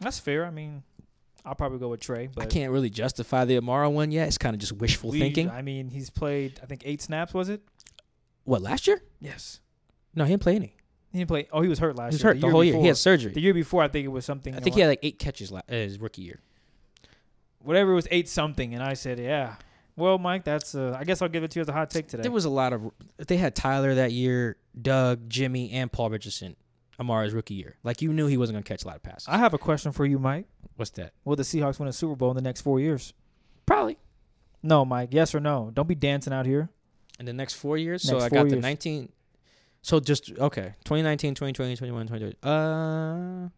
That's 0.00 0.18
fair. 0.18 0.44
I 0.44 0.50
mean, 0.50 0.82
I'll 1.46 1.54
probably 1.54 1.78
go 1.78 1.88
with 1.88 2.00
Trey, 2.00 2.26
but 2.26 2.42
I 2.42 2.46
can't 2.46 2.70
really 2.72 2.90
justify 2.90 3.44
the 3.46 3.56
Amara 3.56 3.88
one 3.88 4.10
yet. 4.10 4.26
It's 4.28 4.36
kind 4.36 4.52
of 4.52 4.60
just 4.60 4.72
wishful 4.72 5.10
we- 5.12 5.20
thinking. 5.20 5.48
I 5.48 5.62
mean, 5.62 5.88
he's 5.88 6.10
played 6.10 6.60
I 6.62 6.66
think 6.66 6.82
eight 6.84 7.00
snaps. 7.00 7.32
Was 7.32 7.48
it? 7.48 7.62
What 8.44 8.60
last 8.60 8.86
year? 8.86 9.00
Yes. 9.20 9.60
No, 10.14 10.24
he 10.24 10.30
didn't 10.32 10.42
play 10.42 10.56
any. 10.56 10.75
He 11.16 11.20
didn't 11.20 11.28
play. 11.28 11.48
Oh, 11.52 11.62
he 11.62 11.68
was 11.68 11.78
hurt 11.78 11.96
last 11.96 12.04
year. 12.04 12.10
He 12.10 12.14
was 12.14 12.22
year. 12.22 12.28
hurt 12.28 12.40
the 12.40 12.46
year 12.46 12.52
whole 12.52 12.64
year. 12.64 12.80
He 12.80 12.86
had 12.86 12.96
surgery. 12.96 13.32
The 13.32 13.40
year 13.40 13.54
before, 13.54 13.82
I 13.82 13.88
think 13.88 14.04
it 14.04 14.08
was 14.08 14.24
something. 14.24 14.54
I 14.54 14.60
think 14.60 14.74
he 14.74 14.82
had 14.82 14.88
like 14.88 15.00
eight 15.02 15.18
catches 15.18 15.50
last, 15.50 15.64
uh, 15.70 15.74
his 15.74 15.98
rookie 16.00 16.22
year. 16.22 16.40
whatever 17.60 17.92
it 17.92 17.94
was 17.94 18.08
eight 18.10 18.28
something, 18.28 18.74
and 18.74 18.82
I 18.82 18.94
said, 18.94 19.18
yeah. 19.18 19.56
Well, 19.96 20.18
Mike, 20.18 20.44
that's. 20.44 20.74
Uh, 20.74 20.94
I 20.98 21.04
guess 21.04 21.22
I'll 21.22 21.28
give 21.28 21.42
it 21.42 21.50
to 21.52 21.58
you 21.58 21.62
as 21.62 21.68
a 21.68 21.72
hot 21.72 21.88
take 21.90 22.06
today. 22.06 22.22
There 22.22 22.30
was 22.30 22.44
a 22.44 22.50
lot 22.50 22.72
of. 22.74 22.90
They 23.16 23.38
had 23.38 23.54
Tyler 23.54 23.94
that 23.94 24.12
year, 24.12 24.56
Doug, 24.80 25.28
Jimmy, 25.30 25.70
and 25.72 25.90
Paul 25.90 26.10
Richardson. 26.10 26.56
Amara's 26.98 27.34
rookie 27.34 27.54
year. 27.54 27.76
Like 27.82 28.00
you 28.02 28.12
knew 28.12 28.26
he 28.26 28.36
wasn't 28.36 28.56
gonna 28.56 28.62
catch 28.64 28.84
a 28.84 28.86
lot 28.86 28.96
of 28.96 29.02
passes. 29.02 29.28
I 29.28 29.38
have 29.38 29.52
a 29.54 29.58
question 29.58 29.92
for 29.92 30.06
you, 30.06 30.18
Mike. 30.18 30.46
What's 30.76 30.90
that? 30.92 31.12
Will 31.24 31.36
the 31.36 31.42
Seahawks 31.42 31.78
win 31.78 31.88
a 31.88 31.92
Super 31.92 32.16
Bowl 32.16 32.30
in 32.30 32.36
the 32.36 32.42
next 32.42 32.62
four 32.62 32.80
years? 32.80 33.12
Probably 33.66 33.98
No, 34.62 34.84
Mike. 34.84 35.10
Yes 35.12 35.34
or 35.34 35.40
no? 35.40 35.70
Don't 35.72 35.88
be 35.88 35.94
dancing 35.94 36.32
out 36.32 36.46
here. 36.46 36.70
in 37.18 37.26
the 37.26 37.32
next 37.32 37.54
four 37.54 37.76
years. 37.78 38.02
so 38.02 38.12
Next 38.14 38.24
I 38.24 38.28
four 38.28 38.38
got 38.38 38.48
the 38.50 38.56
years. 38.56 38.62
19. 39.86 39.90
So 39.90 40.00
just 40.00 40.32
okay, 40.38 40.74
2019, 40.84 41.34
2020, 41.34 41.76
21, 41.76 42.06
22. 42.08 42.48
Uh, 42.48 43.48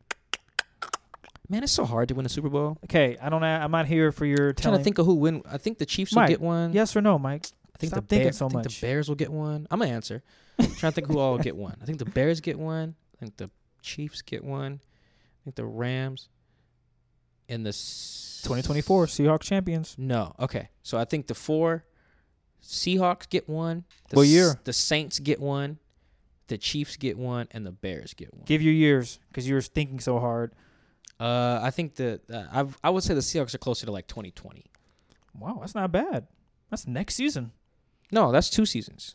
man, 1.49 1.63
it's 1.63 1.73
so 1.73 1.85
hard 1.85 2.09
to 2.09 2.15
win 2.15 2.27
a 2.27 2.29
Super 2.29 2.49
Bowl. 2.49 2.79
Okay, 2.85 3.17
I 3.21 3.29
don't. 3.29 3.43
I'm 3.43 3.71
not 3.71 3.87
here 3.87 4.13
for 4.13 4.27
your 4.27 4.49
I'm 4.51 4.55
trying 4.55 4.79
to 4.79 4.85
think 4.85 4.99
of 4.99 5.07
who 5.07 5.15
win. 5.15 5.43
I 5.51 5.59
think 5.59 5.79
the 5.79 5.87
Chiefs 5.87 6.15
Mike, 6.15 6.29
will 6.29 6.33
get 6.35 6.41
one. 6.41 6.73
Yes 6.73 6.95
or 6.97 7.01
no, 7.01 7.19
Mike? 7.19 7.47
I 7.75 7.79
think 7.79 7.93
Stop 7.93 8.05
the 8.05 8.09
thinking 8.09 8.27
Bear- 8.27 8.33
so 8.33 8.47
I 8.47 8.49
think 8.49 8.65
much. 8.65 8.81
the 8.81 8.87
Bears 8.87 9.09
will 9.09 9.15
get 9.17 9.31
one. 9.33 9.67
I'm 9.71 9.79
gonna 9.79 9.91
answer. 9.93 10.23
I'm 10.59 10.67
trying 10.75 10.93
to 10.93 10.95
think 10.97 11.07
who 11.07 11.19
all 11.19 11.33
will 11.33 11.39
get 11.39 11.57
one. 11.57 11.77
I 11.81 11.85
think 11.85 11.99
the 11.99 12.05
Bears 12.05 12.41
get 12.41 12.59
one. 12.59 12.95
I 13.17 13.19
think 13.21 13.37
the 13.37 13.51
Chiefs 13.83 14.23
get 14.23 14.45
one. 14.45 14.81
I 14.83 15.45
think 15.45 15.57
the 15.57 15.65
Rams 15.65 16.29
and 17.49 17.65
the 17.65 17.69
s- 17.71 18.41
2024 18.43 19.07
Seahawks 19.07 19.43
champions. 19.43 19.95
No, 19.97 20.35
okay. 20.41 20.69
So 20.83 20.99
I 20.99 21.05
think 21.05 21.29
the 21.29 21.35
four 21.35 21.85
Seahawks 22.63 23.29
get 23.29 23.49
one. 23.49 23.85
The 24.11 24.17
What 24.17 24.23
S- 24.25 24.29
year? 24.29 24.61
The 24.65 24.73
Saints 24.73 25.21
get 25.21 25.41
one. 25.41 25.79
The 26.49 26.59
Chiefs 26.59 26.97
get 26.97 27.17
one, 27.19 27.47
and 27.53 27.65
the 27.65 27.71
Bears 27.73 28.15
get 28.15 28.33
one. 28.35 28.43
Give 28.47 28.61
your 28.63 28.73
years 28.75 29.19
because 29.29 29.49
you 29.49 29.55
were 29.55 29.61
thinking 29.63 30.01
so 30.01 30.19
hard. 30.19 30.53
Uh, 31.21 31.61
I 31.63 31.71
think 31.71 31.95
the 31.97 32.21
uh, 32.33 32.45
I 32.83 32.89
I 32.89 32.91
would 32.91 33.03
say 33.03 33.15
the 33.15 33.21
Seahawks 33.21 33.55
are 33.55 33.59
closer 33.59 33.87
to 33.87 33.93
like 33.93 34.07
2020. 34.07 34.65
Wow, 35.39 35.59
that's 35.61 35.75
not 35.75 35.93
bad. 35.93 36.27
That's 36.71 36.87
next 36.87 37.15
season. 37.17 37.53
No, 38.11 38.33
that's 38.33 38.51
two 38.51 38.67
seasons. 38.67 39.15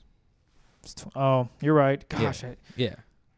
Tw- 0.85 1.15
Oh, 1.15 1.49
you're 1.61 1.73
right. 1.73 2.03
Yeah. 2.11 2.19
Gosh, 2.21 2.43
I- 2.43 2.57
Yeah. 2.75 2.95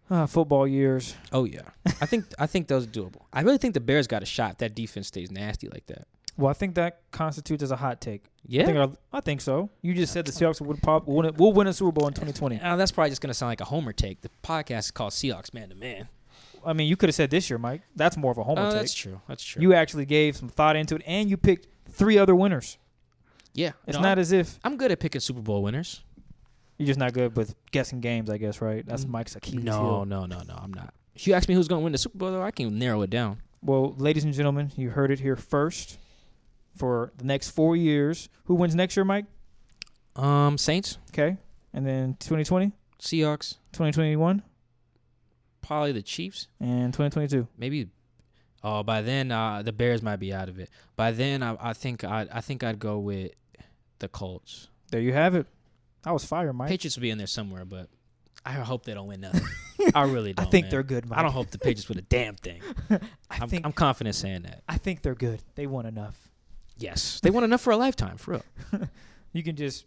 uh, 0.10 0.26
football 0.26 0.68
years. 0.68 1.16
Oh 1.32 1.46
yeah. 1.46 1.70
I 2.02 2.06
think 2.06 2.26
I 2.40 2.48
think 2.48 2.68
those 2.68 2.86
are 2.86 2.90
doable. 2.90 3.22
I 3.32 3.42
really 3.42 3.58
think 3.60 3.74
the 3.76 3.80
Bears 3.80 4.08
got 4.08 4.24
a 4.24 4.26
shot 4.26 4.52
if 4.54 4.58
that 4.60 4.76
defense 4.76 5.08
stays 5.08 5.32
nasty 5.32 5.68
like 5.70 5.86
that. 5.88 6.08
Well, 6.38 6.50
I 6.50 6.54
think 6.54 6.76
that 6.76 7.02
constitutes 7.12 7.64
as 7.64 7.72
a 7.72 7.78
hot 7.78 8.02
take. 8.02 8.26
Yeah. 8.48 8.64
I 8.64 8.66
think, 8.66 8.78
I, 8.78 9.18
I 9.18 9.22
think 9.22 9.42
so. 9.42 9.70
You 9.82 9.94
just 9.94 10.14
said 10.14 10.26
the 10.26 10.32
Seahawks 10.32 10.62
would 10.62 10.82
pop. 10.82 11.08
Will 11.08 11.16
win, 11.18 11.34
will 11.36 11.54
win 11.54 11.68
a 11.68 11.74
Super 11.74 11.92
Bowl 11.92 12.08
in 12.08 12.14
2020. 12.14 12.60
Uh, 12.62 12.76
that's 12.76 12.92
probably 12.92 13.10
just 13.10 13.22
gonna 13.22 13.34
sound 13.34 13.50
like 13.50 13.62
a 13.62 13.66
homer 13.66 13.92
take. 13.94 14.22
The 14.22 14.30
podcast 14.44 14.80
is 14.80 14.92
called 14.92 15.14
Seahawks 15.14 15.54
Man 15.54 15.70
to 15.70 15.76
Man. 15.76 16.08
I 16.66 16.74
mean, 16.74 16.88
you 16.88 16.96
could 16.98 17.10
have 17.10 17.16
said 17.16 17.30
this 17.30 17.50
year, 17.50 17.60
Mike. 17.60 17.82
That's 17.96 18.18
more 18.18 18.32
of 18.32 18.38
a 18.38 18.44
homer 18.44 18.62
Oh, 18.62 18.66
take. 18.72 18.74
that's 18.82 18.94
true. 18.94 19.22
That's 19.28 19.44
true. 19.44 19.62
You 19.62 19.74
actually 19.74 20.06
gave 20.06 20.36
some 20.36 20.50
thought 20.50 20.76
into 20.76 20.96
it, 20.96 21.04
and 21.06 21.30
you 21.30 21.38
picked 21.38 21.68
three 21.90 22.18
other 22.18 22.36
winners. 22.36 22.78
yeah. 23.54 23.72
It's 23.88 23.98
No, 23.98 24.04
not 24.04 24.20
as 24.20 24.32
if 24.32 24.60
I'm 24.64 24.76
good 24.78 24.92
at 24.92 25.00
picking 25.00 25.22
Super 25.22 25.42
Bowl 25.42 25.62
winners. 25.64 26.04
you're 26.78 26.88
just 26.88 27.00
not 27.00 27.14
good 27.14 27.36
with 27.38 27.56
guessing 27.72 28.00
games. 28.02 28.30
I 28.30 28.38
guess 28.38 28.62
right. 28.62 28.86
That's 28.86 29.06
Mike's 29.06 29.36
Achilles 29.36 29.62
Mm. 29.62 29.66
No, 29.66 29.80
heel. 29.82 30.06
no, 30.06 30.26
no, 30.26 30.42
no. 30.48 30.56
I'm 30.62 30.74
not. 30.74 30.94
If 31.16 31.26
you 31.28 31.34
ask 31.34 31.48
me 31.48 31.56
who's 31.56 31.68
gonna 31.68 31.82
win 31.82 31.92
the 31.94 31.98
Super 31.98 32.18
Bowl, 32.18 32.32
though, 32.32 32.42
I 32.44 32.52
can 32.52 32.78
narrow 32.78 33.02
it 33.04 33.10
down. 33.10 33.42
Well, 33.62 33.94
ladies 33.98 34.24
and 34.26 34.34
gentlemen, 34.34 34.72
you 34.76 34.90
heard 34.90 35.10
it 35.12 35.20
here 35.22 35.36
first. 35.36 35.98
For 36.76 37.14
the 37.18 37.24
next 37.26 37.52
four 37.52 37.76
years, 37.76 38.30
who 38.46 38.56
wins 38.56 38.76
next 38.76 38.98
year, 38.98 39.06
Mike? 39.06 39.26
Um, 40.16 40.58
Saints, 40.58 40.98
Okay, 41.12 41.38
and 41.74 41.86
then 41.86 42.16
2020, 42.20 42.72
Seahawks, 43.02 43.56
2021, 43.74 44.44
probably 45.62 45.92
the 45.92 46.02
Chiefs. 46.02 46.48
and 46.60 46.94
2022. 46.94 47.48
Maybe. 47.58 47.90
Oh, 48.64 48.82
by 48.84 49.02
then 49.02 49.32
uh, 49.32 49.62
the 49.62 49.72
Bears 49.74 50.02
might 50.02 50.16
be 50.18 50.34
out 50.34 50.50
of 50.50 50.58
it. 50.60 50.70
By 50.96 51.12
then, 51.12 51.44
I, 51.44 51.56
I 51.60 51.74
think 51.74 52.04
I 52.04 52.28
I 52.32 52.42
think 52.42 52.64
I'd 52.64 52.80
go 52.80 52.98
with 53.00 53.32
the 54.00 54.08
Colts. 54.08 54.70
There 54.92 55.02
you 55.02 55.14
have 55.14 55.36
it. 55.36 55.48
I 56.06 56.12
was 56.12 56.24
fire, 56.26 56.52
Mike. 56.54 56.70
Patriots 56.70 56.96
will 56.96 57.02
be 57.02 57.10
in 57.10 57.18
there 57.18 57.28
somewhere, 57.28 57.66
but 57.66 57.90
I 58.46 58.54
hope 58.54 58.86
they 58.86 58.94
don't 58.94 59.08
win 59.08 59.22
nothing. 59.22 59.42
I 59.96 60.04
really 60.04 60.34
don't. 60.34 60.48
I 60.48 60.50
think 60.50 60.66
man. 60.66 60.72
they're 60.72 60.84
good, 60.84 61.08
Mike. 61.10 61.20
I 61.20 61.24
don't 61.24 61.32
hope 61.32 61.52
the 61.52 61.58
Patriots 61.60 61.90
win 61.90 61.98
a 62.00 62.02
damn 62.04 62.36
thing. 62.36 62.62
I 62.90 63.00
I'm, 63.30 63.50
think 63.50 63.66
I'm 63.66 63.74
confident 63.74 64.16
saying 64.16 64.44
that. 64.44 64.64
I 64.70 64.78
think 64.78 65.02
they're 65.02 65.16
good. 65.16 65.42
They 65.56 65.68
won 65.68 65.86
enough. 65.86 66.18
Yes, 66.78 67.20
they 67.22 67.30
want 67.30 67.44
enough 67.46 67.62
for 67.62 67.72
a 67.72 67.78
lifetime, 67.78 68.18
for 68.18 68.42
real. 68.72 68.90
You 69.34 69.44
can 69.44 69.58
just 69.58 69.86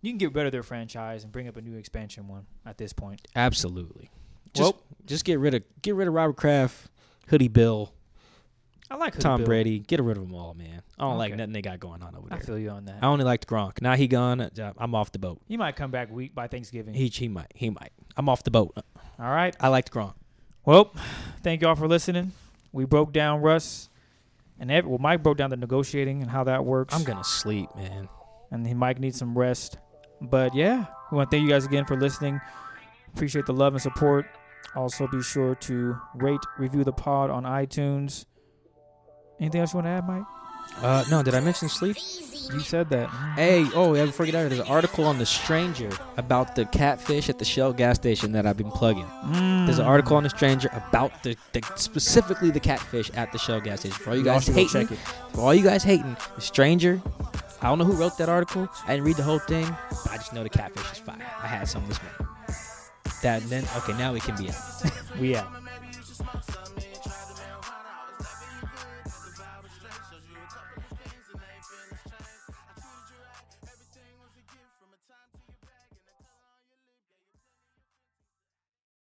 you 0.00 0.12
can 0.12 0.18
get 0.18 0.32
rid 0.32 0.46
of 0.46 0.52
their 0.52 0.62
franchise 0.62 1.24
and 1.24 1.32
bring 1.32 1.48
up 1.48 1.56
a 1.56 1.60
new 1.60 1.76
expansion 1.76 2.28
one 2.28 2.46
at 2.64 2.78
this 2.78 2.92
point. 2.92 3.26
Absolutely. 3.34 4.10
Just, 4.54 4.74
Well- 4.74 4.82
just 5.06 5.24
get 5.24 5.40
rid 5.40 5.54
of 5.54 5.62
get 5.82 5.96
rid 5.96 6.06
of 6.06 6.14
Robert 6.14 6.36
Kraft, 6.36 6.88
Hoodie 7.28 7.48
Bill, 7.48 7.92
I 8.90 8.94
like 8.96 9.14
Hoodie 9.14 9.22
Tom 9.24 9.38
Bill. 9.40 9.46
Brady. 9.46 9.80
Get 9.80 10.00
rid 10.00 10.16
of 10.16 10.22
them 10.22 10.34
all, 10.36 10.54
man. 10.54 10.82
I 10.98 11.02
don't 11.04 11.18
like 11.18 11.34
nothing 11.34 11.52
they 11.52 11.62
got 11.62 11.80
going 11.80 12.02
on 12.02 12.14
over 12.14 12.28
there. 12.28 12.38
I 12.38 12.40
feel 12.42 12.58
you 12.58 12.70
on 12.70 12.84
that. 12.86 12.98
I 13.02 13.06
only 13.06 13.24
liked 13.24 13.46
Gronk. 13.48 13.82
Now 13.82 13.94
he 13.96 14.06
gone. 14.08 14.40
uh, 14.40 14.72
I'm 14.78 14.94
off 14.94 15.10
the 15.12 15.18
boat. 15.18 15.40
He 15.48 15.56
might 15.56 15.74
come 15.76 15.90
back 15.90 16.10
week 16.10 16.34
by 16.34 16.46
Thanksgiving. 16.46 16.94
He 16.94 17.08
he 17.08 17.26
might 17.28 17.50
he 17.56 17.70
might. 17.70 17.90
I'm 18.16 18.28
off 18.28 18.44
the 18.44 18.50
boat. 18.52 18.74
All 19.18 19.30
right. 19.30 19.54
I 19.60 19.66
liked 19.68 19.90
Gronk. 19.92 20.14
Well, 20.64 20.94
thank 21.42 21.60
y'all 21.62 21.74
for 21.74 21.88
listening. 21.88 22.32
We 22.72 22.84
broke 22.84 23.12
down 23.12 23.40
Russ 23.40 23.87
and 24.60 24.70
every, 24.70 24.88
well, 24.88 24.98
Mike 24.98 25.22
broke 25.22 25.36
down 25.38 25.50
the 25.50 25.56
negotiating 25.56 26.22
and 26.22 26.30
how 26.30 26.44
that 26.44 26.64
works. 26.64 26.94
I'm 26.94 27.04
gonna 27.04 27.24
sleep, 27.24 27.68
man. 27.76 28.08
and 28.50 28.66
he 28.66 28.74
Mike 28.74 28.98
needs 28.98 29.18
some 29.18 29.36
rest. 29.36 29.78
But 30.20 30.54
yeah, 30.54 30.86
we 31.10 31.16
want 31.16 31.30
to 31.30 31.36
thank 31.36 31.44
you 31.46 31.50
guys 31.50 31.64
again 31.64 31.84
for 31.84 31.96
listening. 31.96 32.40
Appreciate 33.14 33.46
the 33.46 33.52
love 33.52 33.72
and 33.74 33.82
support. 33.82 34.26
Also, 34.74 35.06
be 35.06 35.22
sure 35.22 35.54
to 35.54 35.96
rate, 36.16 36.40
review 36.58 36.84
the 36.84 36.92
pod 36.92 37.30
on 37.30 37.44
iTunes. 37.44 38.26
Anything 39.40 39.60
else 39.60 39.72
you 39.72 39.78
want 39.78 39.86
to 39.86 39.90
add, 39.90 40.06
Mike? 40.06 40.24
Uh, 40.76 41.04
no, 41.10 41.22
did 41.22 41.34
I 41.34 41.40
mention 41.40 41.68
sleep? 41.68 41.96
You 42.52 42.60
said 42.60 42.88
that. 42.90 43.08
Hey, 43.36 43.66
oh, 43.74 43.94
yeah, 43.94 44.06
before 44.06 44.24
we 44.24 44.32
get 44.32 44.38
out 44.38 44.46
of 44.46 44.52
here, 44.52 44.56
there's 44.58 44.68
an 44.68 44.74
article 44.74 45.04
on 45.04 45.18
the 45.18 45.26
Stranger 45.26 45.90
about 46.16 46.54
the 46.56 46.64
catfish 46.66 47.28
at 47.28 47.38
the 47.38 47.44
Shell 47.44 47.74
gas 47.74 47.96
station 47.96 48.32
that 48.32 48.46
I've 48.46 48.56
been 48.56 48.70
plugging. 48.70 49.06
There's 49.66 49.78
an 49.78 49.84
article 49.84 50.16
on 50.16 50.22
the 50.22 50.30
Stranger 50.30 50.70
about 50.72 51.22
the, 51.22 51.36
the 51.52 51.60
specifically 51.76 52.50
the 52.50 52.60
catfish 52.60 53.10
at 53.14 53.32
the 53.32 53.38
Shell 53.38 53.60
gas 53.60 53.80
station. 53.80 53.98
For 53.98 54.10
all 54.10 54.16
you 54.16 54.24
Y'all 54.24 54.34
guys 54.36 54.46
hating, 54.46 54.68
check 54.68 54.90
it. 54.92 54.98
for 55.34 55.40
all 55.42 55.54
you 55.54 55.62
guys 55.62 55.82
hating, 55.84 56.16
the 56.36 56.40
Stranger. 56.40 57.02
I 57.60 57.68
don't 57.68 57.78
know 57.78 57.84
who 57.84 57.92
wrote 57.94 58.16
that 58.16 58.30
article. 58.30 58.66
I 58.86 58.92
didn't 58.92 59.04
read 59.04 59.16
the 59.16 59.24
whole 59.24 59.40
thing. 59.40 59.66
I 60.10 60.16
just 60.16 60.32
know 60.32 60.42
the 60.42 60.48
catfish 60.48 60.90
is 60.92 60.98
fire. 60.98 61.16
I 61.42 61.48
had 61.48 61.68
some 61.68 61.86
this 61.86 61.98
morning. 62.02 62.34
That 63.22 63.42
then 63.50 63.64
okay, 63.78 63.92
now 63.98 64.12
we 64.14 64.20
can 64.20 64.36
be 64.36 64.48
out. 64.48 64.56
We 65.20 65.34
out. 65.36 65.48